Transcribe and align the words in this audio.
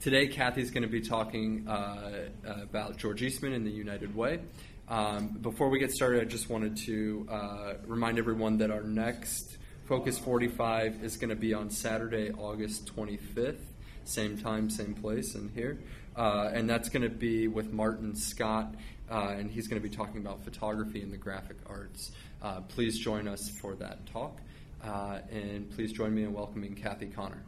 today, 0.00 0.26
Kathy's 0.26 0.70
going 0.70 0.82
to 0.82 0.88
be 0.88 1.02
talking 1.02 1.68
uh, 1.68 2.28
about 2.44 2.96
George 2.96 3.22
Eastman 3.22 3.52
and 3.52 3.66
the 3.66 3.70
United 3.70 4.14
Way. 4.14 4.40
Um, 4.88 5.28
before 5.28 5.68
we 5.68 5.78
get 5.78 5.92
started, 5.92 6.22
I 6.22 6.24
just 6.24 6.48
wanted 6.48 6.76
to 6.78 7.26
uh, 7.30 7.74
remind 7.86 8.18
everyone 8.18 8.58
that 8.58 8.70
our 8.70 8.82
next 8.82 9.58
Focus 9.84 10.18
45 10.18 11.04
is 11.04 11.16
going 11.16 11.30
to 11.30 11.36
be 11.36 11.52
on 11.52 11.68
Saturday, 11.68 12.30
August 12.32 12.94
25th, 12.96 13.60
same 14.04 14.38
time, 14.38 14.70
same 14.70 14.94
place, 14.94 15.34
and 15.34 15.50
here. 15.50 15.78
Uh, 16.16 16.50
and 16.52 16.68
that's 16.68 16.88
going 16.88 17.02
to 17.02 17.14
be 17.14 17.46
with 17.46 17.72
Martin 17.72 18.16
Scott, 18.16 18.74
uh, 19.10 19.34
and 19.36 19.50
he's 19.50 19.68
going 19.68 19.80
to 19.80 19.86
be 19.86 19.94
talking 19.94 20.18
about 20.18 20.42
photography 20.42 21.02
and 21.02 21.12
the 21.12 21.18
graphic 21.18 21.58
arts. 21.66 22.12
Uh, 22.42 22.60
please 22.62 22.98
join 22.98 23.28
us 23.28 23.50
for 23.50 23.74
that 23.74 24.06
talk, 24.06 24.40
uh, 24.82 25.18
and 25.30 25.70
please 25.72 25.92
join 25.92 26.14
me 26.14 26.22
in 26.22 26.32
welcoming 26.32 26.74
Kathy 26.74 27.06
Connor. 27.06 27.42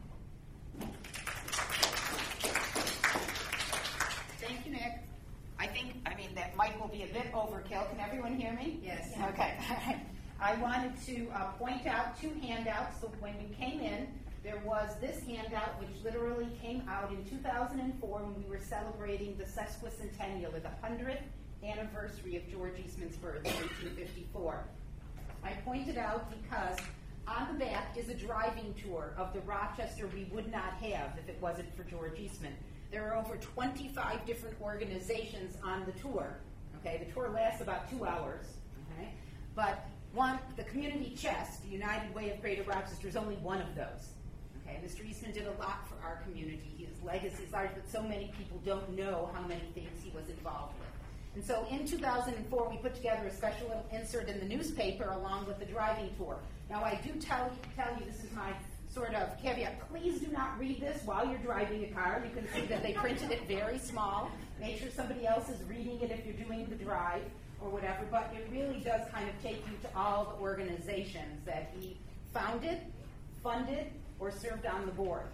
I 5.63 5.67
think, 5.67 5.93
I 6.05 6.13
mean, 6.15 6.35
that 6.35 6.57
mic 6.57 6.77
will 6.77 6.89
be 6.89 7.03
a 7.03 7.07
bit 7.07 7.31
overkill. 7.31 7.89
Can 7.89 8.01
everyone 8.01 8.35
hear 8.35 8.51
me? 8.51 8.81
Yes. 8.83 9.13
Okay. 9.29 9.53
I 10.41 10.55
wanted 10.55 10.91
to 11.05 11.29
uh, 11.33 11.51
point 11.53 11.87
out 11.87 12.19
two 12.19 12.31
handouts. 12.41 12.99
So 12.99 13.09
when 13.21 13.35
you 13.39 13.47
came 13.57 13.79
in, 13.79 14.09
there 14.43 14.61
was 14.65 14.89
this 14.99 15.23
handout, 15.25 15.79
which 15.79 16.03
literally 16.03 16.49
came 16.61 16.83
out 16.89 17.11
in 17.11 17.23
2004 17.23 18.19
when 18.19 18.43
we 18.43 18.49
were 18.49 18.59
celebrating 18.59 19.37
the 19.37 19.45
sesquicentennial, 19.45 20.51
the 20.51 20.69
100th 20.85 21.21
anniversary 21.63 22.35
of 22.35 22.45
George 22.51 22.73
Eastman's 22.85 23.15
birth 23.15 23.45
in 23.45 23.53
1854. 23.53 24.65
I 25.45 25.51
pointed 25.63 25.97
out 25.97 26.29
because 26.43 26.77
on 27.25 27.53
the 27.53 27.63
back 27.63 27.95
is 27.97 28.09
a 28.09 28.15
driving 28.15 28.75
tour 28.85 29.13
of 29.17 29.31
the 29.31 29.39
Rochester 29.41 30.09
we 30.13 30.25
would 30.25 30.51
not 30.51 30.73
have 30.81 31.17
if 31.17 31.29
it 31.29 31.37
wasn't 31.41 31.73
for 31.77 31.85
George 31.85 32.19
Eastman. 32.19 32.53
There 32.93 33.11
are 33.11 33.17
over 33.17 33.37
25 33.37 34.23
different 34.23 34.55
organizations 34.61 35.57
on 35.63 35.83
the 35.83 35.93
tour. 35.93 36.37
Okay, 36.79 37.03
the 37.03 37.11
tour 37.11 37.27
lasts 37.27 37.59
about 37.59 37.89
two 37.89 38.05
hours. 38.05 38.45
Okay, 38.93 39.09
but 39.55 39.87
one, 40.13 40.37
the 40.57 40.63
community 40.65 41.15
chest, 41.17 41.63
the 41.63 41.69
United 41.69 42.13
Way 42.13 42.29
of 42.29 42.39
Greater 42.39 42.61
Rochester, 42.61 43.07
is 43.07 43.15
only 43.15 43.33
one 43.37 43.59
of 43.61 43.73
those. 43.73 44.13
Okay, 44.61 44.79
Mr. 44.85 45.03
Eastman 45.09 45.31
did 45.31 45.47
a 45.47 45.59
lot 45.59 45.87
for 45.89 46.05
our 46.05 46.21
community. 46.21 46.87
His 46.87 47.01
legacy 47.01 47.41
is 47.43 47.51
large, 47.51 47.71
but 47.73 47.89
so 47.89 48.03
many 48.03 48.31
people 48.37 48.61
don't 48.63 48.95
know 48.95 49.31
how 49.33 49.41
many 49.41 49.63
things 49.73 49.89
he 50.03 50.11
was 50.15 50.29
involved 50.29 50.75
with. 50.77 50.87
And 51.33 51.43
so 51.43 51.65
in 51.71 51.87
2004, 51.87 52.69
we 52.69 52.77
put 52.77 52.93
together 52.93 53.25
a 53.25 53.33
special 53.33 53.69
little 53.69 53.87
insert 53.91 54.29
in 54.29 54.37
the 54.37 54.45
newspaper 54.45 55.09
along 55.09 55.47
with 55.47 55.57
the 55.57 55.65
driving 55.65 56.11
tour. 56.15 56.37
Now, 56.69 56.83
I 56.83 57.01
do 57.03 57.19
tell, 57.19 57.51
tell 57.75 57.89
you, 57.99 58.05
this 58.05 58.23
is 58.23 58.31
my 58.33 58.53
sort 58.93 59.15
of 59.15 59.41
caveat. 59.41 59.89
Please 59.89 60.19
do 60.19 60.27
not 60.31 60.57
read 60.59 60.79
this 60.79 61.01
while 61.03 61.27
you're 61.27 61.39
driving 61.39 61.83
a 61.83 61.87
car. 61.87 62.23
You 62.23 62.35
can 62.35 62.51
see 62.53 62.67
that 62.67 62.83
they 62.83 62.93
printed 62.93 63.31
it 63.31 63.47
very 63.47 63.79
small. 63.79 64.29
Make 64.59 64.79
sure 64.79 64.89
somebody 64.95 65.25
else 65.25 65.49
is 65.49 65.61
reading 65.67 65.99
it 66.01 66.11
if 66.11 66.25
you're 66.25 66.45
doing 66.45 66.67
the 66.69 66.75
drive 66.75 67.23
or 67.59 67.69
whatever. 67.69 68.05
But 68.11 68.33
it 68.35 68.47
really 68.51 68.79
does 68.81 69.01
kind 69.11 69.27
of 69.27 69.41
take 69.41 69.65
you 69.67 69.73
to 69.81 69.97
all 69.97 70.35
the 70.35 70.43
organizations 70.43 71.43
that 71.45 71.73
he 71.79 71.97
founded, 72.33 72.79
funded, 73.41 73.87
or 74.19 74.31
served 74.31 74.65
on 74.65 74.85
the 74.85 74.91
board. 74.91 75.25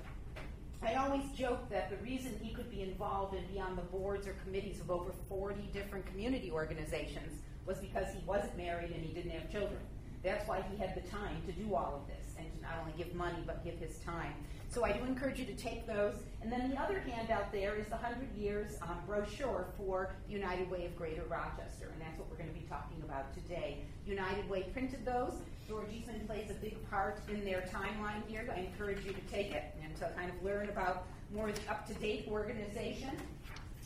I 0.82 0.94
always 0.94 1.24
joke 1.38 1.70
that 1.70 1.90
the 1.90 1.98
reason 1.98 2.40
he 2.42 2.54
could 2.54 2.72
be 2.72 2.82
involved 2.82 3.36
and 3.36 3.46
be 3.52 3.60
on 3.60 3.76
the 3.76 3.82
boards 3.82 4.26
or 4.26 4.36
committees 4.46 4.80
of 4.80 4.90
over 4.90 5.12
40 5.28 5.70
different 5.74 6.06
community 6.06 6.50
organizations 6.50 7.42
was 7.66 7.78
because 7.80 8.08
he 8.14 8.22
wasn't 8.26 8.56
married 8.56 8.92
and 8.92 9.04
he 9.04 9.14
didn't 9.14 9.32
have 9.32 9.52
children. 9.52 9.80
That's 10.24 10.48
why 10.48 10.64
he 10.72 10.78
had 10.78 10.96
the 10.96 11.08
time 11.10 11.42
to 11.46 11.52
do 11.52 11.76
all 11.76 12.02
of 12.02 12.08
this 12.08 12.19
and 12.40 12.52
to 12.54 12.62
not 12.62 12.74
only 12.82 12.94
give 12.98 13.14
money 13.14 13.44
but 13.46 13.64
give 13.64 13.76
his 13.76 13.98
time. 14.00 14.34
So 14.70 14.86
I 14.86 14.92
do 14.92 15.04
encourage 15.04 15.40
you 15.40 15.46
to 15.46 15.56
take 15.56 15.88
those. 15.88 16.14
And 16.42 16.52
then 16.52 16.70
the 16.70 16.80
other 16.80 17.00
handout 17.00 17.52
there 17.52 17.76
is 17.76 17.86
the 17.86 17.96
100 17.96 18.36
Years 18.38 18.78
um, 18.84 19.00
brochure 19.08 19.66
for 19.76 20.14
United 20.30 20.70
Way 20.70 20.86
of 20.86 20.96
Greater 20.96 21.24
Rochester, 21.24 21.90
and 21.92 22.00
that's 22.00 22.18
what 22.20 22.30
we're 22.30 22.38
going 22.38 22.50
to 22.50 22.56
be 22.56 22.66
talking 22.70 23.02
about 23.04 23.34
today. 23.34 23.80
United 24.06 24.48
Way 24.48 24.64
printed 24.72 25.06
those. 25.06 25.34
George 25.68 25.88
Eastman 25.92 26.26
plays 26.28 26.50
a 26.50 26.54
big 26.54 26.78
part 26.90 27.20
in 27.30 27.44
their 27.44 27.62
timeline 27.62 28.26
here. 28.28 28.48
I 28.56 28.60
encourage 28.60 29.04
you 29.06 29.12
to 29.12 29.22
take 29.32 29.52
it 29.52 29.76
and 29.84 29.96
to 29.98 30.10
kind 30.16 30.32
of 30.32 30.44
learn 30.44 30.70
about 30.70 31.08
more 31.34 31.50
of 31.50 31.56
the 31.56 31.72
up-to-date 31.72 32.28
organization. 32.30 33.12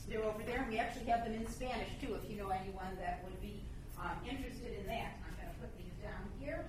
They're 0.09 0.23
over 0.23 0.43
there, 0.45 0.59
and 0.59 0.69
we 0.69 0.79
actually 0.79 1.05
have 1.05 1.23
them 1.23 1.33
in 1.33 1.47
Spanish 1.47 1.89
too, 2.01 2.15
if 2.21 2.29
you 2.29 2.37
know 2.37 2.49
anyone 2.49 2.91
that 2.99 3.23
would 3.23 3.41
be 3.41 3.63
um, 3.99 4.17
interested 4.29 4.77
in 4.79 4.85
that. 4.87 5.15
I'm 5.23 5.35
going 5.39 5.47
to 5.47 5.59
put 5.61 5.71
these 5.77 5.95
down 6.03 6.27
here. 6.39 6.65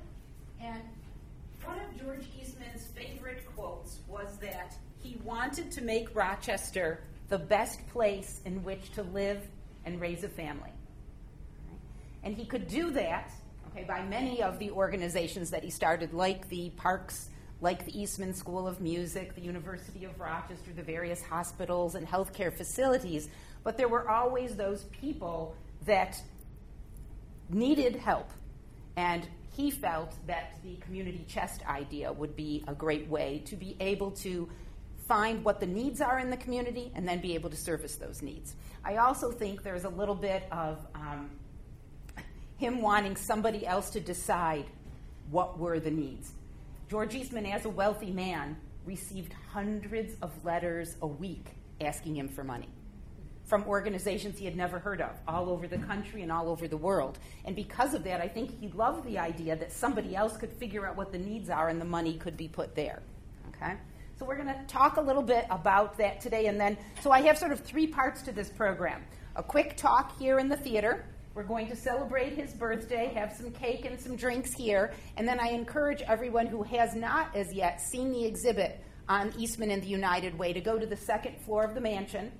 And 0.60 0.82
one 1.66 1.78
of 1.78 2.00
George 2.00 2.26
Eastman's 2.40 2.86
favorite 2.86 3.44
quotes 3.54 3.98
was 4.08 4.36
that 4.38 4.74
he 5.02 5.18
wanted 5.24 5.70
to 5.72 5.82
make 5.82 6.14
Rochester 6.14 7.00
the 7.28 7.38
best 7.38 7.86
place 7.88 8.40
in 8.44 8.62
which 8.64 8.92
to 8.92 9.02
live 9.02 9.40
and 9.84 10.00
raise 10.00 10.24
a 10.24 10.28
family. 10.28 10.70
And 12.22 12.34
he 12.34 12.44
could 12.44 12.68
do 12.68 12.90
that 12.92 13.30
okay, 13.74 13.84
by 13.84 14.02
many 14.04 14.42
of 14.42 14.58
the 14.58 14.70
organizations 14.70 15.50
that 15.50 15.64
he 15.64 15.70
started, 15.70 16.12
like 16.12 16.48
the 16.48 16.70
parks, 16.70 17.28
like 17.60 17.84
the 17.84 18.00
Eastman 18.00 18.34
School 18.34 18.68
of 18.68 18.80
Music, 18.80 19.34
the 19.34 19.40
University 19.40 20.04
of 20.04 20.18
Rochester, 20.20 20.72
the 20.74 20.82
various 20.82 21.22
hospitals 21.22 21.94
and 21.94 22.06
healthcare 22.06 22.52
facilities. 22.52 23.28
But 23.64 23.76
there 23.76 23.88
were 23.88 24.08
always 24.08 24.56
those 24.56 24.84
people 24.84 25.56
that 25.86 26.20
needed 27.48 27.96
help. 27.96 28.30
And 28.96 29.26
he 29.56 29.70
felt 29.70 30.14
that 30.26 30.58
the 30.64 30.76
community 30.76 31.24
chest 31.28 31.64
idea 31.66 32.12
would 32.12 32.34
be 32.34 32.64
a 32.66 32.74
great 32.74 33.08
way 33.08 33.42
to 33.46 33.56
be 33.56 33.76
able 33.80 34.10
to 34.10 34.48
find 35.06 35.44
what 35.44 35.60
the 35.60 35.66
needs 35.66 36.00
are 36.00 36.18
in 36.18 36.30
the 36.30 36.36
community 36.36 36.90
and 36.94 37.06
then 37.06 37.20
be 37.20 37.34
able 37.34 37.50
to 37.50 37.56
service 37.56 37.96
those 37.96 38.22
needs. 38.22 38.56
I 38.84 38.96
also 38.96 39.30
think 39.30 39.62
there's 39.62 39.84
a 39.84 39.88
little 39.88 40.14
bit 40.14 40.44
of 40.50 40.84
um, 40.94 41.30
him 42.56 42.80
wanting 42.80 43.16
somebody 43.16 43.66
else 43.66 43.90
to 43.90 44.00
decide 44.00 44.66
what 45.30 45.58
were 45.58 45.78
the 45.78 45.90
needs. 45.90 46.32
George 46.88 47.14
Eastman, 47.14 47.46
as 47.46 47.64
a 47.64 47.70
wealthy 47.70 48.10
man, 48.10 48.56
received 48.84 49.34
hundreds 49.52 50.14
of 50.20 50.44
letters 50.44 50.96
a 51.00 51.06
week 51.06 51.46
asking 51.80 52.16
him 52.16 52.28
for 52.28 52.44
money 52.44 52.68
from 53.44 53.64
organizations 53.64 54.38
he 54.38 54.44
had 54.44 54.56
never 54.56 54.78
heard 54.78 55.00
of 55.00 55.10
all 55.28 55.50
over 55.50 55.68
the 55.68 55.78
country 55.78 56.22
and 56.22 56.32
all 56.32 56.48
over 56.48 56.66
the 56.66 56.76
world. 56.76 57.18
And 57.44 57.54
because 57.54 57.94
of 57.94 58.04
that, 58.04 58.20
I 58.20 58.28
think 58.28 58.58
he 58.60 58.68
loved 58.68 59.06
the 59.06 59.18
idea 59.18 59.56
that 59.56 59.72
somebody 59.72 60.16
else 60.16 60.36
could 60.36 60.50
figure 60.52 60.86
out 60.86 60.96
what 60.96 61.12
the 61.12 61.18
needs 61.18 61.50
are 61.50 61.68
and 61.68 61.80
the 61.80 61.84
money 61.84 62.14
could 62.14 62.36
be 62.36 62.48
put 62.48 62.74
there. 62.74 63.02
Okay? 63.48 63.74
So 64.18 64.24
we're 64.24 64.36
going 64.36 64.48
to 64.48 64.64
talk 64.66 64.96
a 64.96 65.00
little 65.00 65.22
bit 65.22 65.46
about 65.50 65.98
that 65.98 66.20
today 66.20 66.46
and 66.46 66.58
then 66.58 66.78
so 67.02 67.10
I 67.10 67.20
have 67.22 67.36
sort 67.36 67.52
of 67.52 67.60
three 67.60 67.86
parts 67.86 68.22
to 68.22 68.32
this 68.32 68.48
program. 68.48 69.02
A 69.36 69.42
quick 69.42 69.76
talk 69.76 70.18
here 70.18 70.38
in 70.38 70.48
the 70.48 70.56
theater 70.56 71.04
we're 71.34 71.42
going 71.42 71.66
to 71.66 71.74
celebrate 71.74 72.34
his 72.34 72.52
birthday, 72.52 73.12
have 73.14 73.32
some 73.32 73.50
cake 73.50 73.84
and 73.84 74.00
some 74.00 74.14
drinks 74.14 74.54
here, 74.54 74.92
and 75.16 75.26
then 75.26 75.40
I 75.40 75.48
encourage 75.48 76.00
everyone 76.02 76.46
who 76.46 76.62
has 76.62 76.94
not 76.94 77.34
as 77.34 77.52
yet 77.52 77.80
seen 77.80 78.12
the 78.12 78.24
exhibit 78.24 78.80
on 79.08 79.34
Eastman 79.36 79.72
and 79.72 79.82
the 79.82 79.88
United 79.88 80.38
Way 80.38 80.52
to 80.52 80.60
go 80.60 80.78
to 80.78 80.86
the 80.86 80.96
second 80.96 81.36
floor 81.40 81.64
of 81.64 81.74
the 81.74 81.80
mansion, 81.80 82.30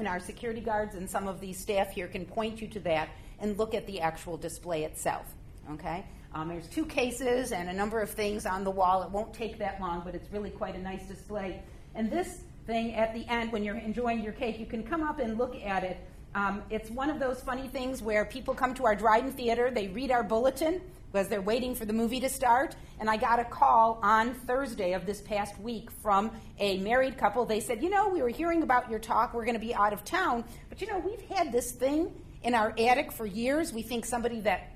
and 0.00 0.08
our 0.08 0.18
security 0.18 0.60
guards 0.60 0.96
and 0.96 1.08
some 1.08 1.28
of 1.28 1.40
the 1.40 1.52
staff 1.52 1.92
here 1.92 2.08
can 2.08 2.24
point 2.24 2.60
you 2.60 2.66
to 2.68 2.80
that 2.80 3.08
and 3.38 3.56
look 3.56 3.74
at 3.74 3.86
the 3.86 4.00
actual 4.00 4.36
display 4.36 4.84
itself. 4.84 5.26
Okay? 5.72 6.04
Um, 6.34 6.48
there's 6.48 6.66
two 6.66 6.84
cases 6.84 7.52
and 7.52 7.68
a 7.68 7.72
number 7.72 8.00
of 8.00 8.10
things 8.10 8.46
on 8.46 8.64
the 8.64 8.70
wall. 8.70 9.02
It 9.02 9.10
won't 9.10 9.32
take 9.32 9.58
that 9.58 9.80
long, 9.80 10.02
but 10.04 10.14
it's 10.14 10.30
really 10.32 10.50
quite 10.50 10.74
a 10.74 10.80
nice 10.80 11.06
display. 11.06 11.62
And 11.94 12.10
this 12.10 12.42
thing 12.66 12.94
at 12.94 13.14
the 13.14 13.24
end, 13.28 13.52
when 13.52 13.62
you're 13.62 13.76
enjoying 13.76 14.22
your 14.22 14.32
cake, 14.32 14.58
you 14.58 14.66
can 14.66 14.82
come 14.82 15.02
up 15.02 15.20
and 15.20 15.38
look 15.38 15.56
at 15.64 15.84
it 15.84 15.98
um, 16.34 16.62
it's 16.70 16.90
one 16.90 17.10
of 17.10 17.18
those 17.18 17.40
funny 17.40 17.66
things 17.66 18.02
where 18.02 18.24
people 18.24 18.54
come 18.54 18.74
to 18.74 18.86
our 18.86 18.94
Dryden 18.94 19.32
Theater, 19.32 19.70
they 19.70 19.88
read 19.88 20.10
our 20.10 20.22
bulletin 20.22 20.80
because 21.10 21.28
they're 21.28 21.40
waiting 21.40 21.74
for 21.74 21.84
the 21.84 21.92
movie 21.92 22.20
to 22.20 22.28
start. 22.28 22.76
And 22.98 23.08
I 23.08 23.16
got 23.16 23.40
a 23.40 23.44
call 23.44 23.98
on 24.02 24.34
Thursday 24.34 24.92
of 24.92 25.06
this 25.06 25.20
past 25.20 25.58
week 25.58 25.90
from 26.02 26.30
a 26.58 26.78
married 26.78 27.18
couple. 27.18 27.44
They 27.44 27.60
said, 27.60 27.82
You 27.82 27.90
know, 27.90 28.08
we 28.08 28.22
were 28.22 28.28
hearing 28.28 28.62
about 28.62 28.90
your 28.90 28.98
talk. 28.98 29.34
We're 29.34 29.44
going 29.44 29.58
to 29.58 29.64
be 29.64 29.74
out 29.74 29.92
of 29.92 30.04
town. 30.04 30.44
But 30.68 30.80
you 30.80 30.86
know, 30.86 30.98
we've 30.98 31.22
had 31.22 31.52
this 31.52 31.72
thing 31.72 32.12
in 32.42 32.54
our 32.54 32.72
attic 32.78 33.12
for 33.12 33.26
years. 33.26 33.72
We 33.72 33.82
think 33.82 34.04
somebody 34.04 34.40
that 34.42 34.72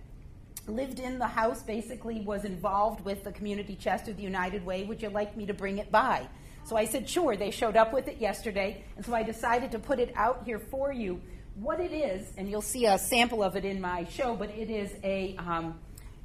lived 0.66 0.98
in 0.98 1.18
the 1.18 1.26
house 1.26 1.62
basically 1.62 2.20
was 2.20 2.44
involved 2.44 3.04
with 3.04 3.22
the 3.24 3.32
community 3.32 3.76
chest 3.76 4.08
of 4.08 4.16
the 4.16 4.22
United 4.22 4.64
Way. 4.64 4.84
Would 4.84 5.02
you 5.02 5.10
like 5.10 5.36
me 5.36 5.46
to 5.46 5.54
bring 5.54 5.78
it 5.78 5.92
by? 5.92 6.26
So 6.64 6.76
I 6.76 6.86
said, 6.86 7.08
Sure. 7.08 7.36
They 7.36 7.50
showed 7.50 7.76
up 7.76 7.92
with 7.92 8.08
it 8.08 8.18
yesterday. 8.18 8.82
And 8.96 9.04
so 9.04 9.14
I 9.14 9.22
decided 9.22 9.70
to 9.72 9.78
put 9.78 10.00
it 10.00 10.12
out 10.16 10.42
here 10.44 10.58
for 10.58 10.92
you 10.92 11.20
what 11.56 11.78
it 11.78 11.92
is, 11.92 12.32
and 12.36 12.50
you'll 12.50 12.62
see 12.62 12.86
a 12.86 12.98
sample 12.98 13.42
of 13.42 13.56
it 13.56 13.64
in 13.64 13.80
my 13.80 14.04
show, 14.06 14.34
but 14.34 14.50
it 14.50 14.70
is 14.70 14.92
a 15.04 15.36
um, 15.38 15.78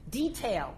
detail 0.09 0.75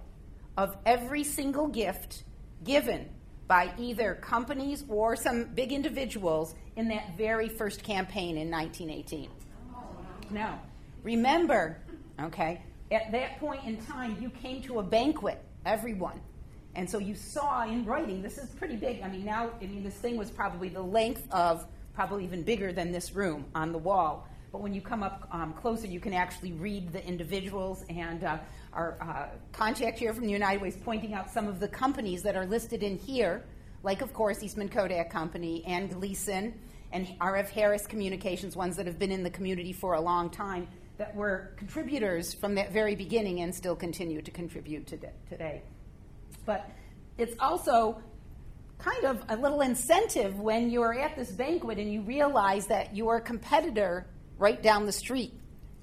of 0.58 0.78
every 0.86 1.24
single 1.24 1.68
gift 1.68 2.24
given 2.64 3.10
by 3.48 3.74
either 3.78 4.16
companies 4.16 4.86
or 4.88 5.16
some 5.16 5.46
big 5.56 5.72
individuals 5.72 6.56
in 6.76 6.88
that 6.88 7.18
very 7.18 7.50
first 7.50 7.84
campaign 7.84 8.38
in 8.38 8.50
1918. 8.50 9.30
Now, 10.30 10.62
remember, 11.04 11.78
okay, 12.22 12.62
at 12.92 13.12
that 13.12 13.40
point 13.40 13.64
in 13.66 13.78
time, 13.86 14.18
you 14.22 14.30
came 14.30 14.62
to 14.64 14.80
a 14.80 14.84
banquet, 14.84 15.44
everyone, 15.66 16.22
And 16.74 16.90
so 16.90 17.00
you 17.00 17.16
saw 17.16 17.66
in 17.66 17.84
writing, 17.84 18.22
this 18.22 18.38
is 18.38 18.50
pretty 18.52 18.78
big. 18.78 19.02
I 19.02 19.10
mean, 19.10 19.26
now, 19.26 19.52
I 19.62 19.66
mean, 19.66 19.84
this 19.84 19.96
thing 19.96 20.16
was 20.16 20.32
probably 20.32 20.70
the 20.70 20.82
length 20.82 21.30
of, 21.32 21.66
probably 21.94 22.24
even 22.24 22.44
bigger 22.44 22.72
than 22.72 22.94
this 22.94 23.14
room 23.14 23.46
on 23.54 23.74
the 23.74 23.78
wall. 23.78 24.28
But 24.54 24.62
when 24.62 24.74
you 24.74 24.82
come 24.82 25.04
up 25.04 25.28
um, 25.32 25.54
closer, 25.54 25.88
you 25.88 26.00
can 26.00 26.14
actually 26.14 26.54
read 26.54 26.94
the 26.94 27.06
individuals. 27.06 27.84
And 27.90 28.24
uh, 28.24 28.38
our 28.74 28.98
uh, 29.02 29.38
contact 29.52 30.00
here 30.00 30.14
from 30.14 30.26
the 30.26 30.32
United 30.32 30.62
Way 30.62 30.70
is 30.70 30.78
pointing 30.78 31.14
out 31.14 31.30
some 31.30 31.48
of 31.48 31.60
the 31.60 31.68
companies 31.68 32.24
that 32.24 32.36
are 32.36 32.46
listed 32.46 32.84
in 32.84 32.98
here, 32.98 33.44
like, 33.84 34.02
of 34.02 34.14
course, 34.14 34.42
Eastman 34.44 34.70
Kodak 34.70 35.10
Company 35.10 35.64
and 35.66 35.90
Gleason 35.90 36.54
and 36.92 37.08
RF 37.20 37.50
Harris 37.50 37.86
Communications, 37.88 38.56
ones 38.56 38.76
that 38.78 38.86
have 38.86 39.00
been 39.00 39.12
in 39.12 39.24
the 39.24 39.30
community 39.30 39.74
for 39.74 39.94
a 39.94 40.02
long 40.02 40.30
time, 40.30 40.68
that 40.98 41.16
were 41.16 41.54
contributors 41.58 42.34
from 42.34 42.56
that 42.56 42.72
very 42.72 42.96
beginning 42.96 43.42
and 43.42 43.54
still 43.54 43.76
continue 43.76 44.22
to 44.22 44.32
contribute 44.32 44.88
today. 44.88 45.64
But 46.46 46.70
it's 47.18 47.36
also 47.40 48.02
kind 48.78 49.06
of 49.06 49.24
a 49.30 49.36
little 49.36 49.62
incentive 49.62 50.40
when 50.40 50.70
you're 50.70 50.94
at 50.94 51.16
this 51.16 51.32
banquet 51.32 51.78
and 51.78 51.92
you 51.92 52.02
realize 52.02 52.68
that 52.68 52.96
your 52.96 53.20
competitor 53.20 54.08
right 54.38 54.62
down 54.62 54.86
the 54.86 54.92
street 54.92 55.34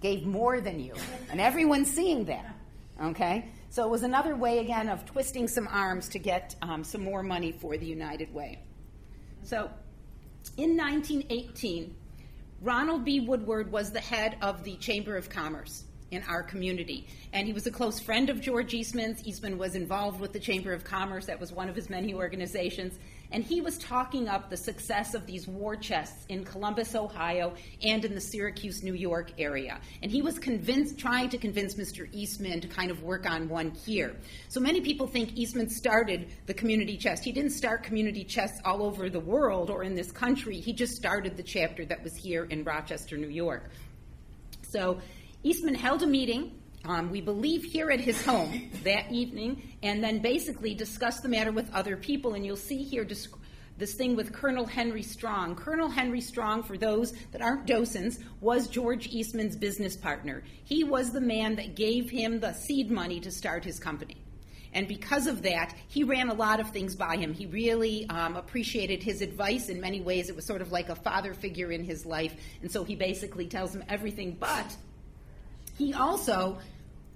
gave 0.00 0.24
more 0.24 0.60
than 0.60 0.80
you. 0.80 0.94
And 1.30 1.40
everyone's 1.40 1.90
seeing 1.90 2.24
that. 2.26 2.54
Okay? 3.02 3.50
So 3.70 3.84
it 3.84 3.90
was 3.90 4.02
another 4.02 4.34
way, 4.34 4.58
again, 4.58 4.88
of 4.88 5.04
twisting 5.04 5.46
some 5.46 5.68
arms 5.68 6.08
to 6.10 6.18
get 6.18 6.54
um, 6.62 6.84
some 6.84 7.02
more 7.02 7.22
money 7.22 7.52
for 7.52 7.76
the 7.76 7.86
United 7.86 8.32
Way. 8.32 8.62
So 9.42 9.70
in 10.56 10.76
1918, 10.76 11.94
Roland 12.60 13.04
B. 13.04 13.20
Woodward 13.20 13.70
was 13.70 13.92
the 13.92 14.00
head 14.00 14.36
of 14.42 14.64
the 14.64 14.76
Chamber 14.76 15.16
of 15.16 15.28
Commerce 15.28 15.84
in 16.10 16.22
our 16.24 16.42
community. 16.42 17.06
And 17.32 17.46
he 17.46 17.52
was 17.52 17.66
a 17.66 17.70
close 17.70 18.00
friend 18.00 18.30
of 18.30 18.40
George 18.40 18.74
Eastman's. 18.74 19.24
Eastman 19.26 19.58
was 19.58 19.74
involved 19.74 20.20
with 20.20 20.32
the 20.32 20.40
Chamber 20.40 20.72
of 20.72 20.82
Commerce, 20.82 21.26
that 21.26 21.38
was 21.38 21.52
one 21.52 21.68
of 21.68 21.76
his 21.76 21.90
many 21.90 22.14
organizations. 22.14 22.98
And 23.30 23.44
he 23.44 23.60
was 23.60 23.76
talking 23.78 24.28
up 24.28 24.48
the 24.48 24.56
success 24.56 25.14
of 25.14 25.26
these 25.26 25.46
war 25.46 25.76
chests 25.76 26.24
in 26.28 26.44
Columbus, 26.44 26.94
Ohio, 26.94 27.52
and 27.82 28.04
in 28.04 28.14
the 28.14 28.20
Syracuse, 28.20 28.82
New 28.82 28.94
York 28.94 29.32
area. 29.38 29.80
And 30.02 30.10
he 30.10 30.22
was 30.22 30.38
convinced, 30.38 30.98
trying 30.98 31.28
to 31.30 31.38
convince 31.38 31.74
Mr. 31.74 32.08
Eastman 32.12 32.60
to 32.62 32.68
kind 32.68 32.90
of 32.90 33.02
work 33.02 33.28
on 33.28 33.48
one 33.48 33.70
here. 33.70 34.16
So 34.48 34.60
many 34.60 34.80
people 34.80 35.06
think 35.06 35.36
Eastman 35.36 35.68
started 35.68 36.28
the 36.46 36.54
community 36.54 36.96
chest. 36.96 37.22
He 37.22 37.32
didn't 37.32 37.52
start 37.52 37.82
community 37.82 38.24
chests 38.24 38.60
all 38.64 38.82
over 38.82 39.10
the 39.10 39.20
world 39.20 39.68
or 39.68 39.82
in 39.82 39.94
this 39.94 40.10
country. 40.10 40.58
He 40.60 40.72
just 40.72 40.96
started 40.96 41.36
the 41.36 41.42
chapter 41.42 41.84
that 41.84 42.02
was 42.02 42.16
here 42.16 42.44
in 42.44 42.64
Rochester, 42.64 43.18
New 43.18 43.28
York. 43.28 43.70
So 44.62 45.00
Eastman 45.42 45.74
held 45.74 46.02
a 46.02 46.06
meeting, 46.06 46.57
um, 46.88 47.10
we 47.10 47.20
believe 47.20 47.64
here 47.64 47.90
at 47.90 48.00
his 48.00 48.24
home 48.24 48.70
that 48.82 49.12
evening, 49.12 49.74
and 49.82 50.02
then 50.02 50.20
basically 50.20 50.74
discuss 50.74 51.20
the 51.20 51.28
matter 51.28 51.52
with 51.52 51.72
other 51.74 51.96
people. 51.96 52.32
And 52.32 52.46
you'll 52.46 52.56
see 52.56 52.82
here 52.82 53.04
this 53.04 53.94
thing 53.94 54.16
with 54.16 54.32
Colonel 54.32 54.64
Henry 54.64 55.02
Strong. 55.02 55.56
Colonel 55.56 55.90
Henry 55.90 56.22
Strong, 56.22 56.62
for 56.62 56.78
those 56.78 57.12
that 57.32 57.42
aren't 57.42 57.66
docents, 57.66 58.18
was 58.40 58.68
George 58.68 59.06
Eastman's 59.08 59.54
business 59.54 59.96
partner. 59.96 60.42
He 60.64 60.82
was 60.82 61.12
the 61.12 61.20
man 61.20 61.56
that 61.56 61.76
gave 61.76 62.08
him 62.08 62.40
the 62.40 62.54
seed 62.54 62.90
money 62.90 63.20
to 63.20 63.30
start 63.30 63.64
his 63.64 63.78
company. 63.78 64.16
And 64.72 64.88
because 64.88 65.26
of 65.26 65.42
that, 65.42 65.74
he 65.88 66.04
ran 66.04 66.30
a 66.30 66.34
lot 66.34 66.58
of 66.58 66.70
things 66.70 66.96
by 66.96 67.16
him. 67.16 67.34
He 67.34 67.46
really 67.46 68.08
um, 68.08 68.36
appreciated 68.36 69.02
his 69.02 69.20
advice 69.20 69.68
in 69.68 69.80
many 69.80 70.00
ways. 70.00 70.30
It 70.30 70.36
was 70.36 70.46
sort 70.46 70.62
of 70.62 70.72
like 70.72 70.88
a 70.88 70.94
father 70.94 71.34
figure 71.34 71.70
in 71.70 71.84
his 71.84 72.06
life. 72.06 72.34
And 72.62 72.72
so 72.72 72.84
he 72.84 72.94
basically 72.94 73.46
tells 73.46 73.74
him 73.74 73.84
everything 73.88 74.36
but 74.38 74.74
he 75.78 75.94
also 75.94 76.58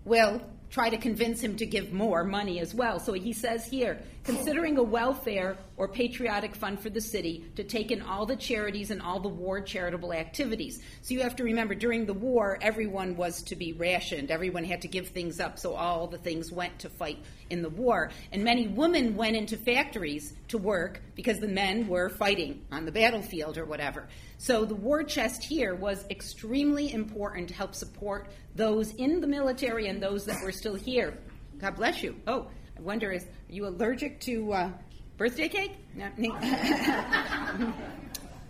will 0.04 0.43
try 0.70 0.88
to 0.88 0.96
convince 0.96 1.40
him 1.40 1.56
to 1.56 1.66
give 1.66 1.93
more 1.93 2.25
money 2.25 2.58
as 2.58 2.75
well. 2.75 2.99
So 2.99 3.12
he 3.12 3.32
says 3.32 3.66
here, 3.66 4.00
considering 4.24 4.78
a 4.78 4.82
welfare 4.82 5.56
or 5.76 5.88
patriotic 5.88 6.54
fund 6.54 6.78
for 6.78 6.90
the 6.90 7.00
city 7.00 7.44
to 7.56 7.64
take 7.64 7.90
in 7.90 8.00
all 8.02 8.24
the 8.24 8.36
charities 8.36 8.90
and 8.90 9.02
all 9.02 9.19
the 9.19 9.28
war 9.28 9.60
charitable 9.60 10.12
activities. 10.12 10.80
So 11.00 11.14
you 11.14 11.22
have 11.22 11.36
to 11.36 11.44
remember 11.44 11.74
during 11.74 12.06
the 12.06 12.14
war, 12.14 12.58
everyone 12.60 13.16
was 13.16 13.42
to 13.44 13.56
be 13.56 13.72
rationed, 13.72 14.30
everyone 14.30 14.64
had 14.64 14.82
to 14.82 14.88
give 14.88 15.08
things 15.08 15.40
up, 15.40 15.58
so 15.58 15.74
all 15.74 16.06
the 16.06 16.19
things 16.19 16.52
went 16.52 16.78
to 16.80 16.88
fight 16.88 17.19
in 17.50 17.62
the 17.62 17.69
war. 17.69 18.10
And 18.30 18.44
many 18.44 18.69
women 18.69 19.16
went 19.16 19.36
into 19.36 19.56
factories 19.56 20.34
to 20.48 20.58
work 20.58 21.00
because 21.16 21.40
the 21.40 21.48
men 21.48 21.88
were 21.88 22.08
fighting 22.08 22.64
on 22.70 22.84
the 22.84 22.92
battlefield 22.92 23.58
or 23.58 23.64
whatever. 23.64 24.08
So 24.38 24.64
the 24.64 24.74
war 24.74 25.02
chest 25.02 25.42
here 25.42 25.74
was 25.74 26.04
extremely 26.10 26.92
important 26.92 27.48
to 27.48 27.54
help 27.54 27.74
support 27.74 28.28
those 28.54 28.92
in 28.94 29.20
the 29.20 29.26
military 29.26 29.88
and 29.88 30.00
those 30.00 30.26
that 30.26 30.42
were 30.42 30.52
still 30.52 30.74
here. 30.74 31.19
God 31.58 31.76
bless 31.76 32.02
you. 32.02 32.16
Oh, 32.26 32.48
wonder, 32.82 33.12
is 33.12 33.25
are 33.25 33.52
you 33.52 33.67
allergic 33.67 34.20
to 34.20 34.52
uh, 34.52 34.70
birthday 35.17 35.49
cake? 35.49 35.73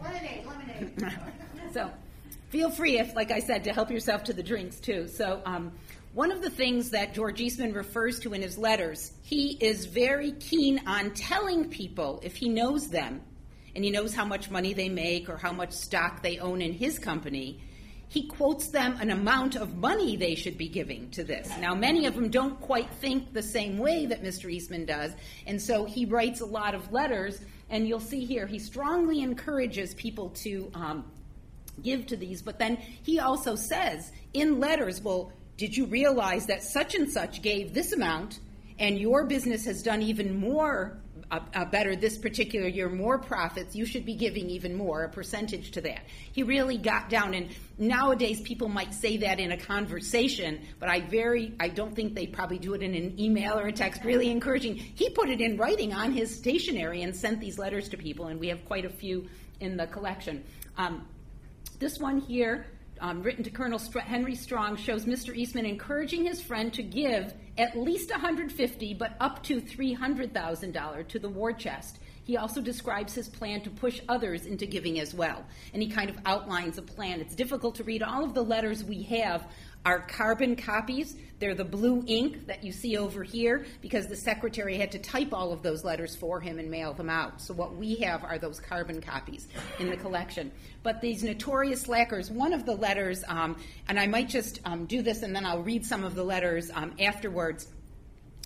lemonade, 0.02 0.46
lemonade. 0.46 1.18
so 1.72 1.90
feel 2.50 2.70
free, 2.70 2.98
if, 2.98 3.14
like 3.14 3.30
I 3.30 3.40
said, 3.40 3.64
to 3.64 3.72
help 3.72 3.90
yourself 3.90 4.24
to 4.24 4.32
the 4.32 4.42
drinks 4.42 4.80
too. 4.80 5.08
So. 5.08 5.42
Um, 5.44 5.72
one 6.14 6.30
of 6.30 6.42
the 6.42 6.50
things 6.50 6.90
that 6.90 7.14
George 7.14 7.40
Eastman 7.40 7.72
refers 7.72 8.20
to 8.20 8.34
in 8.34 8.42
his 8.42 8.58
letters, 8.58 9.12
he 9.22 9.52
is 9.52 9.86
very 9.86 10.32
keen 10.32 10.86
on 10.86 11.12
telling 11.12 11.70
people, 11.70 12.20
if 12.22 12.36
he 12.36 12.50
knows 12.50 12.88
them, 12.88 13.22
and 13.74 13.82
he 13.82 13.90
knows 13.90 14.14
how 14.14 14.26
much 14.26 14.50
money 14.50 14.74
they 14.74 14.90
make 14.90 15.30
or 15.30 15.38
how 15.38 15.52
much 15.52 15.72
stock 15.72 16.22
they 16.22 16.38
own 16.38 16.60
in 16.60 16.74
his 16.74 16.98
company, 16.98 17.62
he 18.12 18.24
quotes 18.24 18.66
them 18.68 18.94
an 19.00 19.08
amount 19.08 19.56
of 19.56 19.78
money 19.78 20.16
they 20.16 20.34
should 20.34 20.58
be 20.58 20.68
giving 20.68 21.08
to 21.12 21.24
this. 21.24 21.48
Now, 21.58 21.74
many 21.74 22.04
of 22.04 22.14
them 22.14 22.28
don't 22.28 22.60
quite 22.60 22.90
think 23.00 23.32
the 23.32 23.42
same 23.42 23.78
way 23.78 24.04
that 24.04 24.22
Mr. 24.22 24.52
Eastman 24.52 24.84
does, 24.84 25.12
and 25.46 25.60
so 25.60 25.86
he 25.86 26.04
writes 26.04 26.42
a 26.42 26.44
lot 26.44 26.74
of 26.74 26.92
letters, 26.92 27.40
and 27.70 27.88
you'll 27.88 28.00
see 28.00 28.26
here 28.26 28.46
he 28.46 28.58
strongly 28.58 29.22
encourages 29.22 29.94
people 29.94 30.28
to 30.42 30.70
um, 30.74 31.10
give 31.82 32.06
to 32.08 32.16
these, 32.18 32.42
but 32.42 32.58
then 32.58 32.76
he 33.02 33.18
also 33.18 33.54
says 33.54 34.12
in 34.34 34.60
letters, 34.60 35.00
well, 35.00 35.32
did 35.56 35.74
you 35.74 35.86
realize 35.86 36.44
that 36.46 36.62
such 36.62 36.94
and 36.94 37.10
such 37.10 37.40
gave 37.40 37.72
this 37.72 37.92
amount, 37.92 38.40
and 38.78 38.98
your 38.98 39.24
business 39.24 39.64
has 39.64 39.82
done 39.82 40.02
even 40.02 40.38
more 40.38 41.00
uh, 41.32 41.40
uh, 41.54 41.64
better 41.64 41.96
this 41.96 42.18
particular 42.18 42.68
year, 42.68 42.90
more 42.90 43.18
profits, 43.18 43.74
you 43.74 43.86
should 43.86 44.04
be 44.04 44.14
giving 44.14 44.50
even 44.50 44.74
more, 44.74 45.04
a 45.04 45.08
percentage 45.08 45.70
to 45.70 45.80
that. 45.80 46.04
He 46.32 46.42
really 46.42 46.76
got 46.76 47.08
down, 47.08 47.32
and 47.32 47.48
nowadays 47.78 48.42
people 48.42 48.68
might 48.68 48.92
say 48.92 49.16
that 49.16 49.40
in 49.40 49.50
a 49.50 49.56
conversation, 49.56 50.60
but 50.78 50.90
I 50.90 51.00
very, 51.00 51.54
I 51.58 51.68
don't 51.68 51.96
think 51.96 52.14
they 52.14 52.26
probably 52.26 52.58
do 52.58 52.74
it 52.74 52.82
in 52.82 52.94
an 52.94 53.18
email 53.18 53.58
or 53.58 53.68
a 53.68 53.72
text, 53.72 54.04
really 54.04 54.30
encouraging. 54.30 54.76
He 54.76 55.08
put 55.08 55.30
it 55.30 55.40
in 55.40 55.56
writing 55.56 55.94
on 55.94 56.12
his 56.12 56.36
stationery 56.36 57.02
and 57.02 57.16
sent 57.16 57.40
these 57.40 57.58
letters 57.58 57.88
to 57.88 57.96
people, 57.96 58.26
and 58.26 58.38
we 58.38 58.48
have 58.48 58.62
quite 58.66 58.84
a 58.84 58.90
few 58.90 59.26
in 59.60 59.78
the 59.78 59.86
collection. 59.86 60.44
Um, 60.76 61.08
this 61.78 61.98
one 61.98 62.20
here 62.20 62.66
um, 63.00 63.22
written 63.22 63.42
to 63.44 63.50
Colonel 63.50 63.78
Henry 63.78 64.34
Strong 64.34 64.76
shows 64.76 65.06
Mr. 65.06 65.34
Eastman 65.34 65.64
encouraging 65.64 66.26
his 66.26 66.42
friend 66.42 66.72
to 66.74 66.82
give 66.82 67.32
at 67.58 67.76
least 67.76 68.10
150, 68.10 68.94
but 68.94 69.14
up 69.20 69.42
to 69.44 69.60
$300,000 69.60 71.08
to 71.08 71.18
the 71.18 71.28
war 71.28 71.52
chest. 71.52 71.98
He 72.24 72.36
also 72.36 72.60
describes 72.60 73.14
his 73.14 73.28
plan 73.28 73.62
to 73.62 73.70
push 73.70 74.00
others 74.08 74.46
into 74.46 74.64
giving 74.64 75.00
as 75.00 75.12
well. 75.12 75.44
And 75.74 75.82
he 75.82 75.88
kind 75.88 76.08
of 76.08 76.18
outlines 76.24 76.78
a 76.78 76.82
plan. 76.82 77.20
It's 77.20 77.34
difficult 77.34 77.74
to 77.76 77.84
read 77.84 78.02
all 78.02 78.24
of 78.24 78.34
the 78.34 78.44
letters 78.44 78.84
we 78.84 79.02
have 79.04 79.46
are 79.84 80.00
carbon 80.00 80.56
copies. 80.56 81.16
They're 81.38 81.54
the 81.54 81.64
blue 81.64 82.04
ink 82.06 82.46
that 82.46 82.62
you 82.62 82.70
see 82.70 82.96
over 82.96 83.24
here 83.24 83.66
because 83.80 84.06
the 84.06 84.16
secretary 84.16 84.76
had 84.76 84.92
to 84.92 84.98
type 85.00 85.32
all 85.32 85.52
of 85.52 85.62
those 85.62 85.82
letters 85.82 86.14
for 86.14 86.40
him 86.40 86.60
and 86.60 86.70
mail 86.70 86.92
them 86.92 87.10
out. 87.10 87.40
So 87.40 87.52
what 87.52 87.74
we 87.74 87.96
have 87.96 88.22
are 88.22 88.38
those 88.38 88.60
carbon 88.60 89.00
copies 89.00 89.48
in 89.80 89.90
the 89.90 89.96
collection. 89.96 90.52
But 90.84 91.00
these 91.00 91.24
notorious 91.24 91.82
slackers, 91.82 92.30
one 92.30 92.52
of 92.52 92.64
the 92.64 92.76
letters, 92.76 93.24
um, 93.26 93.56
and 93.88 93.98
I 93.98 94.06
might 94.06 94.28
just 94.28 94.60
um, 94.64 94.86
do 94.86 95.02
this 95.02 95.22
and 95.22 95.34
then 95.34 95.44
I'll 95.44 95.62
read 95.62 95.84
some 95.84 96.04
of 96.04 96.14
the 96.14 96.22
letters 96.22 96.70
um, 96.72 96.94
afterwards, 97.00 97.66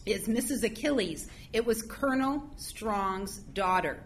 is 0.07 0.29
Mrs. 0.29 0.63
Achilles. 0.63 1.29
It 1.53 1.67
was 1.67 1.83
Colonel 1.83 2.49
Strong's 2.57 3.39
daughter. 3.39 4.03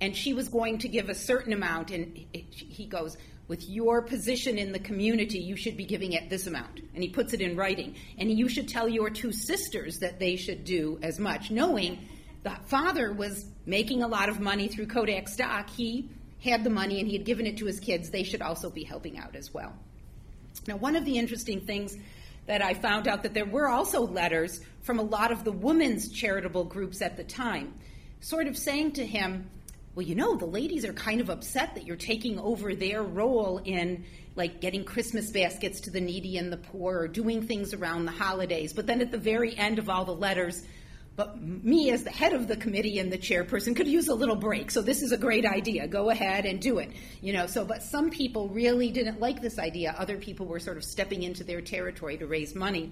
And 0.00 0.16
she 0.16 0.34
was 0.34 0.48
going 0.48 0.78
to 0.78 0.88
give 0.88 1.08
a 1.08 1.14
certain 1.14 1.52
amount, 1.52 1.92
and 1.92 2.26
he 2.32 2.86
goes, 2.86 3.16
with 3.48 3.68
your 3.68 4.02
position 4.02 4.56
in 4.56 4.72
the 4.72 4.78
community, 4.78 5.38
you 5.38 5.56
should 5.56 5.76
be 5.76 5.84
giving 5.84 6.12
it 6.12 6.30
this 6.30 6.46
amount. 6.46 6.80
And 6.94 7.02
he 7.02 7.08
puts 7.10 7.32
it 7.32 7.40
in 7.40 7.56
writing. 7.56 7.96
And 8.18 8.30
you 8.30 8.48
should 8.48 8.68
tell 8.68 8.88
your 8.88 9.10
two 9.10 9.32
sisters 9.32 9.98
that 9.98 10.18
they 10.18 10.36
should 10.36 10.64
do 10.64 10.98
as 11.02 11.18
much, 11.18 11.50
knowing 11.50 11.98
the 12.42 12.56
father 12.66 13.12
was 13.12 13.46
making 13.66 14.02
a 14.02 14.08
lot 14.08 14.28
of 14.28 14.40
money 14.40 14.68
through 14.68 14.86
Kodak 14.86 15.28
stock. 15.28 15.68
He 15.70 16.08
had 16.42 16.64
the 16.64 16.70
money 16.70 16.98
and 16.98 17.08
he 17.08 17.16
had 17.16 17.24
given 17.24 17.46
it 17.46 17.56
to 17.58 17.66
his 17.66 17.78
kids. 17.78 18.10
They 18.10 18.24
should 18.24 18.42
also 18.42 18.70
be 18.70 18.84
helping 18.84 19.18
out 19.18 19.36
as 19.36 19.52
well. 19.52 19.72
Now, 20.66 20.76
one 20.76 20.96
of 20.96 21.04
the 21.04 21.18
interesting 21.18 21.60
things 21.60 21.96
that 22.46 22.62
I 22.62 22.74
found 22.74 23.06
out 23.06 23.22
that 23.22 23.34
there 23.34 23.44
were 23.44 23.68
also 23.68 24.06
letters 24.06 24.60
from 24.82 24.98
a 24.98 25.02
lot 25.02 25.30
of 25.30 25.44
the 25.44 25.52
women's 25.52 26.08
charitable 26.08 26.64
groups 26.64 27.00
at 27.00 27.16
the 27.16 27.24
time, 27.24 27.74
sort 28.20 28.46
of 28.46 28.56
saying 28.56 28.92
to 28.92 29.06
him, 29.06 29.48
well, 29.94 30.06
you 30.06 30.14
know, 30.14 30.36
the 30.36 30.46
ladies 30.46 30.84
are 30.84 30.92
kind 30.92 31.20
of 31.20 31.28
upset 31.28 31.74
that 31.74 31.86
you're 31.86 31.96
taking 31.96 32.38
over 32.38 32.74
their 32.74 33.02
role 33.02 33.58
in 33.58 34.04
like 34.34 34.60
getting 34.60 34.84
Christmas 34.84 35.30
baskets 35.30 35.80
to 35.82 35.90
the 35.90 36.00
needy 36.00 36.38
and 36.38 36.50
the 36.50 36.56
poor 36.56 37.00
or 37.00 37.08
doing 37.08 37.46
things 37.46 37.74
around 37.74 38.06
the 38.06 38.12
holidays. 38.12 38.72
But 38.72 38.86
then 38.86 39.02
at 39.02 39.10
the 39.10 39.18
very 39.18 39.56
end 39.56 39.78
of 39.78 39.90
all 39.90 40.06
the 40.06 40.14
letters, 40.14 40.62
but 41.14 41.42
me 41.42 41.90
as 41.90 42.04
the 42.04 42.10
head 42.10 42.32
of 42.32 42.48
the 42.48 42.56
committee 42.56 42.98
and 42.98 43.12
the 43.12 43.18
chairperson 43.18 43.76
could 43.76 43.86
use 43.86 44.08
a 44.08 44.14
little 44.14 44.36
break. 44.36 44.70
So 44.70 44.80
this 44.80 45.02
is 45.02 45.12
a 45.12 45.18
great 45.18 45.44
idea. 45.44 45.86
Go 45.86 46.08
ahead 46.08 46.46
and 46.46 46.60
do 46.60 46.78
it 46.78 46.90
you 47.20 47.32
know. 47.32 47.46
So 47.46 47.64
but 47.64 47.82
some 47.82 48.10
people 48.10 48.48
really 48.48 48.90
didn't 48.90 49.20
like 49.20 49.42
this 49.42 49.58
idea. 49.58 49.94
Other 49.98 50.16
people 50.16 50.46
were 50.46 50.60
sort 50.60 50.78
of 50.78 50.84
stepping 50.84 51.22
into 51.22 51.44
their 51.44 51.60
territory 51.60 52.16
to 52.18 52.26
raise 52.26 52.54
money. 52.54 52.90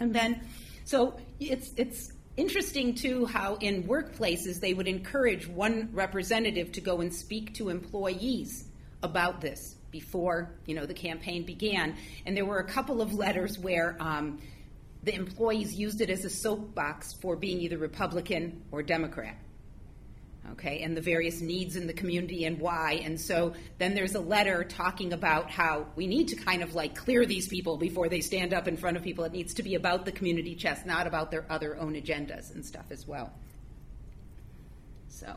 And 0.00 0.12
then 0.14 0.40
so 0.84 1.18
it's 1.38 1.72
it's 1.76 2.12
interesting 2.38 2.94
too 2.94 3.26
how 3.26 3.56
in 3.56 3.82
workplaces 3.82 4.60
they 4.60 4.72
would 4.72 4.86
encourage 4.86 5.48
one 5.48 5.88
representative 5.92 6.70
to 6.70 6.80
go 6.80 7.00
and 7.00 7.12
speak 7.12 7.52
to 7.52 7.68
employees 7.68 8.64
about 9.02 9.40
this 9.40 9.74
before 9.90 10.50
you 10.64 10.74
know 10.74 10.86
the 10.86 10.94
campaign 10.94 11.44
began 11.44 11.96
and 12.26 12.36
there 12.36 12.44
were 12.44 12.60
a 12.60 12.64
couple 12.64 13.02
of 13.02 13.12
letters 13.12 13.58
where 13.58 13.96
um, 13.98 14.38
the 15.02 15.14
employees 15.14 15.74
used 15.74 16.00
it 16.00 16.10
as 16.10 16.24
a 16.24 16.30
soapbox 16.30 17.12
for 17.14 17.36
being 17.36 17.60
either 17.60 17.78
Republican 17.78 18.62
or 18.72 18.82
Democrat. 18.82 19.36
Okay, 20.52 20.80
and 20.80 20.96
the 20.96 21.00
various 21.00 21.40
needs 21.40 21.76
in 21.76 21.86
the 21.86 21.92
community 21.92 22.44
and 22.44 22.58
why. 22.58 23.00
And 23.04 23.20
so 23.20 23.52
then 23.78 23.94
there's 23.94 24.14
a 24.14 24.20
letter 24.20 24.64
talking 24.64 25.12
about 25.12 25.50
how 25.50 25.86
we 25.94 26.06
need 26.06 26.28
to 26.28 26.36
kind 26.36 26.62
of 26.62 26.74
like 26.74 26.94
clear 26.94 27.26
these 27.26 27.48
people 27.48 27.76
before 27.76 28.08
they 28.08 28.20
stand 28.20 28.54
up 28.54 28.66
in 28.66 28.76
front 28.76 28.96
of 28.96 29.02
people. 29.02 29.24
It 29.24 29.32
needs 29.32 29.54
to 29.54 29.62
be 29.62 29.74
about 29.74 30.04
the 30.04 30.12
community 30.12 30.54
chest, 30.54 30.86
not 30.86 31.06
about 31.06 31.30
their 31.30 31.44
other 31.50 31.76
own 31.76 31.94
agendas 31.94 32.54
and 32.54 32.64
stuff 32.64 32.86
as 32.90 33.06
well. 33.06 33.32
So 35.08 35.34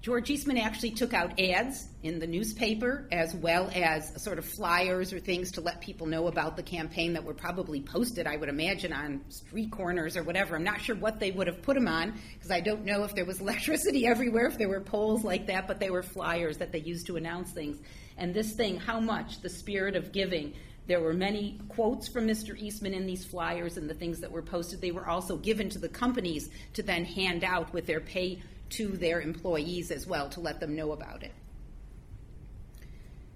George 0.00 0.30
Eastman 0.30 0.58
actually 0.58 0.92
took 0.92 1.12
out 1.12 1.40
ads 1.40 1.88
in 2.04 2.20
the 2.20 2.26
newspaper 2.26 3.08
as 3.10 3.34
well 3.34 3.68
as 3.74 4.22
sort 4.22 4.38
of 4.38 4.44
flyers 4.44 5.12
or 5.12 5.18
things 5.18 5.50
to 5.52 5.60
let 5.60 5.80
people 5.80 6.06
know 6.06 6.28
about 6.28 6.56
the 6.56 6.62
campaign 6.62 7.14
that 7.14 7.24
were 7.24 7.34
probably 7.34 7.80
posted, 7.80 8.24
I 8.24 8.36
would 8.36 8.48
imagine, 8.48 8.92
on 8.92 9.24
street 9.28 9.72
corners 9.72 10.16
or 10.16 10.22
whatever. 10.22 10.54
I'm 10.54 10.62
not 10.62 10.80
sure 10.80 10.94
what 10.94 11.18
they 11.18 11.32
would 11.32 11.48
have 11.48 11.62
put 11.62 11.74
them 11.74 11.88
on 11.88 12.14
because 12.34 12.52
I 12.52 12.60
don't 12.60 12.84
know 12.84 13.02
if 13.02 13.16
there 13.16 13.24
was 13.24 13.40
electricity 13.42 14.06
everywhere, 14.06 14.46
if 14.46 14.56
there 14.56 14.68
were 14.68 14.80
poles 14.80 15.24
like 15.24 15.48
that, 15.48 15.66
but 15.66 15.80
they 15.80 15.90
were 15.90 16.04
flyers 16.04 16.58
that 16.58 16.70
they 16.70 16.78
used 16.78 17.06
to 17.08 17.16
announce 17.16 17.50
things. 17.50 17.78
And 18.16 18.32
this 18.32 18.52
thing, 18.52 18.78
how 18.78 19.00
much 19.00 19.40
the 19.40 19.50
spirit 19.50 19.96
of 19.96 20.12
giving. 20.12 20.54
There 20.86 21.00
were 21.02 21.12
many 21.12 21.60
quotes 21.68 22.08
from 22.08 22.26
Mr. 22.26 22.58
Eastman 22.58 22.94
in 22.94 23.04
these 23.04 23.22
flyers 23.22 23.76
and 23.76 23.90
the 23.90 23.94
things 23.94 24.20
that 24.20 24.32
were 24.32 24.40
posted. 24.40 24.80
They 24.80 24.90
were 24.90 25.06
also 25.06 25.36
given 25.36 25.68
to 25.68 25.78
the 25.78 25.88
companies 25.90 26.48
to 26.72 26.82
then 26.82 27.04
hand 27.04 27.44
out 27.44 27.74
with 27.74 27.84
their 27.84 28.00
pay 28.00 28.40
to 28.70 28.88
their 28.88 29.20
employees 29.20 29.90
as 29.90 30.06
well 30.06 30.28
to 30.30 30.40
let 30.40 30.60
them 30.60 30.74
know 30.76 30.92
about 30.92 31.22
it. 31.22 31.32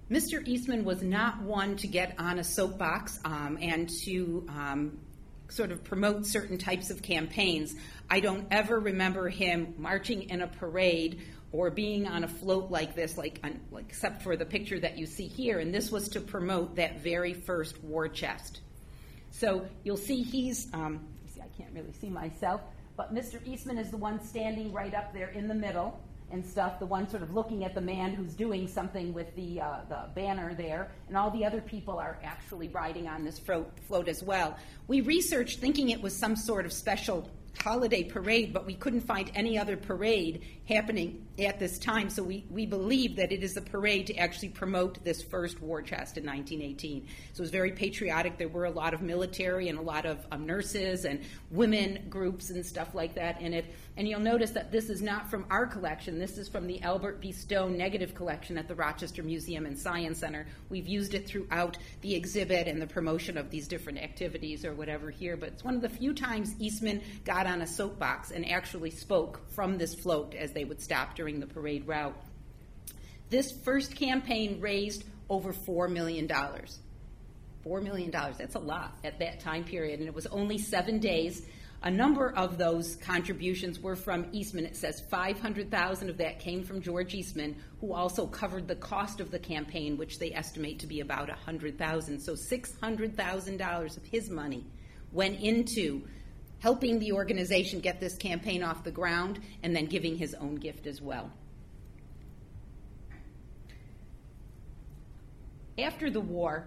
Mr. 0.09 0.45
Eastman 0.45 0.83
was 0.83 1.01
not 1.01 1.41
one 1.41 1.75
to 1.77 1.87
get 1.87 2.15
on 2.19 2.37
a 2.37 2.43
soapbox 2.43 3.19
um, 3.25 3.57
and 3.61 3.89
to 3.89 4.45
um, 4.49 4.99
sort 5.49 5.71
of 5.71 5.83
promote 5.83 6.25
certain 6.25 6.57
types 6.57 6.89
of 6.89 7.01
campaigns. 7.01 7.75
I 8.09 8.19
don't 8.19 8.45
ever 8.51 8.79
remember 8.79 9.29
him 9.29 9.75
marching 9.77 10.29
in 10.29 10.41
a 10.41 10.47
parade 10.47 11.21
or 11.51 11.69
being 11.69 12.07
on 12.07 12.23
a 12.23 12.27
float 12.27 12.71
like 12.71 12.95
this, 12.95 13.17
like, 13.17 13.43
like 13.71 13.85
except 13.87 14.23
for 14.23 14.35
the 14.35 14.45
picture 14.45 14.79
that 14.79 14.97
you 14.97 15.05
see 15.05 15.27
here. 15.27 15.59
And 15.59 15.73
this 15.73 15.91
was 15.91 16.09
to 16.09 16.19
promote 16.19 16.75
that 16.75 17.01
very 17.01 17.33
first 17.33 17.81
war 17.83 18.07
chest. 18.07 18.61
So 19.29 19.67
you'll 19.83 19.97
see 19.97 20.21
he's. 20.23 20.67
Um, 20.73 21.07
see, 21.27 21.41
I 21.41 21.47
can't 21.57 21.73
really 21.73 21.93
see 21.93 22.09
myself. 22.09 22.61
But 22.95 23.13
Mr. 23.13 23.45
Eastman 23.45 23.77
is 23.77 23.89
the 23.89 23.97
one 23.97 24.23
standing 24.23 24.71
right 24.71 24.93
up 24.93 25.13
there 25.13 25.29
in 25.29 25.47
the 25.47 25.55
middle 25.55 25.99
and 26.31 26.45
stuff, 26.45 26.79
the 26.79 26.85
one 26.85 27.07
sort 27.07 27.21
of 27.21 27.33
looking 27.33 27.63
at 27.63 27.75
the 27.75 27.81
man 27.81 28.13
who's 28.13 28.33
doing 28.33 28.67
something 28.67 29.13
with 29.13 29.35
the, 29.35 29.61
uh, 29.61 29.81
the 29.87 30.09
banner 30.15 30.55
there, 30.55 30.91
and 31.07 31.15
all 31.15 31.29
the 31.29 31.45
other 31.45 31.61
people 31.61 31.99
are 31.99 32.17
actually 32.23 32.67
riding 32.69 33.07
on 33.07 33.23
this 33.23 33.37
float, 33.37 33.71
float 33.87 34.07
as 34.07 34.23
well. 34.23 34.57
We 34.87 35.01
researched 35.01 35.59
thinking 35.59 35.89
it 35.89 36.01
was 36.01 36.15
some 36.15 36.35
sort 36.35 36.65
of 36.65 36.73
special 36.73 37.29
holiday 37.59 38.03
parade, 38.03 38.51
but 38.51 38.65
we 38.65 38.73
couldn't 38.73 39.01
find 39.01 39.31
any 39.35 39.57
other 39.57 39.77
parade 39.77 40.43
happening 40.67 41.27
at 41.39 41.59
this 41.59 41.79
time. 41.79 42.09
So 42.09 42.23
we, 42.23 42.45
we 42.49 42.65
believe 42.65 43.15
that 43.15 43.31
it 43.31 43.43
is 43.43 43.57
a 43.57 43.61
parade 43.61 44.07
to 44.07 44.15
actually 44.15 44.49
promote 44.49 45.03
this 45.03 45.21
first 45.21 45.59
war 45.61 45.81
chest 45.81 46.17
in 46.17 46.25
1918. 46.25 47.07
So 47.33 47.41
it 47.41 47.43
was 47.43 47.49
very 47.49 47.71
patriotic. 47.71 48.37
There 48.37 48.47
were 48.47 48.65
a 48.65 48.71
lot 48.71 48.93
of 48.93 49.01
military 49.01 49.67
and 49.67 49.79
a 49.79 49.81
lot 49.81 50.05
of 50.05 50.25
um, 50.31 50.45
nurses 50.45 51.05
and 51.05 51.21
women 51.49 52.05
groups 52.09 52.49
and 52.51 52.65
stuff 52.65 52.93
like 52.93 53.15
that 53.15 53.41
in 53.41 53.53
it. 53.53 53.65
And 53.97 54.07
you'll 54.07 54.19
notice 54.19 54.51
that 54.51 54.71
this 54.71 54.89
is 54.89 55.01
not 55.01 55.29
from 55.29 55.45
our 55.49 55.65
collection. 55.65 56.17
This 56.17 56.37
is 56.37 56.47
from 56.47 56.67
the 56.67 56.81
Albert 56.81 57.19
B. 57.19 57.31
Stone 57.31 57.77
Negative 57.77 58.13
Collection 58.13 58.57
at 58.57 58.67
the 58.67 58.75
Rochester 58.75 59.23
Museum 59.23 59.65
and 59.65 59.77
Science 59.77 60.19
Center. 60.19 60.47
We've 60.69 60.87
used 60.87 61.13
it 61.13 61.27
throughout 61.27 61.77
the 62.01 62.15
exhibit 62.15 62.67
and 62.67 62.81
the 62.81 62.87
promotion 62.87 63.37
of 63.37 63.49
these 63.49 63.67
different 63.67 63.99
activities 63.99 64.65
or 64.65 64.73
whatever 64.73 65.09
here. 65.09 65.35
But 65.35 65.49
it's 65.49 65.63
one 65.63 65.75
of 65.75 65.81
the 65.81 65.89
few 65.89 66.13
times 66.13 66.55
Eastman 66.59 67.01
got 67.25 67.47
on 67.47 67.61
a 67.61 67.67
soapbox 67.67 68.31
and 68.31 68.49
actually 68.49 68.91
spoke 68.91 69.41
from 69.49 69.77
this 69.77 69.93
float 69.93 70.35
as 70.35 70.52
they 70.53 70.63
would 70.63 70.81
stop 70.81 71.15
during 71.15 71.39
the 71.39 71.47
parade 71.47 71.87
route. 71.87 72.15
This 73.29 73.51
first 73.51 73.95
campaign 73.95 74.59
raised 74.61 75.03
over 75.29 75.53
$4 75.53 75.91
million. 75.91 76.27
$4 76.27 77.83
million, 77.83 78.11
that's 78.11 78.55
a 78.55 78.59
lot 78.59 78.97
at 79.03 79.19
that 79.19 79.39
time 79.39 79.63
period, 79.63 79.99
and 79.99 80.07
it 80.07 80.13
was 80.13 80.27
only 80.27 80.57
seven 80.57 80.99
days. 80.99 81.43
A 81.85 81.91
number 81.91 82.33
of 82.37 82.57
those 82.57 82.95
contributions 82.97 83.79
were 83.79 83.95
from 83.95 84.27
Eastman. 84.31 84.65
It 84.65 84.77
says 84.77 85.01
500,000 85.09 86.09
of 86.09 86.17
that 86.17 86.39
came 86.39 86.63
from 86.63 86.81
George 86.81 87.13
Eastman, 87.13 87.57
who 87.81 87.93
also 87.93 88.25
covered 88.25 88.69
the 88.69 88.75
cost 88.75 89.19
of 89.19 89.31
the 89.31 89.39
campaign, 89.39 89.97
which 89.97 90.17
they 90.17 90.31
estimate 90.31 90.79
to 90.79 90.87
be 90.87 91.01
about 91.01 91.27
100,000. 91.27 92.19
So 92.19 92.33
$600,000 92.33 93.97
of 93.97 94.05
his 94.05 94.29
money 94.29 94.65
went 95.11 95.41
into 95.41 96.03
helping 96.63 96.97
the 96.99 97.11
organization 97.11 97.81
get 97.81 97.99
this 97.99 98.15
campaign 98.15 98.63
off 98.63 98.85
the 98.85 98.91
ground, 98.91 99.37
and 99.63 99.75
then 99.75 99.85
giving 99.85 100.17
his 100.17 100.33
own 100.35 100.55
gift 100.55 100.87
as 100.87 101.01
well. 101.01 101.29
After 105.77 106.09
the 106.09 106.21
war, 106.21 106.65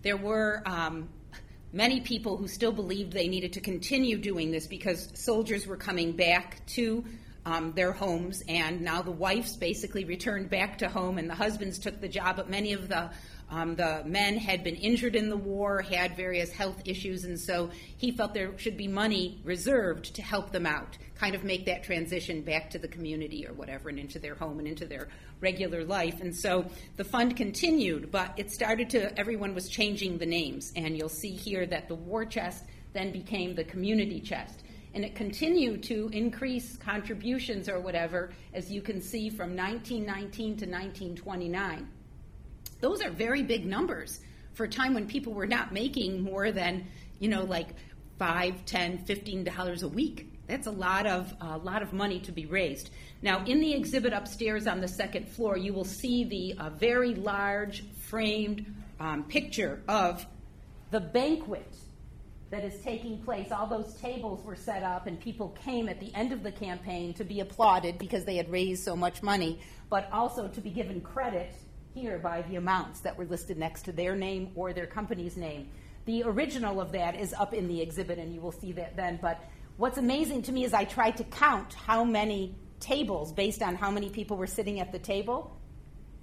there 0.00 0.16
were 0.16 0.62
um, 0.64 1.10
many 1.74 2.00
people 2.00 2.38
who 2.38 2.48
still 2.48 2.72
believed 2.72 3.12
they 3.12 3.28
needed 3.28 3.52
to 3.52 3.60
continue 3.60 4.16
doing 4.16 4.50
this 4.50 4.66
because 4.66 5.10
soldiers 5.12 5.66
were 5.66 5.76
coming 5.76 6.12
back 6.12 6.64
to 6.68 7.04
um, 7.44 7.72
their 7.72 7.92
homes, 7.92 8.42
and 8.48 8.80
now 8.80 9.02
the 9.02 9.10
wives 9.10 9.58
basically 9.58 10.06
returned 10.06 10.48
back 10.48 10.78
to 10.78 10.88
home, 10.88 11.18
and 11.18 11.28
the 11.28 11.34
husbands 11.34 11.78
took 11.78 12.00
the 12.00 12.08
job. 12.08 12.36
But 12.36 12.48
many 12.48 12.72
of 12.72 12.88
the 12.88 13.10
um, 13.50 13.76
the 13.76 14.02
men 14.04 14.36
had 14.36 14.62
been 14.62 14.76
injured 14.76 15.16
in 15.16 15.30
the 15.30 15.36
war, 15.36 15.80
had 15.80 16.16
various 16.16 16.52
health 16.52 16.82
issues, 16.84 17.24
and 17.24 17.38
so 17.38 17.70
he 17.96 18.10
felt 18.10 18.34
there 18.34 18.56
should 18.58 18.76
be 18.76 18.88
money 18.88 19.40
reserved 19.42 20.14
to 20.16 20.22
help 20.22 20.52
them 20.52 20.66
out, 20.66 20.98
kind 21.14 21.34
of 21.34 21.44
make 21.44 21.64
that 21.66 21.82
transition 21.82 22.42
back 22.42 22.68
to 22.70 22.78
the 22.78 22.88
community 22.88 23.46
or 23.46 23.54
whatever, 23.54 23.88
and 23.88 23.98
into 23.98 24.18
their 24.18 24.34
home 24.34 24.58
and 24.58 24.68
into 24.68 24.84
their 24.84 25.08
regular 25.40 25.84
life. 25.84 26.20
And 26.20 26.34
so 26.34 26.66
the 26.96 27.04
fund 27.04 27.36
continued, 27.36 28.10
but 28.10 28.34
it 28.36 28.50
started 28.50 28.90
to, 28.90 29.18
everyone 29.18 29.54
was 29.54 29.68
changing 29.68 30.18
the 30.18 30.26
names. 30.26 30.72
And 30.76 30.96
you'll 30.96 31.08
see 31.08 31.32
here 31.32 31.66
that 31.66 31.88
the 31.88 31.94
war 31.94 32.24
chest 32.24 32.64
then 32.92 33.12
became 33.12 33.54
the 33.54 33.64
community 33.64 34.20
chest. 34.20 34.62
And 34.94 35.04
it 35.04 35.14
continued 35.14 35.82
to 35.84 36.10
increase 36.12 36.76
contributions 36.76 37.68
or 37.68 37.78
whatever, 37.80 38.30
as 38.52 38.70
you 38.70 38.82
can 38.82 39.00
see 39.00 39.30
from 39.30 39.56
1919 39.56 40.56
to 40.56 40.66
1929. 40.66 41.88
Those 42.80 43.02
are 43.02 43.10
very 43.10 43.42
big 43.42 43.66
numbers 43.66 44.20
for 44.54 44.64
a 44.64 44.68
time 44.68 44.94
when 44.94 45.06
people 45.06 45.32
were 45.32 45.46
not 45.46 45.72
making 45.72 46.20
more 46.20 46.52
than, 46.52 46.86
you 47.18 47.28
know, 47.28 47.44
like 47.44 47.68
five, 48.18 48.64
ten, 48.64 49.04
fifteen 49.04 49.44
dollars 49.44 49.82
a 49.82 49.88
week. 49.88 50.32
That's 50.46 50.66
a 50.66 50.72
lot 50.72 51.06
of 51.06 51.32
a 51.40 51.58
lot 51.58 51.82
of 51.82 51.92
money 51.92 52.20
to 52.20 52.32
be 52.32 52.46
raised. 52.46 52.90
Now, 53.20 53.44
in 53.44 53.60
the 53.60 53.74
exhibit 53.74 54.12
upstairs 54.12 54.66
on 54.66 54.80
the 54.80 54.88
second 54.88 55.28
floor, 55.28 55.56
you 55.56 55.72
will 55.72 55.84
see 55.84 56.24
the 56.24 56.54
uh, 56.58 56.70
very 56.70 57.14
large 57.14 57.84
framed 58.08 58.74
um, 59.00 59.24
picture 59.24 59.82
of 59.88 60.24
the 60.90 61.00
banquet 61.00 61.76
that 62.50 62.64
is 62.64 62.80
taking 62.82 63.18
place. 63.18 63.52
All 63.52 63.66
those 63.66 63.92
tables 64.00 64.42
were 64.42 64.56
set 64.56 64.82
up, 64.82 65.06
and 65.06 65.20
people 65.20 65.50
came 65.62 65.88
at 65.88 66.00
the 66.00 66.14
end 66.14 66.32
of 66.32 66.42
the 66.42 66.52
campaign 66.52 67.12
to 67.14 67.24
be 67.24 67.40
applauded 67.40 67.98
because 67.98 68.24
they 68.24 68.36
had 68.36 68.50
raised 68.50 68.82
so 68.84 68.96
much 68.96 69.22
money, 69.22 69.60
but 69.90 70.08
also 70.12 70.48
to 70.48 70.60
be 70.60 70.70
given 70.70 71.02
credit 71.02 71.52
here 71.98 72.18
by 72.18 72.42
the 72.42 72.56
amounts 72.56 73.00
that 73.00 73.18
were 73.18 73.24
listed 73.24 73.58
next 73.58 73.82
to 73.82 73.92
their 73.92 74.14
name 74.14 74.52
or 74.54 74.72
their 74.72 74.86
company's 74.86 75.36
name. 75.36 75.68
The 76.04 76.22
original 76.22 76.80
of 76.80 76.92
that 76.92 77.18
is 77.18 77.34
up 77.34 77.52
in 77.52 77.68
the 77.68 77.80
exhibit, 77.80 78.18
and 78.18 78.32
you 78.32 78.40
will 78.40 78.52
see 78.52 78.72
that 78.72 78.96
then. 78.96 79.18
But 79.20 79.42
what's 79.76 79.98
amazing 79.98 80.42
to 80.42 80.52
me 80.52 80.64
is 80.64 80.72
I 80.72 80.84
tried 80.84 81.16
to 81.18 81.24
count 81.24 81.74
how 81.74 82.04
many 82.04 82.54
tables 82.80 83.32
based 83.32 83.62
on 83.62 83.74
how 83.74 83.90
many 83.90 84.08
people 84.08 84.36
were 84.36 84.46
sitting 84.46 84.80
at 84.80 84.92
the 84.92 84.98
table. 84.98 85.58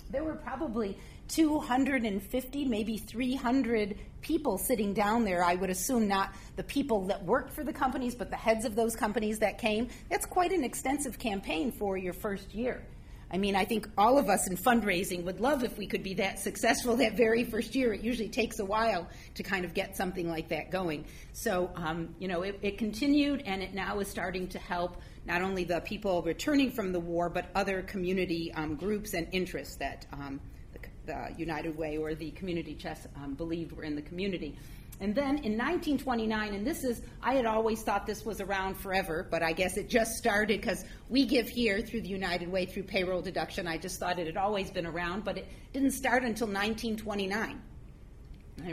There 0.09 0.23
were 0.23 0.35
probably 0.35 0.97
250, 1.27 2.65
maybe 2.65 2.97
300 2.97 3.97
people 4.21 4.57
sitting 4.57 4.93
down 4.93 5.25
there. 5.25 5.43
I 5.43 5.55
would 5.55 5.69
assume 5.69 6.07
not 6.07 6.33
the 6.55 6.63
people 6.63 7.07
that 7.07 7.23
worked 7.23 7.51
for 7.51 7.63
the 7.63 7.73
companies, 7.73 8.15
but 8.15 8.29
the 8.29 8.35
heads 8.35 8.65
of 8.65 8.75
those 8.75 8.95
companies 8.95 9.39
that 9.39 9.57
came. 9.57 9.89
That's 10.09 10.25
quite 10.25 10.51
an 10.51 10.63
extensive 10.63 11.19
campaign 11.19 11.71
for 11.71 11.97
your 11.97 12.13
first 12.13 12.53
year. 12.53 12.83
I 13.31 13.37
mean, 13.37 13.55
I 13.55 13.65
think 13.65 13.89
all 13.97 14.17
of 14.17 14.29
us 14.29 14.47
in 14.47 14.55
fundraising 14.55 15.23
would 15.23 15.39
love 15.39 15.63
if 15.63 15.77
we 15.77 15.87
could 15.87 16.03
be 16.03 16.13
that 16.15 16.39
successful 16.39 16.95
that 16.97 17.17
very 17.17 17.43
first 17.43 17.75
year. 17.75 17.93
It 17.93 18.01
usually 18.01 18.29
takes 18.29 18.59
a 18.59 18.65
while 18.65 19.07
to 19.33 19.43
kind 19.43 19.65
of 19.65 19.73
get 19.73 19.97
something 19.97 20.29
like 20.29 20.49
that 20.49 20.71
going. 20.71 21.05
So, 21.33 21.71
um, 21.75 22.13
you 22.19 22.27
know, 22.27 22.43
it, 22.43 22.59
it 22.61 22.77
continued 22.77 23.41
and 23.45 23.63
it 23.63 23.73
now 23.73 23.99
is 23.99 24.07
starting 24.07 24.47
to 24.49 24.59
help 24.59 25.01
not 25.25 25.41
only 25.41 25.63
the 25.63 25.81
people 25.81 26.21
returning 26.21 26.71
from 26.71 26.91
the 26.91 26.99
war, 26.99 27.29
but 27.29 27.49
other 27.55 27.81
community 27.81 28.53
um, 28.53 28.75
groups 28.75 29.13
and 29.13 29.27
interests 29.31 29.75
that 29.77 30.05
um, 30.13 30.39
the, 30.73 30.79
the, 31.11 31.35
United 31.37 31.75
Way 31.75 31.97
or 31.97 32.13
the 32.13 32.31
Community 32.31 32.75
Chest 32.75 33.07
um, 33.15 33.33
believed 33.33 33.71
were 33.71 33.83
in 33.83 33.95
the 33.95 34.03
community. 34.03 34.55
And 35.01 35.13
then 35.13 35.39
in 35.39 35.57
1929, 35.57 36.53
and 36.53 36.65
this 36.65 36.85
is, 36.85 37.01
I 37.21 37.33
had 37.33 37.45
always 37.45 37.81
thought 37.81 38.05
this 38.05 38.23
was 38.23 38.39
around 38.39 38.75
forever, 38.75 39.27
but 39.29 39.43
I 39.43 39.51
guess 39.51 39.75
it 39.75 39.89
just 39.89 40.13
started 40.13 40.61
because 40.61 40.85
we 41.09 41.25
give 41.25 41.49
here 41.49 41.81
through 41.81 42.01
the 42.01 42.07
United 42.07 42.49
Way 42.49 42.65
through 42.65 42.83
payroll 42.83 43.21
deduction. 43.21 43.67
I 43.67 43.77
just 43.77 43.99
thought 43.99 44.19
it 44.19 44.25
had 44.25 44.37
always 44.37 44.71
been 44.71 44.85
around, 44.85 45.25
but 45.25 45.37
it 45.37 45.47
didn't 45.73 45.91
start 45.91 46.23
until 46.23 46.47
1929. 46.47 47.61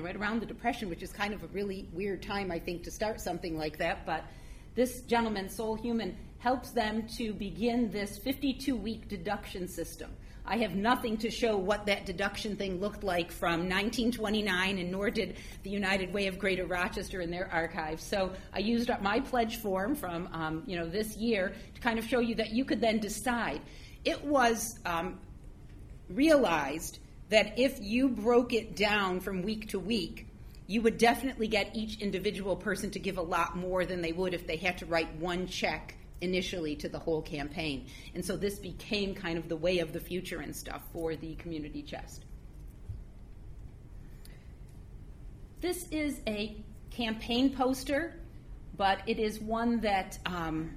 right 0.01 0.17
around 0.17 0.41
the 0.41 0.47
Depression, 0.47 0.89
which 0.89 1.03
is 1.03 1.13
kind 1.13 1.35
of 1.35 1.43
a 1.43 1.49
really 1.49 1.89
weird 1.93 2.23
time, 2.23 2.53
I 2.53 2.61
think, 2.61 2.85
to 2.85 2.91
start 2.93 3.21
something 3.21 3.59
like 3.59 3.79
that. 3.79 4.07
But 4.07 4.25
this 4.77 5.01
gentleman, 5.03 5.49
Soul 5.49 5.75
Human, 5.75 6.17
helps 6.39 6.71
them 6.71 7.07
to 7.17 7.33
begin 7.33 7.91
this 7.91 8.17
52 8.19 8.77
week 8.77 9.09
deduction 9.09 9.67
system. 9.67 10.11
I 10.45 10.57
have 10.59 10.75
nothing 10.75 11.17
to 11.19 11.31
show 11.31 11.57
what 11.57 11.87
that 11.87 12.05
deduction 12.05 12.57
thing 12.57 12.81
looked 12.81 13.05
like 13.05 13.31
from 13.31 13.69
1929, 13.69 14.79
and 14.79 14.91
nor 14.91 15.11
did 15.11 15.37
the 15.63 15.71
United 15.71 16.13
Way 16.13 16.27
of 16.27 16.39
Greater 16.39 16.67
Rochester 16.67 17.21
in 17.21 17.31
their 17.31 17.49
archives. 17.53 18.03
So 18.03 18.33
I 18.53 18.59
used 18.59 18.91
up 18.91 19.03
my 19.03 19.21
pledge 19.21 19.57
form 19.59 19.95
from 19.95 20.29
um, 20.33 20.65
you 20.67 20.77
know 20.77 20.89
this 20.89 21.17
year 21.17 21.53
to 21.75 21.81
kind 21.81 21.99
of 21.99 22.05
show 22.05 22.19
you 22.19 22.35
that 22.37 22.51
you 22.51 22.65
could 22.65 22.81
then 22.81 22.99
decide. 22.99 23.61
It 24.05 24.25
was 24.25 24.79
um, 24.85 25.21
realized 26.11 26.99
that 27.29 27.59
if 27.59 27.81
you 27.81 28.09
broke 28.09 28.53
it 28.53 28.75
down 28.75 29.21
from 29.21 29.43
week 29.43 29.69
to 29.71 29.79
week, 29.79 30.27
you 30.67 30.83
would 30.83 30.99
definitely 30.99 31.47
get 31.47 31.75
each 31.75 32.01
individual 32.01 32.57
person 32.57 32.91
to 32.91 32.99
give 32.99 33.17
a 33.17 33.23
lot 33.23 33.57
more 33.57 33.85
than 33.85 34.03
they 34.03 34.13
would 34.13 34.35
if 34.35 34.47
they 34.47 34.57
had 34.57 34.79
to 34.79 34.87
write 34.87 35.15
one 35.17 35.47
check 35.47 35.95
initially 36.23 36.77
to 36.77 36.89
the 36.89 36.99
whole 36.99 37.21
campaign. 37.21 37.87
And 38.15 38.25
so 38.25 38.37
this 38.37 38.59
became 38.59 39.15
kind 39.15 39.37
of 39.37 39.49
the 39.49 39.57
way 39.57 39.81
of 39.81 39.93
the 39.93 40.01
future 40.01 40.41
and 40.41 40.55
stuff 40.55 40.83
for 40.93 41.15
the 41.17 41.35
community 41.35 41.83
chest. 41.83 42.25
This 45.61 45.87
is 45.91 46.21
a 46.27 46.57
campaign 46.91 47.55
poster, 47.55 48.19
but 48.77 49.01
it 49.07 49.19
is 49.19 49.41
one 49.41 49.81
that 49.81 50.19
um, 50.27 50.71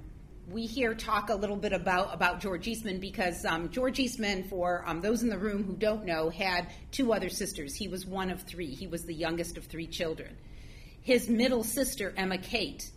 we 0.48 0.66
hear 0.66 0.94
talk 0.94 1.28
a 1.28 1.34
little 1.34 1.56
bit 1.56 1.72
about 1.72 2.14
about 2.14 2.40
George 2.40 2.68
Eastman 2.68 3.00
because 3.00 3.44
um, 3.44 3.68
George 3.70 3.98
Eastman, 3.98 4.44
for 4.44 4.84
um, 4.86 5.00
those 5.00 5.22
in 5.22 5.28
the 5.28 5.38
room 5.38 5.64
who 5.64 5.74
don't 5.74 6.04
know, 6.04 6.30
had 6.30 6.68
two 6.92 7.12
other 7.12 7.28
sisters. 7.28 7.74
He 7.74 7.88
was 7.88 8.06
one 8.06 8.30
of 8.30 8.42
three. 8.42 8.72
He 8.72 8.86
was 8.86 9.04
the 9.04 9.14
youngest 9.14 9.56
of 9.56 9.64
three 9.64 9.86
children. 9.88 10.36
His 11.02 11.28
middle 11.28 11.64
sister, 11.64 12.14
Emma 12.16 12.38
Kate, 12.38 12.90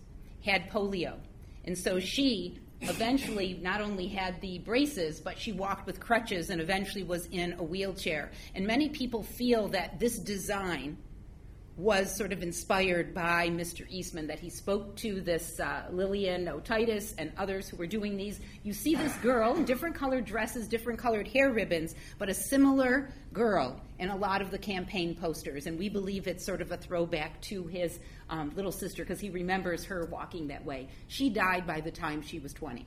had 0.43 0.69
polio. 0.69 1.17
And 1.65 1.77
so 1.77 1.99
she 1.99 2.59
eventually 2.81 3.59
not 3.61 3.81
only 3.81 4.07
had 4.07 4.39
the 4.41 4.59
braces, 4.59 5.19
but 5.19 5.37
she 5.37 5.51
walked 5.51 5.85
with 5.85 5.99
crutches 5.99 6.49
and 6.49 6.61
eventually 6.61 7.03
was 7.03 7.25
in 7.27 7.53
a 7.53 7.63
wheelchair. 7.63 8.31
And 8.55 8.65
many 8.65 8.89
people 8.89 9.23
feel 9.23 9.67
that 9.69 9.99
this 9.99 10.17
design 10.17 10.97
was 11.79 12.13
sort 12.13 12.33
of 12.33 12.43
inspired 12.43 13.13
by 13.13 13.47
Mr. 13.49 13.85
Eastman, 13.89 14.27
that 14.27 14.37
he 14.37 14.49
spoke 14.49 14.97
to 14.97 15.21
this 15.21 15.61
uh, 15.61 15.83
Lillian 15.89 16.45
Otitis 16.47 17.13
and 17.17 17.31
others 17.37 17.69
who 17.69 17.77
were 17.77 17.87
doing 17.87 18.17
these. 18.17 18.41
You 18.63 18.73
see 18.73 18.95
this 18.95 19.15
girl 19.17 19.55
in 19.55 19.63
different 19.63 19.95
colored 19.95 20.25
dresses, 20.25 20.67
different 20.67 20.99
colored 20.99 21.25
hair 21.25 21.51
ribbons, 21.51 21.95
but 22.17 22.27
a 22.27 22.33
similar 22.33 23.13
girl 23.31 23.79
in 23.97 24.09
a 24.09 24.15
lot 24.15 24.41
of 24.41 24.51
the 24.51 24.57
campaign 24.57 25.15
posters. 25.15 25.67
And 25.67 25.79
we 25.79 25.87
believe 25.87 26.27
it's 26.27 26.45
sort 26.45 26.61
of 26.61 26.73
a 26.73 26.77
throwback 26.77 27.39
to 27.43 27.65
his 27.67 27.99
um, 28.29 28.51
little 28.55 28.71
sister 28.71 29.03
because 29.03 29.19
he 29.19 29.29
remembers 29.29 29.85
her 29.85 30.05
walking 30.05 30.47
that 30.47 30.63
way. 30.65 30.89
She 31.07 31.29
died 31.29 31.65
by 31.65 31.81
the 31.81 31.91
time 31.91 32.21
she 32.21 32.39
was 32.39 32.53
20. 32.53 32.85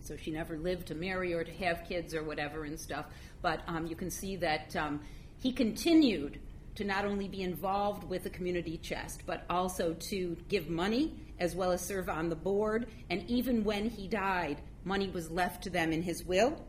So 0.00 0.16
she 0.16 0.30
never 0.30 0.58
lived 0.58 0.88
to 0.88 0.94
marry 0.94 1.32
or 1.32 1.44
to 1.44 1.52
have 1.52 1.84
kids 1.88 2.14
or 2.14 2.22
whatever 2.22 2.64
and 2.64 2.78
stuff. 2.78 3.06
But 3.40 3.60
um, 3.68 3.86
you 3.86 3.96
can 3.96 4.10
see 4.10 4.36
that 4.36 4.74
um, 4.74 5.00
he 5.38 5.52
continued 5.52 6.40
to 6.74 6.84
not 6.84 7.04
only 7.04 7.28
be 7.28 7.42
involved 7.42 8.04
with 8.04 8.24
the 8.24 8.30
community 8.30 8.78
chest, 8.78 9.22
but 9.26 9.44
also 9.50 9.94
to 9.94 10.36
give 10.48 10.68
money 10.68 11.14
as 11.38 11.54
well 11.54 11.72
as 11.72 11.84
serve 11.84 12.08
on 12.08 12.28
the 12.28 12.36
board. 12.36 12.86
And 13.10 13.28
even 13.28 13.62
when 13.64 13.90
he 13.90 14.08
died, 14.08 14.60
money 14.84 15.08
was 15.08 15.30
left 15.30 15.64
to 15.64 15.70
them 15.70 15.92
in 15.92 16.02
his 16.02 16.24
will. 16.24 16.64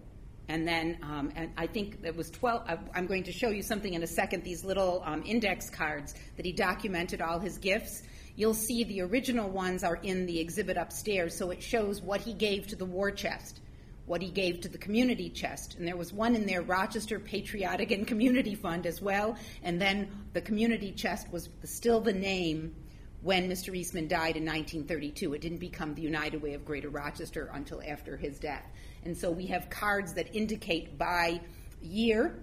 And 0.49 0.67
then, 0.67 0.97
um, 1.03 1.31
and 1.35 1.51
I 1.57 1.67
think 1.67 1.99
it 2.03 2.15
was 2.15 2.29
12. 2.29 2.67
I'm 2.93 3.07
going 3.07 3.23
to 3.23 3.31
show 3.31 3.49
you 3.49 3.63
something 3.63 3.93
in 3.93 4.03
a 4.03 4.07
second, 4.07 4.43
these 4.43 4.63
little 4.63 5.01
um, 5.05 5.23
index 5.25 5.69
cards 5.69 6.15
that 6.35 6.45
he 6.45 6.51
documented 6.51 7.21
all 7.21 7.39
his 7.39 7.57
gifts. 7.57 8.03
You'll 8.35 8.53
see 8.53 8.83
the 8.83 9.01
original 9.01 9.49
ones 9.49 9.83
are 9.83 9.97
in 9.97 10.25
the 10.25 10.39
exhibit 10.39 10.75
upstairs, 10.75 11.37
so 11.37 11.51
it 11.51 11.61
shows 11.61 12.01
what 12.01 12.21
he 12.21 12.33
gave 12.33 12.67
to 12.67 12.75
the 12.75 12.85
war 12.85 13.11
chest 13.11 13.61
what 14.05 14.21
he 14.21 14.29
gave 14.29 14.61
to 14.61 14.67
the 14.67 14.77
community 14.77 15.29
chest. 15.29 15.75
And 15.77 15.87
there 15.87 15.95
was 15.95 16.11
one 16.11 16.35
in 16.35 16.45
there, 16.45 16.61
Rochester 16.61 17.19
Patriotic 17.19 17.91
and 17.91 18.05
Community 18.05 18.55
Fund 18.55 18.85
as 18.85 19.01
well. 19.01 19.37
And 19.63 19.79
then 19.79 20.25
the 20.33 20.41
community 20.41 20.91
chest 20.91 21.31
was 21.31 21.49
still 21.63 22.01
the 22.01 22.13
name 22.13 22.75
when 23.21 23.49
Mr. 23.49 23.73
Eastman 23.73 24.07
died 24.07 24.35
in 24.35 24.45
1932. 24.45 25.33
It 25.33 25.41
didn't 25.41 25.59
become 25.59 25.95
the 25.95 26.01
United 26.01 26.41
Way 26.41 26.53
of 26.53 26.65
Greater 26.65 26.89
Rochester 26.89 27.49
until 27.53 27.81
after 27.87 28.17
his 28.17 28.39
death. 28.39 28.65
And 29.05 29.17
so 29.17 29.29
we 29.29 29.45
have 29.47 29.69
cards 29.69 30.13
that 30.13 30.33
indicate 30.35 30.97
by 30.97 31.41
year 31.81 32.39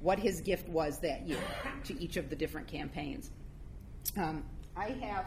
what 0.00 0.18
his 0.18 0.40
gift 0.40 0.68
was 0.68 0.98
that 1.00 1.26
year 1.26 1.38
to 1.84 2.00
each 2.00 2.16
of 2.16 2.30
the 2.30 2.36
different 2.36 2.66
campaigns. 2.66 3.30
Um, 4.16 4.44
I 4.76 4.90
have 5.02 5.26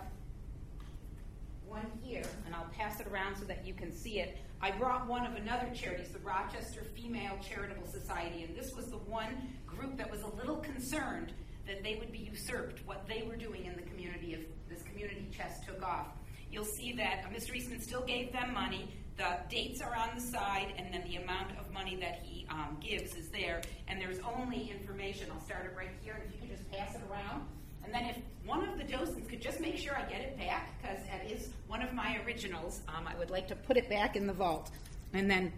one 1.68 1.92
here, 2.02 2.24
and 2.46 2.56
I'll 2.56 2.70
pass 2.78 3.00
it 3.00 3.08
around 3.08 3.38
so 3.38 3.46
that 3.46 3.66
you 3.66 3.74
can 3.74 3.92
see 3.92 4.20
it. 4.20 4.38
I 4.62 4.72
brought 4.72 5.08
one 5.08 5.26
of 5.26 5.36
another 5.36 5.70
charity, 5.74 6.04
the 6.12 6.20
Rochester 6.20 6.84
Female 6.96 7.38
Charitable 7.42 7.88
Society, 7.88 8.44
and 8.44 8.56
this 8.56 8.74
was 8.76 8.88
the 8.88 8.98
one 8.98 9.50
group 9.66 9.98
that 9.98 10.10
was 10.10 10.22
a 10.22 10.28
little 10.28 10.58
concerned 10.58 11.34
that 11.68 11.84
they 11.84 11.96
would 11.96 12.12
be 12.12 12.30
usurped, 12.32 12.86
what 12.86 13.08
they 13.08 13.24
were 13.28 13.36
doing 13.36 13.66
in 13.66 13.76
the 13.76 13.82
community 13.82 14.34
if 14.34 14.42
this 14.70 14.84
community 14.84 15.28
chest 15.36 15.64
took 15.66 15.82
off. 15.84 16.08
You'll 16.52 16.66
see 16.66 16.94
that 16.94 17.26
uh, 17.26 17.36
Mr. 17.36 17.56
Eastman 17.56 17.82
still 17.82 18.04
gave 18.04 18.32
them 18.32 18.54
money. 18.54 18.94
The 19.18 19.38
dates 19.50 19.82
are 19.82 19.96
on 19.96 20.10
the 20.16 20.22
side, 20.22 20.74
and 20.78 20.92
then 20.94 21.04
the 21.08 21.18
amount 21.18 21.52
of 21.60 21.72
money 21.72 21.96
that 21.98 22.22
he 22.24 22.48
um, 22.50 22.78
gives 22.82 23.16
is 23.16 23.30
there. 23.30 23.62
And 23.88 24.02
there's 24.02 24.20
only 24.20 24.72
information. 24.72 25.28
I'll 25.32 25.42
start 25.42 25.66
it 25.66 25.78
right 25.78 25.90
here. 26.02 26.24
If 26.26 26.34
you 26.34 26.40
could 26.40 26.58
just 26.58 26.70
pass 26.72 26.96
it 26.96 27.02
around. 27.12 27.46
And 27.84 27.94
then 27.94 28.06
if 28.06 28.18
one 28.46 28.68
of 28.68 28.78
the 28.78 28.84
docents 28.84 29.30
could 29.30 29.42
just 29.42 29.60
make 29.60 29.78
sure 29.78 29.96
I 29.96 30.04
get 30.10 30.22
it 30.22 30.38
back, 30.38 30.82
because 30.82 31.00
it 31.06 31.32
is 31.32 31.50
one 31.68 31.82
of 31.82 31.94
my 31.94 32.20
originals, 32.26 32.82
um, 32.88 33.08
I 33.08 33.16
would 33.18 33.30
like 33.30 33.48
to 33.50 33.56
put 33.56 33.78
it 33.78 33.90
back 33.90 34.16
in 34.16 34.26
the 34.26 34.34
vault. 34.34 34.72
And 35.14 35.30
then 35.30 35.52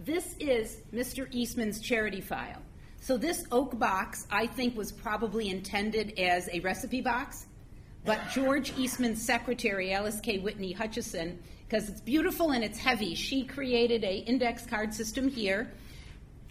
this 0.00 0.34
is 0.38 0.78
Mr. 0.92 1.28
Eastman's 1.30 1.80
charity 1.80 2.20
file. 2.20 2.62
So 3.00 3.18
this 3.18 3.44
oak 3.52 3.78
box, 3.78 4.26
I 4.30 4.46
think, 4.46 4.76
was 4.76 4.90
probably 4.90 5.50
intended 5.50 6.18
as 6.18 6.48
a 6.52 6.60
recipe 6.60 7.02
box. 7.02 7.46
But 8.04 8.20
George 8.32 8.72
Eastman's 8.78 9.22
secretary, 9.22 9.92
Alice 9.92 10.20
K. 10.20 10.38
Whitney 10.38 10.72
Hutchison, 10.72 11.38
because 11.74 11.88
it's 11.88 12.00
beautiful 12.02 12.52
and 12.52 12.62
it's 12.62 12.78
heavy, 12.78 13.16
she 13.16 13.44
created 13.44 14.04
a 14.04 14.18
index 14.18 14.64
card 14.64 14.94
system 14.94 15.28
here 15.28 15.72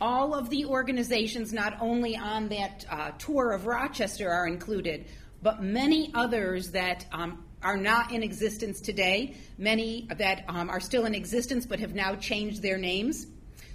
all 0.02 0.34
of 0.34 0.50
the 0.50 0.66
organizations, 0.66 1.54
not 1.54 1.78
only 1.80 2.18
on 2.18 2.50
that 2.50 2.86
uh, 2.90 3.12
tour 3.12 3.54
of 3.54 3.66
Rochester, 3.66 4.30
are 4.30 4.48
included, 4.48 5.06
but 5.42 5.64
many 5.64 6.12
others 6.14 6.72
that 6.72 7.06
um, 7.14 7.46
are 7.62 7.78
not 7.78 8.12
in 8.12 8.22
existence 8.22 8.82
today, 8.82 9.38
many 9.58 10.06
that 10.18 10.44
um, 10.50 10.70
are 10.70 10.82
still 10.82 11.06
in 11.06 11.16
existence 11.16 11.66
but 11.66 11.80
have 11.80 11.96
now 11.96 12.16
changed 12.16 12.62
their 12.62 12.78
names. 12.78 13.28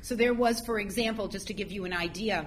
So 0.02 0.14
there 0.14 0.34
was, 0.34 0.60
for 0.60 0.78
example, 0.78 1.28
just 1.28 1.46
to 1.46 1.54
give 1.54 1.72
you 1.72 1.86
an 1.86 1.94
idea, 1.94 2.46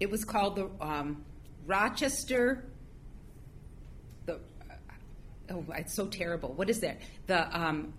it 0.00 0.10
was 0.10 0.24
called 0.24 0.56
the 0.56 0.70
um, 0.80 1.22
Rochester. 1.66 2.64
Oh, 5.50 5.64
it's 5.76 5.94
so 5.94 6.06
terrible. 6.06 6.52
What 6.52 6.68
is 6.70 6.80
that? 6.80 6.98
The 7.26 7.58
um, 7.58 7.94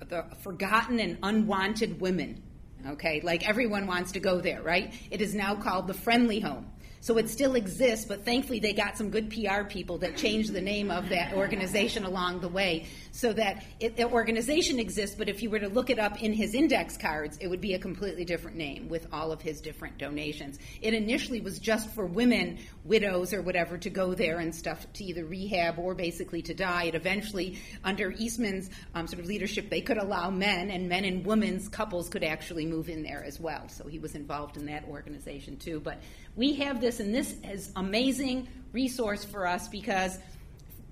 the 0.00 0.24
Forgotten 0.42 1.00
and 1.00 1.18
Unwanted 1.22 2.00
Women 2.00 2.42
Okay, 2.86 3.22
like 3.22 3.48
everyone 3.48 3.86
wants 3.86 4.12
to 4.12 4.20
go 4.20 4.40
there, 4.40 4.60
right? 4.62 4.92
It 5.10 5.22
is 5.22 5.34
now 5.34 5.54
called 5.54 5.86
the 5.86 5.94
Friendly 5.94 6.40
Home. 6.40 6.70
So 7.04 7.18
it 7.18 7.28
still 7.28 7.54
exists, 7.54 8.06
but 8.06 8.24
thankfully 8.24 8.60
they 8.60 8.72
got 8.72 8.96
some 8.96 9.10
good 9.10 9.28
PR 9.28 9.64
people 9.64 9.98
that 9.98 10.16
changed 10.16 10.54
the 10.54 10.62
name 10.62 10.90
of 10.90 11.10
that 11.10 11.34
organization 11.34 12.06
along 12.06 12.40
the 12.40 12.48
way 12.48 12.86
so 13.12 13.34
that 13.34 13.62
it, 13.78 13.98
the 13.98 14.08
organization 14.08 14.78
exists, 14.78 15.14
but 15.14 15.28
if 15.28 15.42
you 15.42 15.50
were 15.50 15.58
to 15.58 15.68
look 15.68 15.90
it 15.90 15.98
up 15.98 16.22
in 16.22 16.32
his 16.32 16.54
index 16.54 16.96
cards, 16.96 17.36
it 17.42 17.48
would 17.48 17.60
be 17.60 17.74
a 17.74 17.78
completely 17.78 18.24
different 18.24 18.56
name 18.56 18.88
with 18.88 19.06
all 19.12 19.32
of 19.32 19.42
his 19.42 19.60
different 19.60 19.98
donations. 19.98 20.58
It 20.80 20.94
initially 20.94 21.42
was 21.42 21.58
just 21.58 21.90
for 21.90 22.06
women, 22.06 22.58
widows 22.84 23.34
or 23.34 23.42
whatever, 23.42 23.76
to 23.76 23.90
go 23.90 24.14
there 24.14 24.38
and 24.38 24.54
stuff 24.54 24.90
to 24.94 25.04
either 25.04 25.26
rehab 25.26 25.78
or 25.78 25.94
basically 25.94 26.40
to 26.40 26.54
die. 26.54 26.84
It 26.84 26.94
eventually, 26.94 27.58
under 27.84 28.12
Eastman's 28.12 28.70
um, 28.94 29.06
sort 29.06 29.20
of 29.20 29.26
leadership, 29.26 29.68
they 29.68 29.82
could 29.82 29.98
allow 29.98 30.30
men, 30.30 30.70
and 30.70 30.88
men 30.88 31.04
and 31.04 31.26
women's 31.26 31.68
couples 31.68 32.08
could 32.08 32.24
actually 32.24 32.64
move 32.64 32.88
in 32.88 33.02
there 33.02 33.22
as 33.22 33.38
well. 33.38 33.68
So 33.68 33.88
he 33.88 33.98
was 33.98 34.14
involved 34.14 34.56
in 34.56 34.64
that 34.66 34.84
organization 34.88 35.58
too. 35.58 35.80
But 35.80 36.00
we 36.36 36.54
have 36.54 36.80
this, 36.80 37.00
and 37.00 37.14
this 37.14 37.36
is 37.44 37.70
amazing 37.76 38.48
resource 38.72 39.24
for 39.24 39.46
us 39.46 39.68
because 39.68 40.18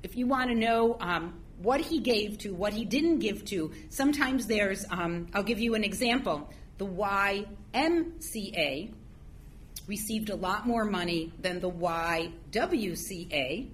if 0.02 0.16
you 0.16 0.26
want 0.26 0.50
to 0.50 0.56
know 0.56 0.96
um, 1.00 1.34
what 1.60 1.80
he 1.80 2.00
gave 2.00 2.38
to, 2.38 2.54
what 2.54 2.72
he 2.72 2.84
didn't 2.84 3.18
give 3.18 3.44
to, 3.46 3.72
sometimes 3.88 4.46
there's, 4.46 4.84
um, 4.90 5.26
I'll 5.34 5.42
give 5.42 5.58
you 5.58 5.74
an 5.74 5.84
example. 5.84 6.48
The 6.78 6.86
YMCA 6.86 8.92
received 9.86 10.30
a 10.30 10.36
lot 10.36 10.66
more 10.66 10.84
money 10.84 11.32
than 11.40 11.60
the 11.60 11.70
YWCA, 11.70 13.68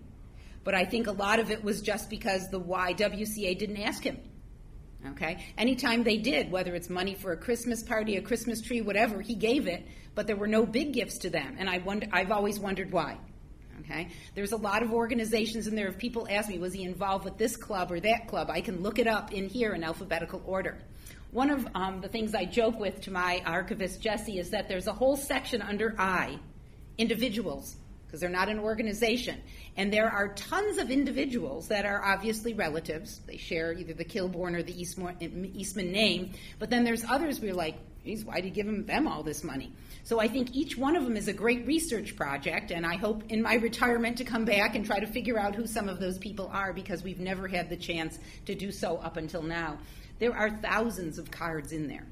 but 0.64 0.74
I 0.74 0.84
think 0.84 1.06
a 1.06 1.12
lot 1.12 1.38
of 1.38 1.50
it 1.50 1.62
was 1.62 1.82
just 1.82 2.10
because 2.10 2.48
the 2.50 2.60
YWCA 2.60 3.58
didn't 3.58 3.78
ask 3.78 4.02
him. 4.02 4.18
Okay? 5.10 5.44
Anytime 5.56 6.02
they 6.02 6.16
did, 6.16 6.50
whether 6.50 6.74
it's 6.74 6.90
money 6.90 7.14
for 7.14 7.32
a 7.32 7.36
Christmas 7.36 7.82
party, 7.82 8.16
a 8.16 8.22
Christmas 8.22 8.60
tree, 8.60 8.80
whatever, 8.80 9.20
he 9.20 9.34
gave 9.34 9.68
it, 9.68 9.86
but 10.18 10.26
there 10.26 10.34
were 10.34 10.48
no 10.48 10.66
big 10.66 10.94
gifts 10.94 11.18
to 11.18 11.30
them. 11.30 11.54
And 11.60 11.70
I 11.70 11.78
wonder, 11.78 12.08
I've 12.10 12.32
always 12.32 12.58
wondered 12.58 12.90
why. 12.90 13.18
Okay? 13.82 14.08
There's 14.34 14.50
a 14.50 14.56
lot 14.56 14.82
of 14.82 14.92
organizations 14.92 15.68
in 15.68 15.76
there. 15.76 15.86
If 15.86 15.96
people 15.96 16.26
ask 16.28 16.48
me, 16.48 16.58
was 16.58 16.72
he 16.72 16.82
involved 16.82 17.24
with 17.24 17.38
this 17.38 17.56
club 17.56 17.92
or 17.92 18.00
that 18.00 18.26
club, 18.26 18.50
I 18.50 18.60
can 18.60 18.82
look 18.82 18.98
it 18.98 19.06
up 19.06 19.32
in 19.32 19.48
here 19.48 19.74
in 19.74 19.84
alphabetical 19.84 20.42
order. 20.44 20.76
One 21.30 21.50
of 21.50 21.68
um, 21.72 22.00
the 22.00 22.08
things 22.08 22.34
I 22.34 22.46
joke 22.46 22.80
with 22.80 23.00
to 23.02 23.12
my 23.12 23.44
archivist, 23.46 24.00
Jesse, 24.00 24.40
is 24.40 24.50
that 24.50 24.68
there's 24.68 24.88
a 24.88 24.92
whole 24.92 25.16
section 25.16 25.62
under 25.62 25.94
I, 25.96 26.40
individuals, 26.98 27.76
because 28.08 28.20
they're 28.20 28.30
not 28.30 28.48
an 28.48 28.58
organization. 28.58 29.38
And 29.76 29.92
there 29.92 30.10
are 30.10 30.28
tons 30.28 30.78
of 30.78 30.90
individuals 30.90 31.68
that 31.68 31.84
are 31.84 32.02
obviously 32.02 32.54
relatives. 32.54 33.20
They 33.26 33.36
share 33.36 33.74
either 33.74 33.92
the 33.92 34.04
Kilbourn 34.04 34.56
or 34.56 34.62
the 34.62 34.80
Eastman, 34.80 35.16
eh, 35.20 35.28
Eastman 35.52 35.92
name. 35.92 36.32
But 36.58 36.70
then 36.70 36.84
there's 36.84 37.04
others 37.04 37.38
we're 37.38 37.52
like, 37.52 37.76
geez, 38.04 38.24
why 38.24 38.36
did 38.36 38.46
you 38.46 38.50
give 38.50 38.64
them, 38.64 38.86
them 38.86 39.06
all 39.06 39.22
this 39.22 39.44
money? 39.44 39.70
So 40.04 40.18
I 40.18 40.26
think 40.26 40.56
each 40.56 40.78
one 40.78 40.96
of 40.96 41.04
them 41.04 41.18
is 41.18 41.28
a 41.28 41.34
great 41.34 41.66
research 41.66 42.16
project, 42.16 42.70
and 42.70 42.86
I 42.86 42.96
hope 42.96 43.24
in 43.28 43.42
my 43.42 43.56
retirement 43.56 44.16
to 44.18 44.24
come 44.24 44.46
back 44.46 44.74
and 44.74 44.86
try 44.86 45.00
to 45.00 45.06
figure 45.06 45.38
out 45.38 45.54
who 45.54 45.66
some 45.66 45.86
of 45.86 46.00
those 46.00 46.16
people 46.16 46.50
are 46.50 46.72
because 46.72 47.02
we've 47.02 47.20
never 47.20 47.46
had 47.46 47.68
the 47.68 47.76
chance 47.76 48.18
to 48.46 48.54
do 48.54 48.72
so 48.72 48.96
up 48.96 49.18
until 49.18 49.42
now. 49.42 49.76
There 50.18 50.34
are 50.34 50.48
thousands 50.48 51.18
of 51.18 51.30
cards 51.30 51.72
in 51.72 51.88
there. 51.88 52.06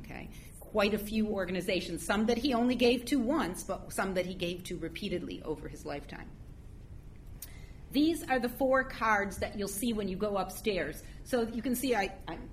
Okay? 0.00 0.28
Quite 0.74 0.92
a 0.92 0.98
few 0.98 1.28
organizations, 1.28 2.04
some 2.04 2.26
that 2.26 2.36
he 2.36 2.52
only 2.52 2.74
gave 2.74 3.04
to 3.04 3.20
once, 3.20 3.62
but 3.62 3.92
some 3.92 4.14
that 4.14 4.26
he 4.26 4.34
gave 4.34 4.64
to 4.64 4.76
repeatedly 4.76 5.40
over 5.44 5.68
his 5.68 5.86
lifetime. 5.86 6.28
These 7.92 8.28
are 8.28 8.40
the 8.40 8.48
four 8.48 8.82
cards 8.82 9.38
that 9.38 9.56
you'll 9.56 9.68
see 9.68 9.92
when 9.92 10.08
you 10.08 10.16
go 10.16 10.36
upstairs. 10.36 11.04
So 11.22 11.42
you 11.42 11.62
can 11.62 11.76
see 11.76 11.94
I, 11.94 12.12
I'm 12.26 12.50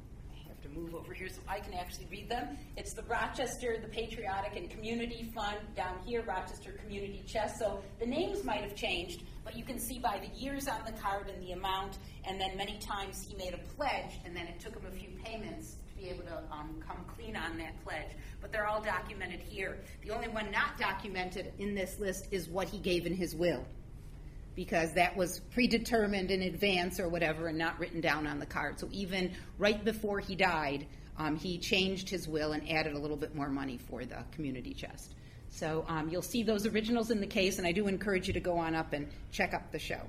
move 0.73 0.95
over 0.95 1.13
here 1.13 1.29
so 1.29 1.41
I 1.47 1.60
can 1.60 1.73
actually 1.73 2.07
read 2.10 2.29
them. 2.29 2.57
It's 2.77 2.93
the 2.93 3.03
Rochester, 3.03 3.77
the 3.81 3.88
Patriotic 3.88 4.55
and 4.55 4.69
Community 4.69 5.31
Fund 5.34 5.57
down 5.75 5.97
here, 6.05 6.23
Rochester 6.23 6.71
Community 6.73 7.23
Chest. 7.27 7.60
So 7.60 7.81
the 7.99 8.05
names 8.05 8.43
might 8.43 8.62
have 8.62 8.75
changed, 8.75 9.23
but 9.43 9.57
you 9.57 9.63
can 9.63 9.79
see 9.79 9.99
by 9.99 10.19
the 10.19 10.39
years 10.39 10.67
on 10.67 10.79
the 10.86 10.93
card 10.93 11.29
and 11.29 11.41
the 11.43 11.53
amount, 11.53 11.97
and 12.25 12.39
then 12.39 12.55
many 12.57 12.77
times 12.79 13.25
he 13.27 13.36
made 13.36 13.53
a 13.53 13.60
pledge, 13.75 14.19
and 14.25 14.36
then 14.36 14.47
it 14.47 14.60
took 14.60 14.75
him 14.75 14.86
a 14.88 14.95
few 14.95 15.10
payments 15.23 15.77
be 16.02 16.10
able 16.10 16.24
to 16.24 16.38
um, 16.52 16.82
come 16.88 16.98
clean 17.16 17.36
on 17.36 17.58
that 17.58 17.82
pledge. 17.84 18.10
But 18.42 18.52
they're 18.52 18.66
all 18.66 18.82
documented 18.82 19.40
here. 19.40 19.78
The 20.04 20.12
only 20.12 20.28
one 20.28 20.50
not 20.52 20.78
documented 20.80 21.54
in 21.60 21.76
this 21.76 22.00
list 22.00 22.28
is 22.32 22.50
what 22.50 22.68
he 22.68 22.80
gave 22.80 23.06
in 23.06 23.14
his 23.14 23.36
will 23.36 23.64
because 24.56 24.94
that 24.94 25.16
was 25.16 25.40
predetermined 25.52 26.30
in 26.30 26.42
advance 26.42 27.00
or 27.00 27.08
whatever 27.08 27.48
and 27.48 27.58
not 27.58 27.80
written 27.80 28.02
down 28.02 28.28
on 28.28 28.40
the 28.40 28.46
card. 28.46 28.80
So 28.80 28.90
even 28.92 29.32
right 29.58 29.84
before 29.84 30.20
he 30.20 30.36
died, 30.36 30.88
um, 31.18 31.38
he 31.38 31.58
changed 31.58 32.10
his 32.10 32.28
will 32.28 32.52
and 32.52 32.70
added 32.70 32.94
a 32.94 33.00
little 33.00 33.16
bit 33.16 33.34
more 33.34 33.48
money 33.48 33.78
for 33.78 34.04
the 34.04 34.24
community 34.32 34.74
chest. 34.74 35.14
So 35.50 35.86
um, 35.88 36.10
you'll 36.10 36.22
see 36.22 36.44
those 36.44 36.66
originals 36.66 37.12
in 37.12 37.22
the 37.22 37.28
case, 37.28 37.60
and 37.60 37.68
I 37.68 37.72
do 37.72 37.88
encourage 37.88 38.28
you 38.28 38.34
to 38.34 38.40
go 38.40 38.58
on 38.58 38.76
up 38.76 38.94
and 38.94 39.08
check 39.32 39.54
up 39.54 39.72
the 39.72 39.80
show. 39.80 40.02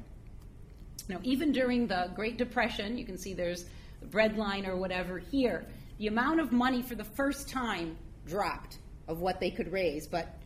Now, 1.08 1.18
even 1.22 1.52
during 1.52 1.86
the 1.86 2.10
Great 2.14 2.36
Depression, 2.36 2.96
you 2.96 3.04
can 3.04 3.18
see 3.18 3.34
there's 3.34 3.66
the 4.00 4.06
bread 4.06 4.36
line 4.36 4.66
or 4.66 4.76
whatever 4.76 5.18
here, 5.18 5.66
the 5.98 6.06
amount 6.06 6.40
of 6.40 6.52
money 6.52 6.82
for 6.82 6.94
the 6.94 7.04
first 7.04 7.48
time 7.48 7.96
dropped 8.26 8.78
of 9.08 9.20
what 9.20 9.40
they 9.40 9.50
could 9.50 9.70
raise, 9.72 10.06
but 10.06 10.38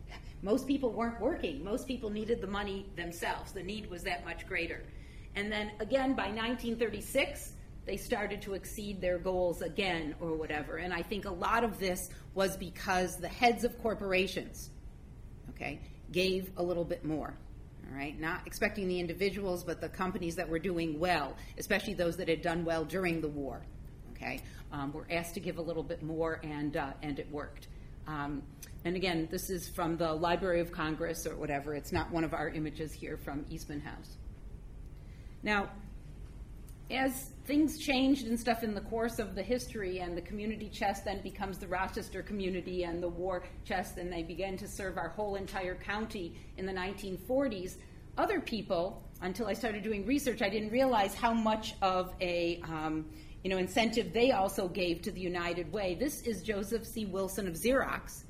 most 0.42 0.66
people 0.66 0.92
weren't 0.92 1.20
working. 1.20 1.64
Most 1.64 1.86
people 1.86 2.10
needed 2.10 2.40
the 2.40 2.46
money 2.46 2.86
themselves. 2.96 3.52
The 3.52 3.62
need 3.62 3.90
was 3.90 4.02
that 4.02 4.24
much 4.24 4.46
greater. 4.46 4.82
And 5.34 5.50
then 5.50 5.72
again, 5.80 6.14
by 6.14 6.28
1936, 6.28 7.52
they 7.84 7.96
started 7.96 8.42
to 8.42 8.54
exceed 8.54 9.00
their 9.00 9.18
goals 9.18 9.62
again 9.62 10.14
or 10.20 10.34
whatever. 10.34 10.76
And 10.76 10.92
I 10.92 11.02
think 11.02 11.24
a 11.24 11.30
lot 11.30 11.62
of 11.62 11.78
this 11.78 12.10
was 12.34 12.56
because 12.56 13.16
the 13.16 13.28
heads 13.28 13.64
of 13.64 13.80
corporations, 13.80 14.70
okay, 15.50 15.80
gave 16.10 16.50
a 16.56 16.62
little 16.62 16.84
bit 16.84 17.04
more. 17.04 17.34
All 17.88 17.96
right, 17.96 18.18
not 18.18 18.40
expecting 18.46 18.88
the 18.88 18.98
individuals, 18.98 19.62
but 19.62 19.80
the 19.80 19.88
companies 19.88 20.34
that 20.34 20.48
were 20.48 20.58
doing 20.58 20.98
well, 20.98 21.36
especially 21.56 21.94
those 21.94 22.16
that 22.16 22.28
had 22.28 22.42
done 22.42 22.64
well 22.64 22.84
during 22.84 23.20
the 23.20 23.28
war, 23.28 23.62
okay, 24.16 24.40
um, 24.72 24.92
were 24.92 25.06
asked 25.10 25.34
to 25.34 25.40
give 25.40 25.58
a 25.58 25.62
little 25.62 25.82
bit 25.82 26.02
more, 26.02 26.40
and 26.42 26.76
uh, 26.76 26.92
and 27.02 27.18
it 27.18 27.30
worked. 27.30 27.68
Um, 28.06 28.42
and 28.84 28.94
again, 28.94 29.28
this 29.30 29.50
is 29.50 29.68
from 29.68 29.96
the 29.96 30.12
Library 30.12 30.60
of 30.60 30.70
Congress 30.70 31.26
or 31.26 31.36
whatever. 31.36 31.74
It's 31.74 31.92
not 31.92 32.10
one 32.12 32.24
of 32.24 32.34
our 32.34 32.48
images 32.48 32.92
here 32.92 33.16
from 33.16 33.44
Eastman 33.50 33.80
House. 33.80 34.16
Now, 35.42 35.70
as 36.88 37.30
things 37.46 37.78
changed 37.78 38.28
and 38.28 38.38
stuff 38.38 38.62
in 38.62 38.74
the 38.74 38.80
course 38.80 39.18
of 39.18 39.34
the 39.34 39.42
history, 39.42 39.98
and 39.98 40.16
the 40.16 40.22
community 40.22 40.68
chest 40.68 41.04
then 41.04 41.20
becomes 41.22 41.58
the 41.58 41.66
Rochester 41.66 42.22
community 42.22 42.84
and 42.84 43.02
the 43.02 43.08
war 43.08 43.42
chest, 43.64 43.98
and 43.98 44.12
they 44.12 44.22
began 44.22 44.56
to 44.58 44.68
serve 44.68 44.96
our 44.96 45.08
whole 45.08 45.34
entire 45.34 45.74
county 45.74 46.36
in 46.56 46.64
the 46.64 46.72
1940s, 46.72 47.76
other 48.16 48.40
people, 48.40 49.02
until 49.20 49.46
I 49.46 49.52
started 49.52 49.82
doing 49.82 50.06
research, 50.06 50.42
I 50.42 50.48
didn't 50.48 50.70
realize 50.70 51.14
how 51.14 51.32
much 51.32 51.74
of 51.82 52.14
a 52.20 52.60
um, 52.64 53.06
you 53.46 53.50
know, 53.50 53.58
incentive 53.58 54.12
they 54.12 54.32
also 54.32 54.66
gave 54.66 55.02
to 55.02 55.12
the 55.12 55.20
United 55.20 55.70
Way. 55.72 55.94
This 55.94 56.22
is 56.22 56.42
Joseph 56.42 56.84
C. 56.84 57.04
Wilson 57.04 57.46
of 57.46 57.54
Xerox 57.54 58.24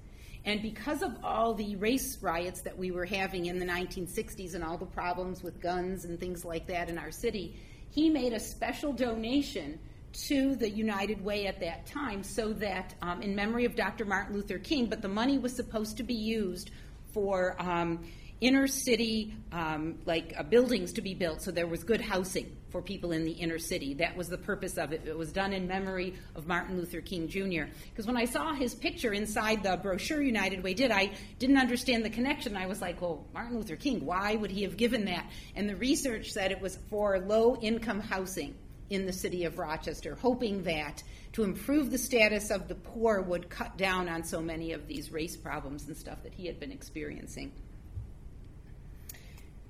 and 0.44 0.60
because 0.60 1.00
of 1.00 1.16
all 1.24 1.54
the 1.54 1.74
race 1.76 2.18
riots 2.20 2.60
that 2.60 2.76
we 2.76 2.90
were 2.90 3.06
having 3.06 3.46
in 3.46 3.58
the 3.58 3.64
1960s 3.64 4.54
and 4.54 4.62
all 4.62 4.76
the 4.76 4.84
problems 4.84 5.42
with 5.42 5.58
guns 5.58 6.04
and 6.04 6.20
things 6.20 6.44
like 6.44 6.66
that 6.66 6.90
in 6.90 6.98
our 6.98 7.10
city, 7.10 7.56
he 7.88 8.10
made 8.10 8.34
a 8.34 8.38
special 8.38 8.92
donation 8.92 9.78
to 10.26 10.54
the 10.54 10.68
United 10.68 11.24
Way 11.24 11.46
at 11.46 11.60
that 11.60 11.86
time 11.86 12.22
so 12.22 12.52
that, 12.52 12.94
um, 13.00 13.22
in 13.22 13.34
memory 13.34 13.64
of 13.64 13.74
Dr. 13.74 14.04
Martin 14.04 14.34
Luther 14.36 14.58
King, 14.58 14.84
but 14.84 15.00
the 15.00 15.08
money 15.08 15.38
was 15.38 15.56
supposed 15.56 15.96
to 15.96 16.02
be 16.02 16.14
used 16.14 16.72
for. 17.14 17.56
Um, 17.58 18.04
inner 18.40 18.66
city 18.66 19.34
um, 19.52 19.98
like 20.04 20.34
uh, 20.36 20.42
buildings 20.42 20.92
to 20.92 21.00
be 21.00 21.14
built 21.14 21.40
so 21.40 21.50
there 21.50 21.66
was 21.66 21.84
good 21.84 22.00
housing 22.00 22.54
for 22.70 22.82
people 22.82 23.12
in 23.12 23.24
the 23.24 23.32
inner 23.32 23.58
city. 23.58 23.94
That 23.94 24.16
was 24.16 24.28
the 24.28 24.36
purpose 24.36 24.76
of 24.76 24.92
it. 24.92 25.02
It 25.06 25.16
was 25.16 25.32
done 25.32 25.54
in 25.54 25.66
memory 25.66 26.14
of 26.34 26.46
martin 26.46 26.76
luther 26.76 27.00
king 27.00 27.28
jr 27.28 27.70
because 27.90 28.06
when 28.06 28.16
i 28.16 28.26
saw 28.26 28.52
his 28.52 28.74
picture 28.74 29.14
inside 29.14 29.62
the 29.62 29.78
brochure 29.82 30.20
united 30.20 30.62
way 30.62 30.74
did 30.74 30.90
i 30.90 31.10
didn't 31.38 31.56
understand 31.56 32.04
the 32.04 32.10
connection. 32.10 32.56
I 32.56 32.66
was 32.66 32.82
like 32.82 33.00
well 33.00 33.26
martin 33.32 33.56
luther 33.56 33.76
king 33.76 34.04
why 34.04 34.34
would 34.34 34.50
he 34.50 34.62
have 34.64 34.76
given 34.76 35.06
that? 35.06 35.30
And 35.54 35.68
the 35.68 35.76
research 35.76 36.32
said 36.32 36.52
it 36.52 36.60
was 36.60 36.78
for 36.90 37.18
low 37.18 37.56
income 37.56 38.00
housing 38.00 38.54
in 38.90 39.06
the 39.06 39.12
city 39.12 39.44
of 39.44 39.58
rochester 39.58 40.14
hoping 40.14 40.62
that 40.64 41.02
to 41.32 41.42
improve 41.42 41.90
the 41.90 41.98
status 41.98 42.50
of 42.50 42.68
the 42.68 42.74
poor 42.74 43.22
would 43.22 43.48
cut 43.48 43.76
down 43.78 44.08
on 44.08 44.22
so 44.22 44.40
many 44.40 44.72
of 44.72 44.86
these 44.86 45.10
race 45.10 45.36
problems 45.36 45.86
and 45.86 45.96
stuff 45.96 46.22
that 46.22 46.34
he 46.34 46.46
had 46.46 46.60
been 46.60 46.72
experiencing 46.72 47.50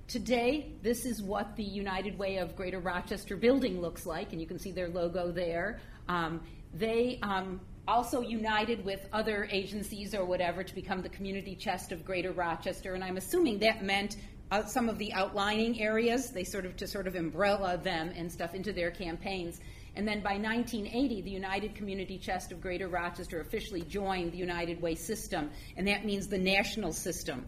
Today, 0.09 0.73
this 0.83 1.05
is 1.05 1.21
what 1.21 1.57
the 1.57 1.65
United 1.65 2.17
Way 2.17 2.37
of 2.37 2.55
Greater 2.55 2.79
Rochester 2.79 3.37
building 3.37 3.81
looks 3.81 4.07
like, 4.07 4.31
and 4.31 4.41
you 4.41 4.47
can 4.47 4.57
see 4.57 4.71
their 4.71 4.89
logo 4.89 5.33
there. 5.33 5.81
Um, 6.09 6.43
they 6.73 7.19
um, 7.25 7.61
also 7.89 8.21
united 8.21 8.85
with 8.85 9.05
other 9.13 9.49
agencies 9.51 10.15
or 10.15 10.25
whatever 10.25 10.63
to 10.63 10.75
become 10.77 11.03
the 11.03 11.09
Community 11.09 11.57
Chest 11.57 11.91
of 11.91 12.05
Greater 12.05 12.31
Rochester, 12.31 12.95
and 12.95 13.03
I'm 13.03 13.17
assuming 13.17 13.59
that 13.59 13.83
meant 13.83 14.17
uh, 14.53 14.65
some 14.65 14.89
of 14.89 14.97
the 14.99 15.13
outlining 15.13 15.83
areas, 15.83 16.31
they 16.31 16.45
sort 16.45 16.67
of 16.67 16.77
to 16.77 16.87
sort 16.87 17.09
of 17.09 17.17
umbrella 17.17 17.77
them 17.77 18.13
and 18.15 18.31
stuff 18.31 18.55
into 18.55 18.73
their 18.73 18.93
campaigns. 18.93 19.59
And 19.97 20.07
then 20.07 20.21
by 20.21 20.39
1980, 20.39 21.23
the 21.23 21.31
United 21.31 21.75
Community 21.75 22.17
Chest 22.17 22.53
of 22.53 22.61
Greater 22.61 22.87
Rochester 22.87 23.41
officially 23.41 23.83
joined 23.83 24.31
the 24.31 24.39
United 24.39 24.81
Way 24.81 24.95
system, 24.95 25.51
and 25.77 25.89
that 25.89 26.05
means 26.05 26.29
the 26.29 26.39
national 26.39 26.93
system 26.93 27.45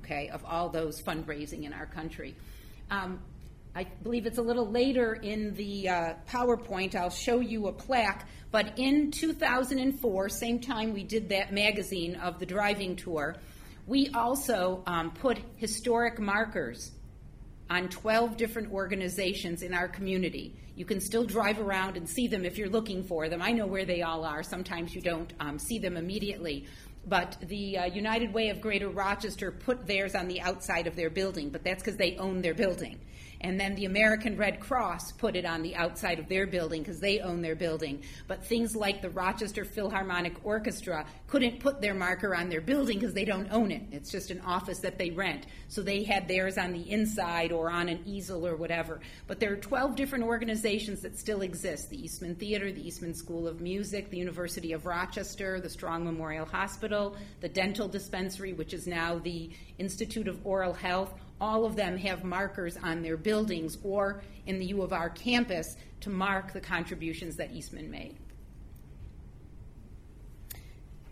okay, 0.00 0.28
of 0.28 0.44
all 0.44 0.68
those 0.68 1.00
fundraising 1.00 1.64
in 1.64 1.72
our 1.72 1.86
country. 1.86 2.34
Um, 2.90 3.20
I 3.74 3.84
believe 4.02 4.26
it's 4.26 4.38
a 4.38 4.42
little 4.42 4.68
later 4.68 5.14
in 5.14 5.54
the 5.54 5.88
uh, 5.88 6.14
PowerPoint. 6.28 6.96
I'll 6.96 7.08
show 7.08 7.38
you 7.38 7.68
a 7.68 7.72
plaque. 7.72 8.26
But 8.50 8.78
in 8.78 9.12
2004, 9.12 10.28
same 10.28 10.58
time 10.58 10.92
we 10.92 11.04
did 11.04 11.28
that 11.28 11.52
magazine 11.52 12.16
of 12.16 12.40
the 12.40 12.46
driving 12.46 12.96
tour, 12.96 13.36
we 13.86 14.08
also 14.08 14.82
um, 14.86 15.12
put 15.12 15.38
historic 15.56 16.18
markers 16.18 16.90
on 17.68 17.88
12 17.88 18.36
different 18.36 18.72
organizations 18.72 19.62
in 19.62 19.72
our 19.72 19.86
community. 19.86 20.56
You 20.74 20.84
can 20.84 21.00
still 21.00 21.24
drive 21.24 21.60
around 21.60 21.96
and 21.96 22.08
see 22.08 22.26
them 22.26 22.44
if 22.44 22.58
you're 22.58 22.68
looking 22.68 23.04
for 23.04 23.28
them. 23.28 23.40
I 23.40 23.52
know 23.52 23.66
where 23.66 23.84
they 23.84 24.02
all 24.02 24.24
are. 24.24 24.42
Sometimes 24.42 24.94
you 24.94 25.00
don't 25.00 25.32
um, 25.38 25.58
see 25.58 25.78
them 25.78 25.96
immediately. 25.96 26.66
But 27.06 27.36
the 27.40 27.78
uh, 27.78 27.84
United 27.86 28.32
Way 28.32 28.50
of 28.50 28.60
Greater 28.60 28.88
Rochester 28.88 29.50
put 29.50 29.86
theirs 29.86 30.14
on 30.14 30.28
the 30.28 30.40
outside 30.40 30.86
of 30.86 30.96
their 30.96 31.10
building, 31.10 31.50
but 31.50 31.64
that's 31.64 31.82
because 31.82 31.96
they 31.96 32.16
own 32.16 32.42
their 32.42 32.54
building. 32.54 33.00
And 33.42 33.58
then 33.58 33.74
the 33.74 33.86
American 33.86 34.36
Red 34.36 34.60
Cross 34.60 35.12
put 35.12 35.34
it 35.34 35.46
on 35.46 35.62
the 35.62 35.74
outside 35.74 36.18
of 36.18 36.28
their 36.28 36.46
building 36.46 36.82
because 36.82 37.00
they 37.00 37.20
own 37.20 37.40
their 37.40 37.56
building. 37.56 38.02
But 38.28 38.44
things 38.44 38.76
like 38.76 39.00
the 39.00 39.08
Rochester 39.08 39.64
Philharmonic 39.64 40.44
Orchestra 40.44 41.06
couldn't 41.26 41.60
put 41.60 41.80
their 41.80 41.94
marker 41.94 42.34
on 42.34 42.50
their 42.50 42.60
building 42.60 42.98
because 42.98 43.14
they 43.14 43.24
don't 43.24 43.50
own 43.50 43.70
it. 43.70 43.82
It's 43.92 44.10
just 44.10 44.30
an 44.30 44.40
office 44.42 44.80
that 44.80 44.98
they 44.98 45.10
rent. 45.10 45.46
So 45.68 45.80
they 45.82 46.02
had 46.02 46.28
theirs 46.28 46.58
on 46.58 46.72
the 46.72 46.90
inside 46.90 47.50
or 47.50 47.70
on 47.70 47.88
an 47.88 48.02
easel 48.04 48.46
or 48.46 48.56
whatever. 48.56 49.00
But 49.26 49.40
there 49.40 49.52
are 49.52 49.56
12 49.56 49.96
different 49.96 50.24
organizations 50.24 51.00
that 51.00 51.18
still 51.18 51.40
exist 51.40 51.88
the 51.88 52.02
Eastman 52.02 52.34
Theater, 52.34 52.70
the 52.70 52.86
Eastman 52.86 53.14
School 53.14 53.48
of 53.48 53.60
Music, 53.60 54.10
the 54.10 54.18
University 54.18 54.72
of 54.72 54.84
Rochester, 54.84 55.60
the 55.60 55.70
Strong 55.70 56.04
Memorial 56.04 56.44
Hospital, 56.44 57.16
the 57.40 57.48
Dental 57.48 57.88
Dispensary, 57.88 58.52
which 58.52 58.74
is 58.74 58.86
now 58.86 59.18
the 59.18 59.50
Institute 59.78 60.28
of 60.28 60.44
Oral 60.44 60.74
Health 60.74 61.14
all 61.40 61.64
of 61.64 61.76
them 61.76 61.96
have 61.96 62.24
markers 62.24 62.76
on 62.76 63.02
their 63.02 63.16
buildings 63.16 63.78
or 63.82 64.22
in 64.46 64.58
the 64.58 64.66
U 64.66 64.82
of 64.82 64.92
R 64.92 65.10
campus 65.10 65.76
to 66.00 66.10
mark 66.10 66.52
the 66.52 66.60
contributions 66.60 67.36
that 67.36 67.52
Eastman 67.52 67.90
made. 67.90 68.16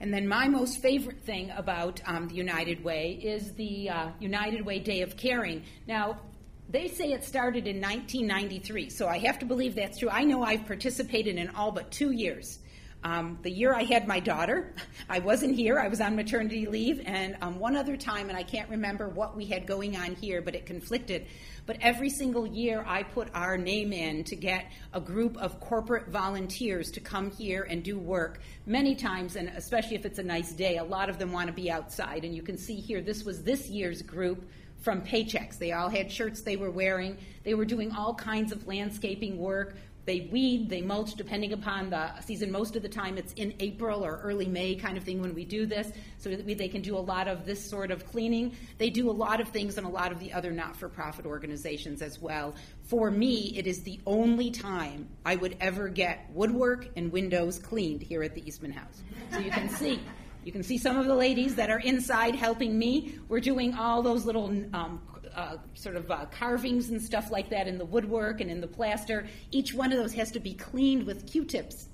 And 0.00 0.14
then 0.14 0.28
my 0.28 0.46
most 0.46 0.80
favorite 0.80 1.20
thing 1.20 1.50
about 1.56 2.00
um, 2.06 2.28
the 2.28 2.34
United 2.34 2.84
Way 2.84 3.18
is 3.20 3.52
the 3.54 3.90
uh, 3.90 4.10
United 4.20 4.64
Way 4.64 4.78
Day 4.78 5.02
of 5.02 5.16
Caring. 5.16 5.64
Now, 5.88 6.20
they 6.68 6.86
say 6.88 7.12
it 7.12 7.24
started 7.24 7.66
in 7.66 7.80
1993, 7.80 8.90
so 8.90 9.08
I 9.08 9.18
have 9.18 9.38
to 9.40 9.46
believe 9.46 9.74
that's 9.74 9.98
true. 9.98 10.10
I 10.10 10.22
know 10.22 10.42
I've 10.42 10.66
participated 10.66 11.36
in 11.36 11.48
all 11.50 11.72
but 11.72 11.90
two 11.90 12.12
years. 12.12 12.60
Um, 13.04 13.38
the 13.42 13.50
year 13.50 13.74
I 13.74 13.84
had 13.84 14.08
my 14.08 14.18
daughter, 14.18 14.74
I 15.08 15.20
wasn't 15.20 15.54
here. 15.54 15.78
I 15.78 15.88
was 15.88 16.00
on 16.00 16.16
maternity 16.16 16.66
leave, 16.66 17.00
and 17.06 17.36
um, 17.40 17.58
one 17.58 17.76
other 17.76 17.96
time, 17.96 18.28
and 18.28 18.36
I 18.36 18.42
can't 18.42 18.68
remember 18.68 19.08
what 19.08 19.36
we 19.36 19.46
had 19.46 19.66
going 19.66 19.96
on 19.96 20.16
here, 20.16 20.42
but 20.42 20.54
it 20.54 20.66
conflicted. 20.66 21.26
But 21.64 21.76
every 21.80 22.10
single 22.10 22.46
year, 22.46 22.84
I 22.86 23.02
put 23.02 23.28
our 23.34 23.56
name 23.56 23.92
in 23.92 24.24
to 24.24 24.36
get 24.36 24.72
a 24.92 25.00
group 25.00 25.36
of 25.36 25.60
corporate 25.60 26.08
volunteers 26.08 26.90
to 26.92 27.00
come 27.00 27.30
here 27.30 27.64
and 27.68 27.84
do 27.84 27.98
work. 27.98 28.40
Many 28.66 28.94
times, 28.94 29.36
and 29.36 29.48
especially 29.50 29.96
if 29.96 30.04
it's 30.04 30.18
a 30.18 30.24
nice 30.24 30.52
day, 30.52 30.78
a 30.78 30.84
lot 30.84 31.08
of 31.08 31.18
them 31.18 31.30
want 31.30 31.46
to 31.46 31.52
be 31.52 31.70
outside. 31.70 32.24
And 32.24 32.34
you 32.34 32.42
can 32.42 32.56
see 32.56 32.76
here, 32.76 33.00
this 33.00 33.24
was 33.24 33.42
this 33.42 33.68
year's 33.68 34.02
group 34.02 34.48
from 34.80 35.02
Paychex. 35.02 35.58
They 35.58 35.72
all 35.72 35.88
had 35.88 36.10
shirts 36.10 36.40
they 36.40 36.56
were 36.56 36.70
wearing. 36.70 37.18
They 37.44 37.54
were 37.54 37.64
doing 37.64 37.92
all 37.92 38.14
kinds 38.14 38.52
of 38.52 38.66
landscaping 38.66 39.38
work, 39.38 39.76
they 40.08 40.20
weed, 40.32 40.70
they 40.70 40.80
mulch 40.80 41.14
depending 41.14 41.52
upon 41.52 41.90
the 41.90 42.18
season. 42.22 42.50
Most 42.50 42.76
of 42.76 42.82
the 42.82 42.88
time 42.88 43.18
it's 43.18 43.34
in 43.34 43.52
April 43.60 44.04
or 44.04 44.18
early 44.22 44.46
May 44.46 44.74
kind 44.74 44.96
of 44.96 45.04
thing 45.04 45.20
when 45.20 45.34
we 45.34 45.44
do 45.44 45.66
this, 45.66 45.92
so 46.16 46.30
that 46.30 46.44
we, 46.46 46.54
they 46.54 46.68
can 46.68 46.80
do 46.80 46.96
a 46.96 47.04
lot 47.14 47.28
of 47.28 47.44
this 47.44 47.62
sort 47.62 47.90
of 47.90 48.06
cleaning. 48.06 48.56
They 48.78 48.88
do 48.88 49.10
a 49.10 49.12
lot 49.12 49.40
of 49.40 49.48
things 49.48 49.76
in 49.76 49.84
a 49.84 49.90
lot 49.90 50.10
of 50.10 50.18
the 50.18 50.32
other 50.32 50.50
not 50.50 50.76
for 50.76 50.88
profit 50.88 51.26
organizations 51.26 52.00
as 52.00 52.18
well. 52.18 52.54
For 52.84 53.10
me, 53.10 53.52
it 53.54 53.66
is 53.66 53.82
the 53.82 54.00
only 54.06 54.50
time 54.50 55.08
I 55.26 55.36
would 55.36 55.56
ever 55.60 55.88
get 55.88 56.30
woodwork 56.32 56.88
and 56.96 57.12
windows 57.12 57.58
cleaned 57.58 58.02
here 58.02 58.22
at 58.22 58.34
the 58.34 58.46
Eastman 58.48 58.72
House. 58.72 59.02
So 59.30 59.40
you 59.40 59.50
can 59.50 59.68
see. 59.68 60.00
You 60.44 60.52
can 60.52 60.62
see 60.62 60.78
some 60.78 60.96
of 60.96 61.04
the 61.04 61.14
ladies 61.14 61.56
that 61.56 61.68
are 61.68 61.80
inside 61.80 62.34
helping 62.34 62.78
me. 62.78 63.18
We're 63.28 63.40
doing 63.40 63.74
all 63.74 64.02
those 64.02 64.24
little 64.24 64.46
um, 64.72 65.02
uh, 65.38 65.56
sort 65.74 65.94
of 65.94 66.10
uh, 66.10 66.26
carvings 66.26 66.90
and 66.90 67.00
stuff 67.00 67.30
like 67.30 67.48
that 67.50 67.68
in 67.68 67.78
the 67.78 67.84
woodwork 67.84 68.40
and 68.40 68.50
in 68.50 68.60
the 68.60 68.66
plaster. 68.66 69.26
Each 69.52 69.72
one 69.72 69.92
of 69.92 69.98
those 69.98 70.12
has 70.14 70.32
to 70.32 70.40
be 70.40 70.54
cleaned 70.54 71.04
with 71.06 71.30
Q-tips 71.30 71.86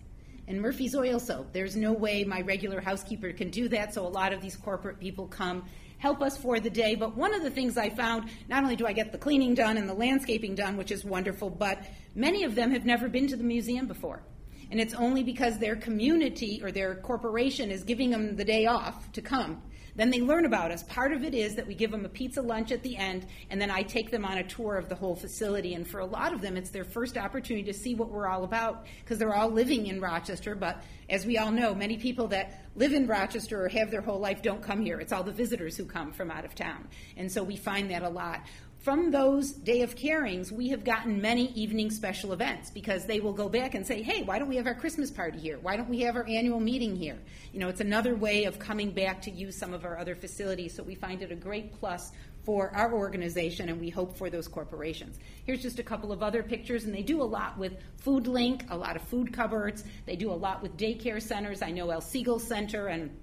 and 0.48 0.60
Murphy's 0.60 0.94
oil 0.94 1.20
soap. 1.20 1.52
There's 1.52 1.76
no 1.76 1.92
way 1.92 2.24
my 2.24 2.40
regular 2.40 2.80
housekeeper 2.80 3.32
can 3.32 3.50
do 3.50 3.68
that, 3.68 3.92
so 3.92 4.06
a 4.06 4.08
lot 4.08 4.32
of 4.32 4.40
these 4.40 4.56
corporate 4.56 4.98
people 4.98 5.26
come 5.26 5.64
help 5.98 6.22
us 6.22 6.38
for 6.38 6.58
the 6.58 6.70
day. 6.70 6.94
But 6.94 7.16
one 7.16 7.34
of 7.34 7.42
the 7.42 7.50
things 7.50 7.76
I 7.76 7.90
found, 7.90 8.30
not 8.48 8.62
only 8.62 8.76
do 8.76 8.86
I 8.86 8.92
get 8.94 9.12
the 9.12 9.18
cleaning 9.18 9.54
done 9.54 9.76
and 9.76 9.88
the 9.88 9.94
landscaping 9.94 10.54
done, 10.54 10.76
which 10.78 10.90
is 10.90 11.04
wonderful, 11.04 11.50
but 11.50 11.84
many 12.14 12.44
of 12.44 12.54
them 12.54 12.70
have 12.70 12.86
never 12.86 13.08
been 13.08 13.26
to 13.28 13.36
the 13.36 13.44
museum 13.44 13.86
before. 13.86 14.22
And 14.70 14.80
it's 14.80 14.94
only 14.94 15.22
because 15.22 15.58
their 15.58 15.76
community 15.76 16.60
or 16.62 16.72
their 16.72 16.94
corporation 16.96 17.70
is 17.70 17.84
giving 17.84 18.10
them 18.10 18.36
the 18.36 18.44
day 18.44 18.66
off 18.66 19.12
to 19.12 19.22
come 19.22 19.62
then 19.96 20.10
they 20.10 20.20
learn 20.20 20.44
about 20.44 20.70
us. 20.70 20.82
Part 20.84 21.12
of 21.12 21.24
it 21.24 21.34
is 21.34 21.54
that 21.54 21.66
we 21.66 21.74
give 21.74 21.90
them 21.90 22.04
a 22.04 22.08
pizza 22.08 22.42
lunch 22.42 22.72
at 22.72 22.82
the 22.82 22.96
end, 22.96 23.26
and 23.50 23.60
then 23.60 23.70
I 23.70 23.82
take 23.82 24.10
them 24.10 24.24
on 24.24 24.38
a 24.38 24.44
tour 24.44 24.76
of 24.76 24.88
the 24.88 24.94
whole 24.94 25.14
facility. 25.14 25.74
And 25.74 25.86
for 25.86 26.00
a 26.00 26.06
lot 26.06 26.32
of 26.32 26.40
them, 26.40 26.56
it's 26.56 26.70
their 26.70 26.84
first 26.84 27.16
opportunity 27.16 27.64
to 27.64 27.78
see 27.78 27.94
what 27.94 28.10
we're 28.10 28.26
all 28.26 28.44
about 28.44 28.86
because 29.00 29.18
they're 29.18 29.34
all 29.34 29.50
living 29.50 29.86
in 29.86 30.00
Rochester. 30.00 30.54
But 30.54 30.82
as 31.08 31.26
we 31.26 31.38
all 31.38 31.50
know, 31.50 31.74
many 31.74 31.96
people 31.96 32.28
that 32.28 32.64
live 32.76 32.92
in 32.92 33.06
Rochester 33.06 33.64
or 33.64 33.68
have 33.68 33.90
their 33.90 34.00
whole 34.00 34.18
life 34.18 34.42
don't 34.42 34.62
come 34.62 34.82
here. 34.82 34.98
It's 34.98 35.12
all 35.12 35.22
the 35.22 35.32
visitors 35.32 35.76
who 35.76 35.84
come 35.84 36.12
from 36.12 36.30
out 36.30 36.44
of 36.44 36.54
town. 36.54 36.88
And 37.16 37.30
so 37.30 37.42
we 37.42 37.56
find 37.56 37.90
that 37.90 38.02
a 38.02 38.08
lot 38.08 38.40
from 38.84 39.10
those 39.10 39.50
day 39.50 39.80
of 39.80 39.96
carings, 39.96 40.52
we 40.52 40.68
have 40.68 40.84
gotten 40.84 41.18
many 41.18 41.46
evening 41.52 41.90
special 41.90 42.34
events 42.34 42.70
because 42.70 43.06
they 43.06 43.18
will 43.18 43.32
go 43.32 43.48
back 43.48 43.74
and 43.74 43.86
say, 43.86 44.02
hey, 44.02 44.22
why 44.22 44.38
don't 44.38 44.46
we 44.46 44.56
have 44.56 44.66
our 44.66 44.74
Christmas 44.74 45.10
party 45.10 45.38
here? 45.38 45.58
Why 45.58 45.74
don't 45.74 45.88
we 45.88 46.00
have 46.00 46.16
our 46.16 46.26
annual 46.28 46.60
meeting 46.60 46.94
here? 46.94 47.16
You 47.54 47.60
know, 47.60 47.70
it's 47.70 47.80
another 47.80 48.14
way 48.14 48.44
of 48.44 48.58
coming 48.58 48.90
back 48.90 49.22
to 49.22 49.30
use 49.30 49.56
some 49.56 49.72
of 49.72 49.86
our 49.86 49.96
other 49.96 50.14
facilities. 50.14 50.74
So 50.76 50.82
we 50.82 50.94
find 50.96 51.22
it 51.22 51.32
a 51.32 51.34
great 51.34 51.72
plus 51.80 52.12
for 52.44 52.70
our 52.74 52.92
organization 52.92 53.70
and 53.70 53.80
we 53.80 53.88
hope 53.88 54.18
for 54.18 54.28
those 54.28 54.46
corporations. 54.46 55.18
Here's 55.46 55.62
just 55.62 55.78
a 55.78 55.82
couple 55.82 56.12
of 56.12 56.22
other 56.22 56.42
pictures, 56.42 56.84
and 56.84 56.94
they 56.94 57.02
do 57.02 57.22
a 57.22 57.24
lot 57.24 57.56
with 57.56 57.78
Foodlink, 58.04 58.70
a 58.70 58.76
lot 58.76 58.96
of 58.96 59.02
food 59.02 59.32
cupboards. 59.32 59.84
They 60.04 60.16
do 60.16 60.30
a 60.30 60.34
lot 60.34 60.60
with 60.60 60.76
daycare 60.76 61.22
centers. 61.22 61.62
I 61.62 61.70
know 61.70 61.88
El 61.88 62.02
Siegel 62.02 62.38
Center 62.38 62.88
and 62.88 63.18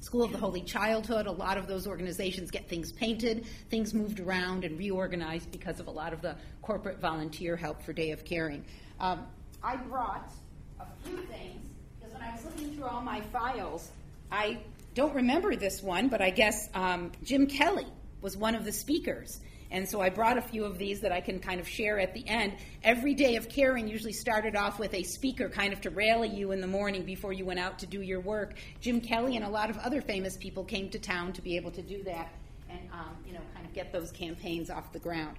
School 0.00 0.22
of 0.22 0.32
the 0.32 0.38
Holy 0.38 0.62
Childhood, 0.62 1.26
a 1.26 1.32
lot 1.32 1.58
of 1.58 1.66
those 1.66 1.86
organizations 1.86 2.50
get 2.50 2.68
things 2.68 2.92
painted, 2.92 3.46
things 3.70 3.92
moved 3.92 4.20
around 4.20 4.64
and 4.64 4.78
reorganized 4.78 5.50
because 5.50 5.80
of 5.80 5.88
a 5.88 5.90
lot 5.90 6.12
of 6.12 6.22
the 6.22 6.36
corporate 6.62 7.00
volunteer 7.00 7.56
help 7.56 7.82
for 7.82 7.92
Day 7.92 8.10
of 8.12 8.24
Caring. 8.24 8.64
Um, 9.00 9.26
I 9.62 9.76
brought 9.76 10.32
a 10.78 10.86
few 11.04 11.16
things 11.18 11.60
because 11.98 12.14
when 12.14 12.22
I 12.22 12.32
was 12.32 12.44
looking 12.44 12.74
through 12.74 12.84
all 12.84 13.02
my 13.02 13.20
files, 13.20 13.90
I 14.30 14.58
don't 14.94 15.14
remember 15.14 15.56
this 15.56 15.82
one, 15.82 16.08
but 16.08 16.20
I 16.20 16.30
guess 16.30 16.68
um, 16.74 17.12
Jim 17.22 17.46
Kelly 17.46 17.86
was 18.20 18.36
one 18.36 18.54
of 18.54 18.64
the 18.64 18.72
speakers. 18.72 19.40
And 19.76 19.86
so 19.86 20.00
I 20.00 20.08
brought 20.08 20.38
a 20.38 20.40
few 20.40 20.64
of 20.64 20.78
these 20.78 21.00
that 21.00 21.12
I 21.12 21.20
can 21.20 21.38
kind 21.38 21.60
of 21.60 21.68
share 21.68 22.00
at 22.00 22.14
the 22.14 22.26
end. 22.26 22.54
Every 22.82 23.12
day 23.12 23.36
of 23.36 23.50
caring 23.50 23.86
usually 23.86 24.14
started 24.14 24.56
off 24.56 24.78
with 24.78 24.94
a 24.94 25.02
speaker 25.02 25.50
kind 25.50 25.70
of 25.70 25.82
to 25.82 25.90
rally 25.90 26.30
you 26.30 26.52
in 26.52 26.62
the 26.62 26.66
morning 26.66 27.04
before 27.04 27.34
you 27.34 27.44
went 27.44 27.60
out 27.60 27.78
to 27.80 27.86
do 27.86 28.00
your 28.00 28.20
work. 28.20 28.54
Jim 28.80 29.02
Kelly 29.02 29.36
and 29.36 29.44
a 29.44 29.50
lot 29.50 29.68
of 29.68 29.76
other 29.76 30.00
famous 30.00 30.38
people 30.38 30.64
came 30.64 30.88
to 30.88 30.98
town 30.98 31.34
to 31.34 31.42
be 31.42 31.56
able 31.56 31.70
to 31.72 31.82
do 31.82 32.02
that 32.04 32.32
and 32.70 32.88
um, 32.90 33.18
you 33.26 33.34
know 33.34 33.42
kind 33.52 33.66
of 33.66 33.74
get 33.74 33.92
those 33.92 34.10
campaigns 34.12 34.70
off 34.70 34.92
the 34.92 34.98
ground. 34.98 35.36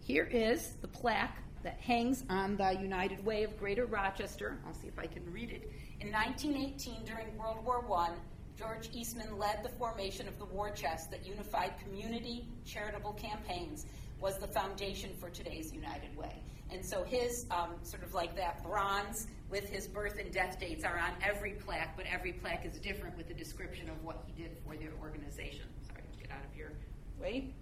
Here 0.00 0.28
is 0.30 0.74
the 0.82 0.88
plaque 0.88 1.38
that 1.62 1.80
hangs 1.80 2.24
on 2.28 2.58
the 2.58 2.72
United 2.78 3.24
Way 3.24 3.44
of 3.44 3.58
Greater 3.58 3.86
Rochester. 3.86 4.58
I'll 4.66 4.74
see 4.74 4.88
if 4.88 4.98
I 4.98 5.06
can 5.06 5.32
read 5.32 5.48
it. 5.48 5.72
In 6.02 6.12
1918, 6.12 7.06
during 7.06 7.38
World 7.38 7.64
War 7.64 7.82
I, 7.96 8.10
George 8.58 8.88
Eastman 8.92 9.38
led 9.38 9.62
the 9.62 9.68
formation 9.68 10.26
of 10.26 10.38
the 10.38 10.46
war 10.46 10.70
chest 10.70 11.10
that 11.10 11.26
unified 11.26 11.74
community 11.82 12.48
charitable 12.64 13.12
campaigns, 13.12 13.86
was 14.20 14.38
the 14.38 14.46
foundation 14.46 15.10
for 15.20 15.28
today's 15.28 15.72
United 15.72 16.16
Way. 16.16 16.42
And 16.70 16.84
so 16.84 17.04
his 17.04 17.46
um, 17.50 17.74
sort 17.82 18.02
of 18.02 18.14
like 18.14 18.34
that 18.36 18.62
bronze 18.64 19.28
with 19.50 19.68
his 19.68 19.86
birth 19.86 20.18
and 20.18 20.32
death 20.32 20.58
dates 20.58 20.84
are 20.84 20.98
on 20.98 21.12
every 21.22 21.52
plaque, 21.52 21.96
but 21.96 22.06
every 22.10 22.32
plaque 22.32 22.64
is 22.64 22.78
different 22.78 23.16
with 23.16 23.30
a 23.30 23.34
description 23.34 23.88
of 23.88 24.02
what 24.02 24.24
he 24.26 24.42
did 24.42 24.56
for 24.64 24.74
their 24.74 24.92
organization. 25.00 25.66
Sorry, 25.86 26.02
get 26.18 26.30
out 26.30 26.44
of 26.50 26.56
your 26.56 26.72
way. 27.20 27.52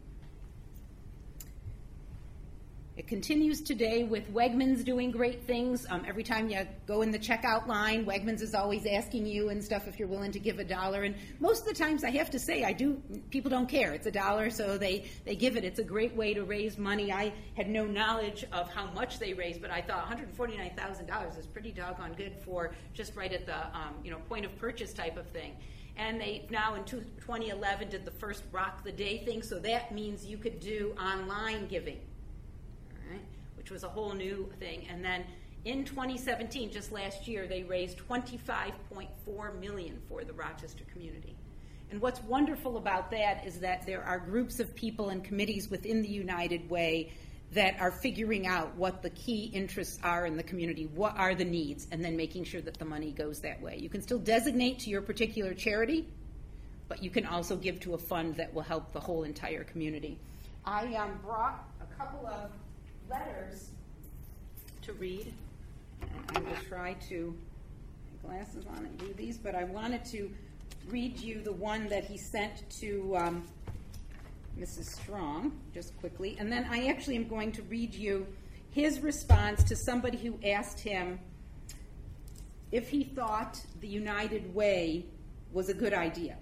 It 2.96 3.08
continues 3.08 3.60
today 3.60 4.04
with 4.04 4.32
Wegmans 4.32 4.84
doing 4.84 5.10
great 5.10 5.48
things. 5.48 5.84
Um, 5.90 6.04
every 6.06 6.22
time 6.22 6.48
you 6.48 6.64
go 6.86 7.02
in 7.02 7.10
the 7.10 7.18
checkout 7.18 7.66
line, 7.66 8.06
Wegmans 8.06 8.40
is 8.40 8.54
always 8.54 8.86
asking 8.86 9.26
you 9.26 9.48
and 9.48 9.64
stuff 9.64 9.88
if 9.88 9.98
you're 9.98 10.06
willing 10.06 10.30
to 10.30 10.38
give 10.38 10.60
a 10.60 10.64
dollar. 10.64 11.02
And 11.02 11.16
most 11.40 11.62
of 11.62 11.66
the 11.66 11.74
times, 11.74 12.04
I 12.04 12.10
have 12.10 12.30
to 12.30 12.38
say, 12.38 12.62
I 12.62 12.72
do. 12.72 13.02
People 13.30 13.50
don't 13.50 13.68
care. 13.68 13.94
It's 13.94 14.06
a 14.06 14.12
dollar, 14.12 14.48
so 14.48 14.78
they 14.78 15.06
they 15.24 15.34
give 15.34 15.56
it. 15.56 15.64
It's 15.64 15.80
a 15.80 15.84
great 15.84 16.14
way 16.14 16.34
to 16.34 16.44
raise 16.44 16.78
money. 16.78 17.10
I 17.10 17.32
had 17.56 17.68
no 17.68 17.84
knowledge 17.84 18.44
of 18.52 18.72
how 18.72 18.86
much 18.92 19.18
they 19.18 19.34
raised, 19.34 19.60
but 19.60 19.72
I 19.72 19.82
thought 19.82 19.98
149 19.98 20.70
thousand 20.76 21.06
dollars 21.06 21.36
is 21.36 21.48
pretty 21.48 21.72
doggone 21.72 22.12
good 22.12 22.36
for 22.44 22.76
just 22.92 23.16
right 23.16 23.32
at 23.32 23.44
the 23.44 23.56
um, 23.76 23.96
you 24.04 24.12
know 24.12 24.18
point 24.28 24.44
of 24.44 24.56
purchase 24.56 24.92
type 24.92 25.16
of 25.16 25.26
thing. 25.30 25.56
And 25.96 26.20
they 26.20 26.46
now 26.48 26.74
in 26.76 26.84
2011 26.84 27.88
did 27.88 28.04
the 28.04 28.10
first 28.12 28.44
ROC 28.52 28.84
the 28.84 28.92
Day 28.92 29.24
thing, 29.24 29.42
so 29.42 29.58
that 29.58 29.92
means 29.92 30.24
you 30.24 30.38
could 30.38 30.60
do 30.60 30.94
online 31.00 31.66
giving, 31.66 31.98
which 33.64 33.70
was 33.70 33.82
a 33.82 33.88
whole 33.88 34.12
new 34.12 34.46
thing. 34.60 34.86
And 34.90 35.02
then 35.02 35.24
in 35.64 35.86
2017, 35.86 36.70
just 36.70 36.92
last 36.92 37.26
year, 37.26 37.46
they 37.46 37.62
raised 37.62 37.96
25.4 37.96 39.58
million 39.58 40.02
for 40.06 40.22
the 40.22 40.34
Rochester 40.34 40.84
community. 40.92 41.34
And 41.90 41.98
what's 42.02 42.22
wonderful 42.24 42.76
about 42.76 43.10
that 43.12 43.46
is 43.46 43.60
that 43.60 43.86
there 43.86 44.02
are 44.02 44.18
groups 44.18 44.60
of 44.60 44.74
people 44.74 45.08
and 45.08 45.24
committees 45.24 45.70
within 45.70 46.02
the 46.02 46.10
United 46.10 46.68
Way 46.68 47.14
that 47.52 47.80
are 47.80 47.90
figuring 47.90 48.46
out 48.46 48.76
what 48.76 49.00
the 49.00 49.08
key 49.08 49.44
interests 49.54 49.98
are 50.04 50.26
in 50.26 50.36
the 50.36 50.42
community, 50.42 50.84
what 50.94 51.16
are 51.16 51.34
the 51.34 51.46
needs, 51.46 51.86
and 51.90 52.04
then 52.04 52.18
making 52.18 52.44
sure 52.44 52.60
that 52.60 52.78
the 52.78 52.84
money 52.84 53.12
goes 53.12 53.40
that 53.40 53.62
way. 53.62 53.78
You 53.80 53.88
can 53.88 54.02
still 54.02 54.18
designate 54.18 54.80
to 54.80 54.90
your 54.90 55.00
particular 55.00 55.54
charity, 55.54 56.06
but 56.86 57.02
you 57.02 57.08
can 57.08 57.24
also 57.24 57.56
give 57.56 57.80
to 57.80 57.94
a 57.94 57.98
fund 57.98 58.34
that 58.36 58.52
will 58.52 58.60
help 58.60 58.92
the 58.92 59.00
whole 59.00 59.24
entire 59.24 59.64
community. 59.64 60.18
I 60.66 60.94
um, 60.96 61.18
brought 61.22 61.66
a 61.80 61.94
couple 61.96 62.26
of 62.26 62.50
letters 63.14 63.70
to 64.82 64.92
read. 64.94 65.32
I 66.34 66.40
will 66.40 66.56
try 66.68 66.94
to 67.08 67.34
glasses 68.24 68.64
on 68.76 68.84
and 68.84 68.98
do 68.98 69.12
these, 69.14 69.38
but 69.38 69.54
I 69.54 69.64
wanted 69.64 70.04
to 70.06 70.30
read 70.88 71.18
you 71.20 71.40
the 71.42 71.52
one 71.52 71.88
that 71.88 72.04
he 72.04 72.18
sent 72.18 72.68
to 72.80 73.16
um, 73.16 73.44
Mrs. 74.58 74.86
Strong, 74.86 75.52
just 75.72 75.96
quickly. 76.00 76.36
And 76.38 76.50
then 76.50 76.66
I 76.70 76.88
actually 76.88 77.16
am 77.16 77.28
going 77.28 77.52
to 77.52 77.62
read 77.62 77.94
you 77.94 78.26
his 78.70 79.00
response 79.00 79.62
to 79.64 79.76
somebody 79.76 80.18
who 80.18 80.38
asked 80.44 80.80
him 80.80 81.20
if 82.72 82.88
he 82.88 83.04
thought 83.04 83.60
the 83.80 83.88
United 83.88 84.52
Way 84.54 85.04
was 85.52 85.68
a 85.68 85.74
good 85.74 85.94
idea. 85.94 86.36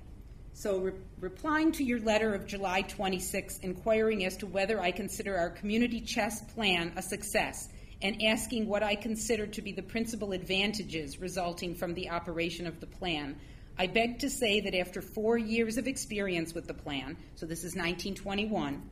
So, 0.55 0.79
re- 0.79 0.93
replying 1.21 1.73
to 1.73 1.85
your 1.85 2.01
letter 2.01 2.35
of 2.35 2.47
July 2.47 2.83
26, 2.83 3.59
inquiring 3.59 4.25
as 4.25 4.37
to 4.38 4.47
whether 4.47 4.81
I 4.81 4.91
consider 4.91 5.37
our 5.37 5.51
community 5.51 6.01
chest 6.01 6.49
plan 6.55 6.93
a 6.97 7.03
success, 7.03 7.69
and 8.03 8.23
asking 8.23 8.67
what 8.67 8.83
I 8.83 8.95
consider 8.95 9.47
to 9.47 9.62
be 9.62 9.73
the 9.73 9.83
principal 9.83 10.33
advantages 10.33 11.21
resulting 11.21 11.75
from 11.75 11.95
the 11.95 12.11
operation 12.11 12.67
of 12.67 12.81
the 12.81 12.87
plan, 12.87 13.37
I 13.79 13.87
beg 13.87 14.19
to 14.21 14.31
say 14.31 14.61
that 14.61 14.75
after 14.75 15.01
four 15.01 15.38
years 15.38 15.79
of 15.79 15.87
experience 15.87 16.53
with 16.55 16.67
the 16.67 16.75
plan, 16.75 17.17
so 17.37 17.47
this 17.47 17.61
is 17.61 17.75
1921, 17.75 18.83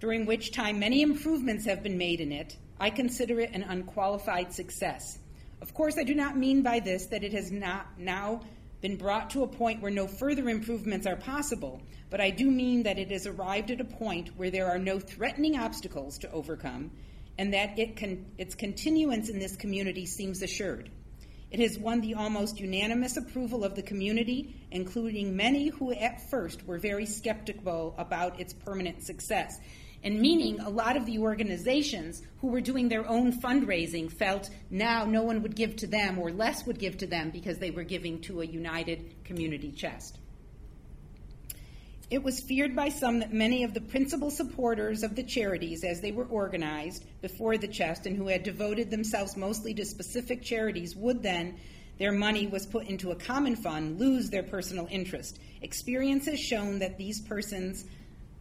during 0.00 0.26
which 0.26 0.52
time 0.52 0.78
many 0.78 1.02
improvements 1.02 1.66
have 1.66 1.82
been 1.82 1.98
made 1.98 2.20
in 2.20 2.32
it, 2.32 2.56
I 2.80 2.90
consider 2.90 3.40
it 3.40 3.50
an 3.52 3.62
unqualified 3.62 4.52
success. 4.52 5.18
Of 5.60 5.74
course, 5.74 5.96
I 5.98 6.02
do 6.02 6.14
not 6.14 6.36
mean 6.36 6.62
by 6.62 6.80
this 6.80 7.06
that 7.06 7.22
it 7.22 7.32
has 7.34 7.52
not 7.52 7.86
now 7.98 8.40
been 8.82 8.96
brought 8.96 9.30
to 9.30 9.44
a 9.44 9.48
point 9.48 9.80
where 9.80 9.90
no 9.90 10.06
further 10.06 10.48
improvements 10.48 11.06
are 11.06 11.16
possible, 11.16 11.80
but 12.10 12.20
I 12.20 12.30
do 12.30 12.50
mean 12.50 12.82
that 12.82 12.98
it 12.98 13.10
has 13.12 13.26
arrived 13.26 13.70
at 13.70 13.80
a 13.80 13.84
point 13.84 14.36
where 14.36 14.50
there 14.50 14.68
are 14.68 14.78
no 14.78 14.98
threatening 14.98 15.56
obstacles 15.56 16.18
to 16.18 16.30
overcome, 16.32 16.90
and 17.38 17.54
that 17.54 17.78
it 17.78 17.98
its 18.36 18.54
continuance 18.54 19.30
in 19.30 19.38
this 19.38 19.56
community 19.56 20.04
seems 20.04 20.42
assured. 20.42 20.90
It 21.50 21.60
has 21.60 21.78
won 21.78 22.00
the 22.00 22.14
almost 22.14 22.58
unanimous 22.58 23.16
approval 23.16 23.62
of 23.62 23.76
the 23.76 23.82
community, 23.82 24.56
including 24.70 25.36
many 25.36 25.68
who 25.68 25.92
at 25.92 26.28
first 26.30 26.66
were 26.66 26.78
very 26.78 27.06
skeptical 27.06 27.94
about 27.98 28.40
its 28.40 28.52
permanent 28.52 29.04
success. 29.04 29.60
And 30.04 30.20
meaning 30.20 30.58
a 30.60 30.68
lot 30.68 30.96
of 30.96 31.06
the 31.06 31.18
organizations 31.18 32.22
who 32.40 32.48
were 32.48 32.60
doing 32.60 32.88
their 32.88 33.08
own 33.08 33.32
fundraising 33.40 34.10
felt 34.10 34.50
now 34.68 35.04
no 35.04 35.22
one 35.22 35.42
would 35.42 35.54
give 35.54 35.76
to 35.76 35.86
them 35.86 36.18
or 36.18 36.32
less 36.32 36.66
would 36.66 36.78
give 36.78 36.98
to 36.98 37.06
them 37.06 37.30
because 37.30 37.58
they 37.58 37.70
were 37.70 37.84
giving 37.84 38.20
to 38.22 38.40
a 38.40 38.44
united 38.44 39.24
community 39.24 39.70
chest. 39.70 40.18
It 42.10 42.22
was 42.22 42.40
feared 42.40 42.76
by 42.76 42.90
some 42.90 43.20
that 43.20 43.32
many 43.32 43.64
of 43.64 43.72
the 43.72 43.80
principal 43.80 44.30
supporters 44.30 45.02
of 45.02 45.16
the 45.16 45.22
charities 45.22 45.82
as 45.82 46.02
they 46.02 46.12
were 46.12 46.26
organized 46.26 47.06
before 47.22 47.56
the 47.56 47.68
chest 47.68 48.04
and 48.04 48.14
who 48.14 48.26
had 48.26 48.42
devoted 48.42 48.90
themselves 48.90 49.34
mostly 49.34 49.72
to 49.72 49.84
specific 49.86 50.42
charities 50.42 50.94
would 50.94 51.22
then, 51.22 51.58
their 51.98 52.12
money 52.12 52.46
was 52.46 52.66
put 52.66 52.86
into 52.86 53.12
a 53.12 53.16
common 53.16 53.56
fund, 53.56 53.98
lose 53.98 54.28
their 54.28 54.42
personal 54.42 54.88
interest. 54.90 55.38
Experience 55.62 56.26
has 56.26 56.38
shown 56.38 56.80
that 56.80 56.98
these 56.98 57.22
persons 57.22 57.86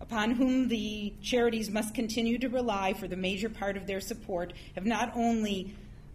upon 0.01 0.31
whom 0.31 0.67
the 0.67 1.13
charities 1.21 1.69
must 1.69 1.93
continue 1.93 2.37
to 2.39 2.49
rely 2.49 2.93
for 2.93 3.07
the 3.07 3.15
major 3.15 3.49
part 3.49 3.77
of 3.77 3.85
their 3.87 4.01
support 4.01 4.51
have 4.75 4.85
not 4.85 5.11
only 5.15 5.73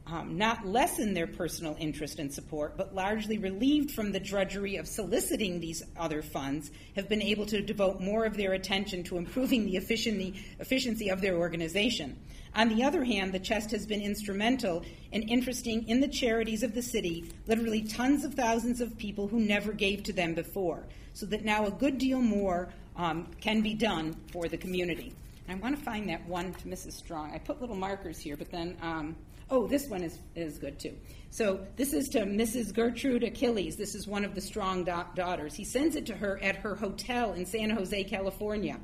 um, 0.08 0.38
not 0.38 0.66
lessened 0.66 1.16
their 1.16 1.26
personal 1.26 1.76
interest 1.80 2.18
and 2.18 2.32
support, 2.32 2.76
but 2.76 2.94
largely 2.94 3.38
relieved 3.38 3.90
from 3.90 4.12
the 4.12 4.20
drudgery 4.20 4.76
of 4.76 4.86
soliciting 4.86 5.58
these 5.58 5.82
other 5.96 6.22
funds, 6.22 6.70
have 6.94 7.08
been 7.08 7.22
able 7.22 7.44
to 7.46 7.60
devote 7.60 8.00
more 8.00 8.24
of 8.24 8.36
their 8.36 8.52
attention 8.52 9.02
to 9.04 9.18
improving 9.18 9.66
the 9.66 9.76
efficiency 9.76 11.08
of 11.08 11.20
their 11.20 11.34
organization. 11.34 12.16
On 12.54 12.68
the 12.68 12.84
other 12.84 13.04
hand, 13.04 13.32
the 13.32 13.40
chest 13.40 13.72
has 13.72 13.84
been 13.84 14.00
instrumental 14.00 14.84
in 15.10 15.22
interesting 15.22 15.88
in 15.88 16.00
the 16.00 16.08
charities 16.08 16.62
of 16.62 16.74
the 16.74 16.82
city 16.82 17.32
literally 17.46 17.82
tons 17.82 18.24
of 18.24 18.34
thousands 18.34 18.80
of 18.80 18.96
people 18.96 19.26
who 19.26 19.40
never 19.40 19.72
gave 19.72 20.04
to 20.04 20.12
them 20.12 20.34
before, 20.34 20.84
so 21.14 21.26
that 21.26 21.44
now 21.44 21.66
a 21.66 21.70
good 21.70 21.98
deal 21.98 22.22
more 22.22 22.68
um, 22.96 23.30
can 23.40 23.60
be 23.60 23.74
done 23.74 24.16
for 24.32 24.48
the 24.48 24.56
community. 24.56 25.14
I 25.48 25.54
want 25.54 25.78
to 25.78 25.84
find 25.84 26.08
that 26.08 26.26
one 26.26 26.52
to 26.54 26.68
Mrs. 26.68 26.92
Strong. 26.92 27.32
I 27.32 27.38
put 27.38 27.60
little 27.60 27.76
markers 27.76 28.18
here, 28.18 28.36
but 28.36 28.50
then 28.50 28.76
um, 28.82 29.16
Oh, 29.48 29.66
this 29.68 29.88
one 29.88 30.02
is, 30.02 30.18
is 30.34 30.58
good 30.58 30.78
too. 30.78 30.96
So 31.30 31.60
this 31.76 31.92
is 31.92 32.08
to 32.10 32.22
Mrs. 32.22 32.74
Gertrude 32.74 33.22
Achilles. 33.22 33.76
This 33.76 33.94
is 33.94 34.06
one 34.06 34.24
of 34.24 34.34
the 34.34 34.40
strong 34.40 34.82
da- 34.82 35.06
daughters. 35.14 35.54
He 35.54 35.64
sends 35.64 35.94
it 35.94 36.06
to 36.06 36.16
her 36.16 36.42
at 36.42 36.56
her 36.56 36.74
hotel 36.74 37.32
in 37.32 37.46
San 37.46 37.70
Jose, 37.70 38.04
California. 38.04 38.80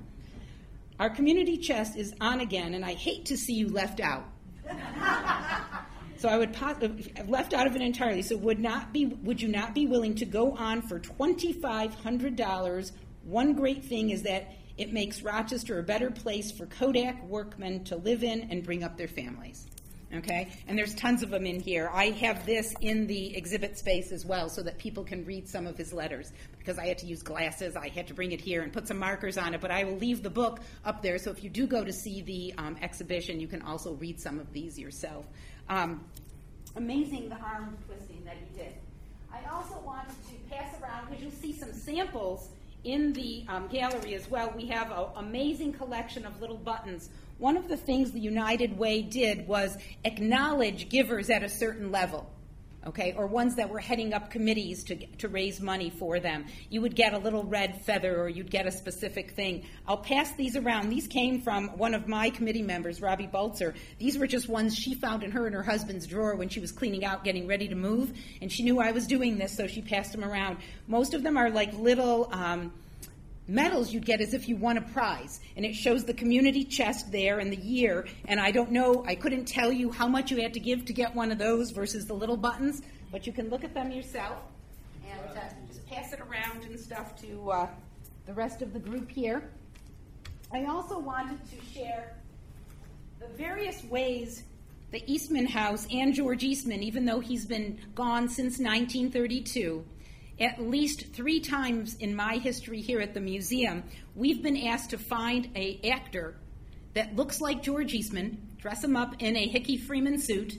Our 1.00 1.10
community 1.10 1.58
chest 1.58 1.96
is 1.96 2.14
on 2.20 2.40
again, 2.40 2.74
and 2.74 2.84
I 2.84 2.94
hate 2.94 3.26
to 3.26 3.36
see 3.36 3.54
you 3.54 3.70
left 3.70 3.98
out. 3.98 4.24
so 6.18 6.28
I 6.28 6.38
would 6.38 6.52
pos- 6.52 6.76
left 7.26 7.54
out 7.54 7.66
of 7.66 7.74
it 7.74 7.82
entirely. 7.82 8.22
So 8.22 8.36
would 8.36 8.60
not 8.60 8.92
be 8.92 9.06
would 9.06 9.42
you 9.42 9.48
not 9.48 9.74
be 9.74 9.88
willing 9.88 10.14
to 10.16 10.24
go 10.24 10.52
on 10.52 10.82
for 10.82 11.00
twenty 11.00 11.52
five 11.54 11.92
hundred 11.96 12.36
dollars? 12.36 12.92
One 13.24 13.54
great 13.54 13.84
thing 13.84 14.10
is 14.10 14.22
that 14.22 14.52
it 14.78 14.92
makes 14.92 15.22
Rochester 15.22 15.78
a 15.78 15.82
better 15.82 16.10
place 16.10 16.50
for 16.50 16.66
Kodak 16.66 17.22
workmen 17.26 17.84
to 17.84 17.96
live 17.96 18.24
in 18.24 18.48
and 18.50 18.64
bring 18.64 18.82
up 18.82 18.96
their 18.96 19.08
families. 19.08 19.66
Okay? 20.14 20.52
And 20.66 20.76
there's 20.78 20.94
tons 20.94 21.22
of 21.22 21.30
them 21.30 21.46
in 21.46 21.60
here. 21.60 21.88
I 21.92 22.10
have 22.10 22.44
this 22.44 22.74
in 22.80 23.06
the 23.06 23.34
exhibit 23.34 23.78
space 23.78 24.12
as 24.12 24.26
well 24.26 24.48
so 24.50 24.62
that 24.62 24.76
people 24.76 25.04
can 25.04 25.24
read 25.24 25.48
some 25.48 25.66
of 25.66 25.76
his 25.76 25.92
letters 25.92 26.32
because 26.58 26.78
I 26.78 26.86
had 26.86 26.98
to 26.98 27.06
use 27.06 27.22
glasses. 27.22 27.76
I 27.76 27.88
had 27.88 28.06
to 28.08 28.14
bring 28.14 28.32
it 28.32 28.40
here 28.40 28.62
and 28.62 28.72
put 28.72 28.88
some 28.88 28.98
markers 28.98 29.38
on 29.38 29.54
it, 29.54 29.60
but 29.60 29.70
I 29.70 29.84
will 29.84 29.96
leave 29.96 30.22
the 30.22 30.30
book 30.30 30.60
up 30.84 31.00
there 31.00 31.16
so 31.16 31.30
if 31.30 31.42
you 31.42 31.48
do 31.48 31.66
go 31.66 31.82
to 31.82 31.92
see 31.92 32.20
the 32.20 32.54
um, 32.58 32.76
exhibition, 32.82 33.40
you 33.40 33.48
can 33.48 33.62
also 33.62 33.94
read 33.94 34.20
some 34.20 34.38
of 34.38 34.52
these 34.52 34.78
yourself. 34.78 35.24
Um, 35.70 36.04
amazing 36.76 37.30
the 37.30 37.36
arm 37.36 37.76
twisting 37.86 38.22
that 38.24 38.36
he 38.36 38.58
did. 38.58 38.74
I 39.32 39.50
also 39.50 39.80
wanted 39.80 40.10
to 40.10 40.54
pass 40.54 40.78
around 40.82 41.08
because 41.08 41.22
you'll 41.22 41.32
see 41.32 41.52
some 41.52 41.72
samples 41.72 42.50
in 42.84 43.12
the 43.12 43.44
um, 43.48 43.68
gallery 43.68 44.14
as 44.14 44.30
well. 44.30 44.52
We 44.56 44.66
have 44.66 44.90
an 44.90 45.06
amazing 45.16 45.74
collection 45.74 46.26
of 46.26 46.40
little 46.40 46.56
buttons 46.56 47.10
one 47.42 47.56
of 47.56 47.66
the 47.66 47.76
things 47.76 48.12
the 48.12 48.20
United 48.20 48.78
Way 48.78 49.02
did 49.02 49.48
was 49.48 49.76
acknowledge 50.04 50.88
givers 50.88 51.28
at 51.28 51.42
a 51.42 51.48
certain 51.48 51.90
level. 51.90 52.30
Okay, 52.84 53.14
or 53.16 53.28
ones 53.28 53.54
that 53.56 53.70
were 53.70 53.78
heading 53.78 54.12
up 54.12 54.30
committees 54.30 54.82
to, 54.84 55.06
to 55.18 55.28
raise 55.28 55.60
money 55.60 55.88
for 55.88 56.18
them. 56.18 56.46
You 56.68 56.80
would 56.80 56.96
get 56.96 57.14
a 57.14 57.18
little 57.18 57.44
red 57.44 57.80
feather 57.82 58.20
or 58.20 58.28
you'd 58.28 58.50
get 58.50 58.66
a 58.66 58.72
specific 58.72 59.30
thing. 59.32 59.64
I'll 59.86 59.98
pass 59.98 60.32
these 60.32 60.56
around. 60.56 60.88
These 60.88 61.06
came 61.06 61.42
from 61.42 61.68
one 61.78 61.94
of 61.94 62.08
my 62.08 62.30
committee 62.30 62.62
members, 62.62 63.00
Robbie 63.00 63.28
Baltzer. 63.28 63.74
These 63.98 64.18
were 64.18 64.26
just 64.26 64.48
ones 64.48 64.76
she 64.76 64.94
found 64.94 65.22
in 65.22 65.30
her 65.30 65.46
and 65.46 65.54
her 65.54 65.62
husband's 65.62 66.08
drawer 66.08 66.34
when 66.34 66.48
she 66.48 66.58
was 66.58 66.72
cleaning 66.72 67.04
out, 67.04 67.22
getting 67.22 67.46
ready 67.46 67.68
to 67.68 67.76
move. 67.76 68.12
And 68.40 68.50
she 68.50 68.64
knew 68.64 68.80
I 68.80 68.90
was 68.90 69.06
doing 69.06 69.38
this, 69.38 69.56
so 69.56 69.68
she 69.68 69.80
passed 69.80 70.10
them 70.10 70.24
around. 70.24 70.58
Most 70.88 71.14
of 71.14 71.22
them 71.22 71.36
are 71.36 71.50
like 71.50 71.72
little. 71.74 72.28
Um, 72.32 72.72
medals 73.48 73.92
you'd 73.92 74.06
get 74.06 74.20
as 74.20 74.34
if 74.34 74.48
you 74.48 74.56
won 74.56 74.76
a 74.76 74.80
prize. 74.80 75.40
And 75.56 75.64
it 75.64 75.74
shows 75.74 76.04
the 76.04 76.14
community 76.14 76.64
chest 76.64 77.10
there 77.12 77.38
and 77.38 77.52
the 77.52 77.56
year. 77.56 78.06
And 78.26 78.40
I 78.40 78.50
don't 78.50 78.70
know, 78.70 79.04
I 79.06 79.14
couldn't 79.14 79.46
tell 79.46 79.72
you 79.72 79.90
how 79.90 80.06
much 80.06 80.30
you 80.30 80.40
had 80.42 80.54
to 80.54 80.60
give 80.60 80.84
to 80.86 80.92
get 80.92 81.14
one 81.14 81.32
of 81.32 81.38
those 81.38 81.70
versus 81.70 82.06
the 82.06 82.14
little 82.14 82.36
buttons, 82.36 82.82
but 83.10 83.26
you 83.26 83.32
can 83.32 83.48
look 83.50 83.64
at 83.64 83.74
them 83.74 83.90
yourself 83.90 84.38
and 85.08 85.38
uh, 85.38 85.42
just 85.68 85.86
pass 85.86 86.12
it 86.12 86.20
around 86.20 86.64
and 86.64 86.78
stuff 86.78 87.20
to 87.22 87.50
uh, 87.50 87.66
the 88.26 88.32
rest 88.32 88.62
of 88.62 88.72
the 88.72 88.78
group 88.78 89.10
here. 89.10 89.50
I 90.52 90.64
also 90.66 90.98
wanted 90.98 91.38
to 91.50 91.78
share 91.78 92.14
the 93.18 93.26
various 93.36 93.82
ways 93.84 94.44
the 94.92 95.02
Eastman 95.10 95.46
House 95.46 95.86
and 95.90 96.12
George 96.12 96.44
Eastman, 96.44 96.82
even 96.82 97.06
though 97.06 97.18
he's 97.18 97.46
been 97.46 97.78
gone 97.94 98.28
since 98.28 98.58
1932, 98.58 99.82
at 100.40 100.60
least 100.60 101.12
three 101.12 101.40
times 101.40 101.94
in 101.94 102.14
my 102.14 102.38
history 102.38 102.80
here 102.80 103.00
at 103.00 103.14
the 103.14 103.20
museum, 103.20 103.84
we've 104.14 104.42
been 104.42 104.56
asked 104.56 104.90
to 104.90 104.98
find 104.98 105.48
a 105.54 105.80
actor 105.90 106.36
that 106.94 107.16
looks 107.16 107.40
like 107.40 107.62
George 107.62 107.94
Eastman, 107.94 108.38
dress 108.58 108.84
him 108.84 108.96
up 108.96 109.14
in 109.20 109.36
a 109.36 109.48
Hickey 109.48 109.76
Freeman 109.76 110.18
suit, 110.18 110.54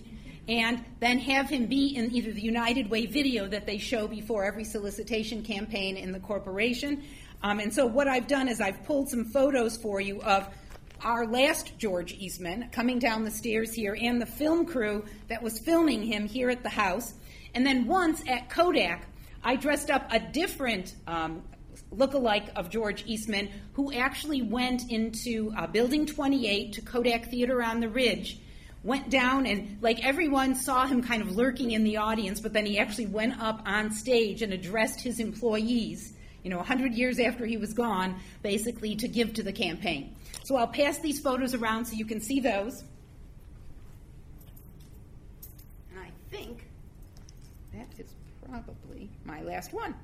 and 0.48 0.84
then 1.00 1.20
have 1.20 1.50
him 1.50 1.68
be 1.68 1.96
in 1.96 2.14
either 2.14 2.32
the 2.32 2.42
United 2.42 2.90
Way 2.90 3.06
video 3.06 3.48
that 3.48 3.66
they 3.66 3.78
show 3.78 4.08
before 4.08 4.44
every 4.44 4.64
solicitation 4.64 5.42
campaign 5.42 5.96
in 5.96 6.12
the 6.12 6.20
corporation. 6.20 7.04
Um, 7.42 7.60
and 7.60 7.74
so, 7.74 7.86
what 7.86 8.08
I've 8.08 8.28
done 8.28 8.48
is 8.48 8.60
I've 8.60 8.84
pulled 8.84 9.10
some 9.10 9.26
photos 9.26 9.78
for 9.78 10.02
you 10.02 10.22
of 10.22 10.48
our 11.02 11.28
last 11.28 11.78
George 11.78 12.14
Eastman 12.14 12.70
coming 12.72 13.00
down 13.00 13.26
the 13.26 13.32
stairs 13.32 13.74
here 13.74 13.98
and 14.00 14.22
the 14.22 14.26
film 14.26 14.66
crew 14.66 15.06
that 15.28 15.44
was 15.44 15.60
filming 15.60 16.04
him 16.04 16.28
here 16.28 16.50
at 16.50 16.64
the 16.64 16.70
house. 16.70 17.14
And 17.54 17.66
then 17.66 17.86
once 17.86 18.24
at 18.28 18.50
Kodak, 18.50 19.06
I 19.44 19.56
dressed 19.58 19.92
up 19.92 20.08
a 20.12 20.20
different 20.20 20.96
um, 21.06 21.44
look-alike 21.92 22.50
of 22.56 22.70
George 22.70 23.04
Eastman 23.06 23.50
who 23.74 23.92
actually 23.92 24.42
went 24.42 24.90
into 24.90 25.54
uh, 25.58 25.68
Building 25.68 26.06
28 26.06 26.74
to 26.74 26.82
Kodak 26.82 27.30
Theater 27.30 27.62
on 27.62 27.80
the 27.80 27.90
Ridge 27.90 28.40
went 28.84 29.10
down 29.10 29.46
and 29.46 29.78
like 29.82 30.04
everyone 30.06 30.56
saw 30.56 30.86
him 30.86 31.02
kind 31.02 31.22
of 31.22 31.36
lurking 31.36 31.72
in 31.72 31.84
the 31.84 31.98
audience 31.98 32.42
but 32.42 32.52
then 32.52 32.66
he 32.66 32.78
actually 32.78 33.06
went 33.06 33.40
up 33.42 33.62
on 33.66 33.92
stage 33.92 34.42
and 34.42 34.52
addressed 34.52 35.00
his 35.00 35.20
employees 35.20 36.14
you 36.44 36.50
know 36.50 36.58
100 36.58 36.94
years 36.94 37.18
after 37.20 37.46
he 37.46 37.56
was 37.56 37.74
gone 37.74 38.20
basically 38.42 38.96
to 38.96 39.08
give 39.08 39.34
to 39.34 39.44
the 39.44 39.54
campaign. 39.54 40.16
So 40.44 40.58
i'll 40.58 40.68
pass 40.68 41.00
these 41.00 41.22
photos 41.22 41.54
around 41.54 41.86
so 41.86 41.94
you 41.94 42.06
can 42.06 42.20
see 42.20 42.42
those 42.42 42.84
and 45.92 46.00
i 46.02 46.10
think 46.30 46.68
that 47.74 47.88
is 47.98 48.14
probably 48.50 49.10
my 49.34 49.42
last 49.42 49.74
one 49.74 49.96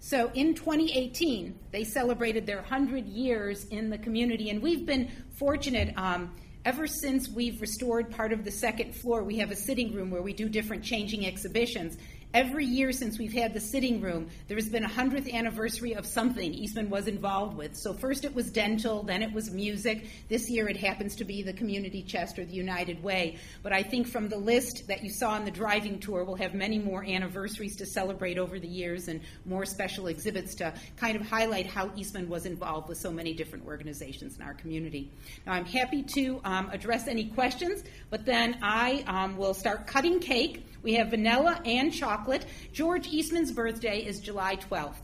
so 0.00 0.30
in 0.34 0.54
2018 0.54 1.58
they 1.72 1.82
celebrated 1.82 2.46
their 2.46 2.60
100 2.60 3.06
years 3.06 3.64
in 3.66 3.90
the 3.90 3.98
community 3.98 4.50
and 4.50 4.62
we've 4.62 4.86
been 4.86 5.10
fortunate 5.36 5.92
um, 5.96 6.32
Ever 6.64 6.86
since 6.86 7.30
we've 7.30 7.60
restored 7.62 8.10
part 8.10 8.30
of 8.30 8.44
the 8.44 8.50
second 8.50 8.94
floor, 8.94 9.22
we 9.22 9.38
have 9.38 9.50
a 9.50 9.56
sitting 9.56 9.94
room 9.94 10.10
where 10.10 10.20
we 10.20 10.34
do 10.34 10.50
different 10.50 10.84
changing 10.84 11.24
exhibitions. 11.26 11.96
Every 12.34 12.66
year 12.66 12.92
since 12.92 13.18
we've 13.18 13.32
had 13.32 13.54
the 13.54 13.60
sitting 13.60 14.02
room, 14.02 14.28
there 14.48 14.58
has 14.58 14.68
been 14.68 14.84
a 14.84 14.88
100th 14.88 15.32
anniversary 15.32 15.94
of 15.94 16.04
something 16.04 16.52
Eastman 16.52 16.90
was 16.90 17.08
involved 17.08 17.56
with. 17.56 17.74
So, 17.74 17.94
first 17.94 18.22
it 18.26 18.34
was 18.34 18.50
dental, 18.50 19.02
then 19.02 19.22
it 19.22 19.32
was 19.32 19.50
music. 19.50 20.04
This 20.28 20.50
year 20.50 20.68
it 20.68 20.76
happens 20.76 21.16
to 21.16 21.24
be 21.24 21.42
the 21.42 21.54
community 21.54 22.02
chest 22.02 22.38
or 22.38 22.44
the 22.44 22.52
United 22.52 23.02
Way. 23.02 23.38
But 23.62 23.72
I 23.72 23.82
think 23.82 24.08
from 24.08 24.28
the 24.28 24.36
list 24.36 24.88
that 24.88 25.02
you 25.02 25.08
saw 25.08 25.30
on 25.30 25.46
the 25.46 25.50
driving 25.50 26.00
tour, 26.00 26.22
we'll 26.22 26.36
have 26.36 26.52
many 26.52 26.78
more 26.78 27.02
anniversaries 27.02 27.76
to 27.76 27.86
celebrate 27.86 28.36
over 28.36 28.58
the 28.60 28.68
years 28.68 29.08
and 29.08 29.22
more 29.46 29.64
special 29.64 30.08
exhibits 30.08 30.54
to 30.56 30.74
kind 30.98 31.16
of 31.16 31.26
highlight 31.26 31.66
how 31.66 31.90
Eastman 31.96 32.28
was 32.28 32.44
involved 32.44 32.90
with 32.90 32.98
so 32.98 33.10
many 33.10 33.32
different 33.32 33.64
organizations 33.66 34.36
in 34.36 34.42
our 34.42 34.52
community. 34.52 35.10
Now, 35.46 35.54
I'm 35.54 35.64
happy 35.64 36.02
to 36.02 36.42
um, 36.44 36.68
address 36.72 37.08
any 37.08 37.24
questions, 37.24 37.84
but 38.10 38.26
then 38.26 38.58
I 38.60 39.02
um, 39.06 39.38
will 39.38 39.54
start 39.54 39.86
cutting 39.86 40.20
cake. 40.20 40.66
We 40.82 40.94
have 40.94 41.08
vanilla 41.08 41.60
and 41.64 41.92
chocolate. 41.92 42.46
George 42.72 43.08
Eastman's 43.08 43.52
birthday 43.52 44.04
is 44.04 44.20
July 44.20 44.56
12th. 44.56 44.94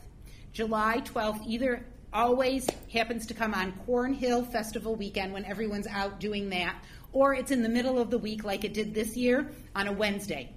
July 0.53 1.01
12th 1.01 1.45
either 1.45 1.85
always 2.13 2.65
happens 2.91 3.25
to 3.27 3.33
come 3.33 3.53
on 3.53 3.73
Cornhill 3.85 4.45
Festival 4.45 4.95
weekend 4.95 5.33
when 5.33 5.43
everyone's 5.43 5.87
out 5.87 6.19
doing 6.19 6.49
that, 6.49 6.75
or 7.11 7.33
it's 7.33 7.51
in 7.51 7.61
the 7.61 7.69
middle 7.69 7.99
of 7.99 8.09
the 8.09 8.17
week 8.17 8.45
like 8.45 8.63
it 8.63 8.73
did 8.73 8.93
this 8.93 9.17
year 9.17 9.51
on 9.75 9.87
a 9.87 9.91
Wednesday. 9.91 10.49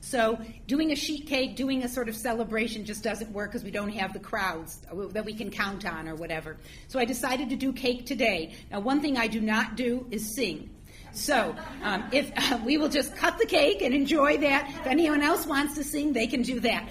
So, 0.00 0.38
doing 0.66 0.92
a 0.92 0.96
sheet 0.96 1.26
cake, 1.26 1.56
doing 1.56 1.82
a 1.82 1.88
sort 1.88 2.08
of 2.08 2.16
celebration 2.16 2.84
just 2.84 3.02
doesn't 3.02 3.30
work 3.32 3.50
because 3.50 3.64
we 3.64 3.70
don't 3.70 3.90
have 3.90 4.12
the 4.12 4.20
crowds 4.20 4.80
that 5.12 5.24
we 5.24 5.34
can 5.34 5.50
count 5.50 5.84
on 5.84 6.08
or 6.08 6.14
whatever. 6.14 6.56
So, 6.86 6.98
I 6.98 7.04
decided 7.04 7.50
to 7.50 7.56
do 7.56 7.72
cake 7.72 8.06
today. 8.06 8.54
Now, 8.70 8.80
one 8.80 9.00
thing 9.00 9.16
I 9.18 9.26
do 9.26 9.40
not 9.40 9.76
do 9.76 10.06
is 10.10 10.34
sing. 10.34 10.70
So, 11.12 11.54
um, 11.82 12.04
if 12.12 12.30
uh, 12.36 12.58
we 12.64 12.78
will 12.78 12.88
just 12.88 13.16
cut 13.16 13.38
the 13.38 13.46
cake 13.46 13.82
and 13.82 13.94
enjoy 13.94 14.36
that. 14.38 14.68
If 14.80 14.86
anyone 14.86 15.22
else 15.22 15.46
wants 15.46 15.74
to 15.76 15.84
sing, 15.84 16.12
they 16.12 16.26
can 16.26 16.42
do 16.42 16.60
that. 16.60 16.86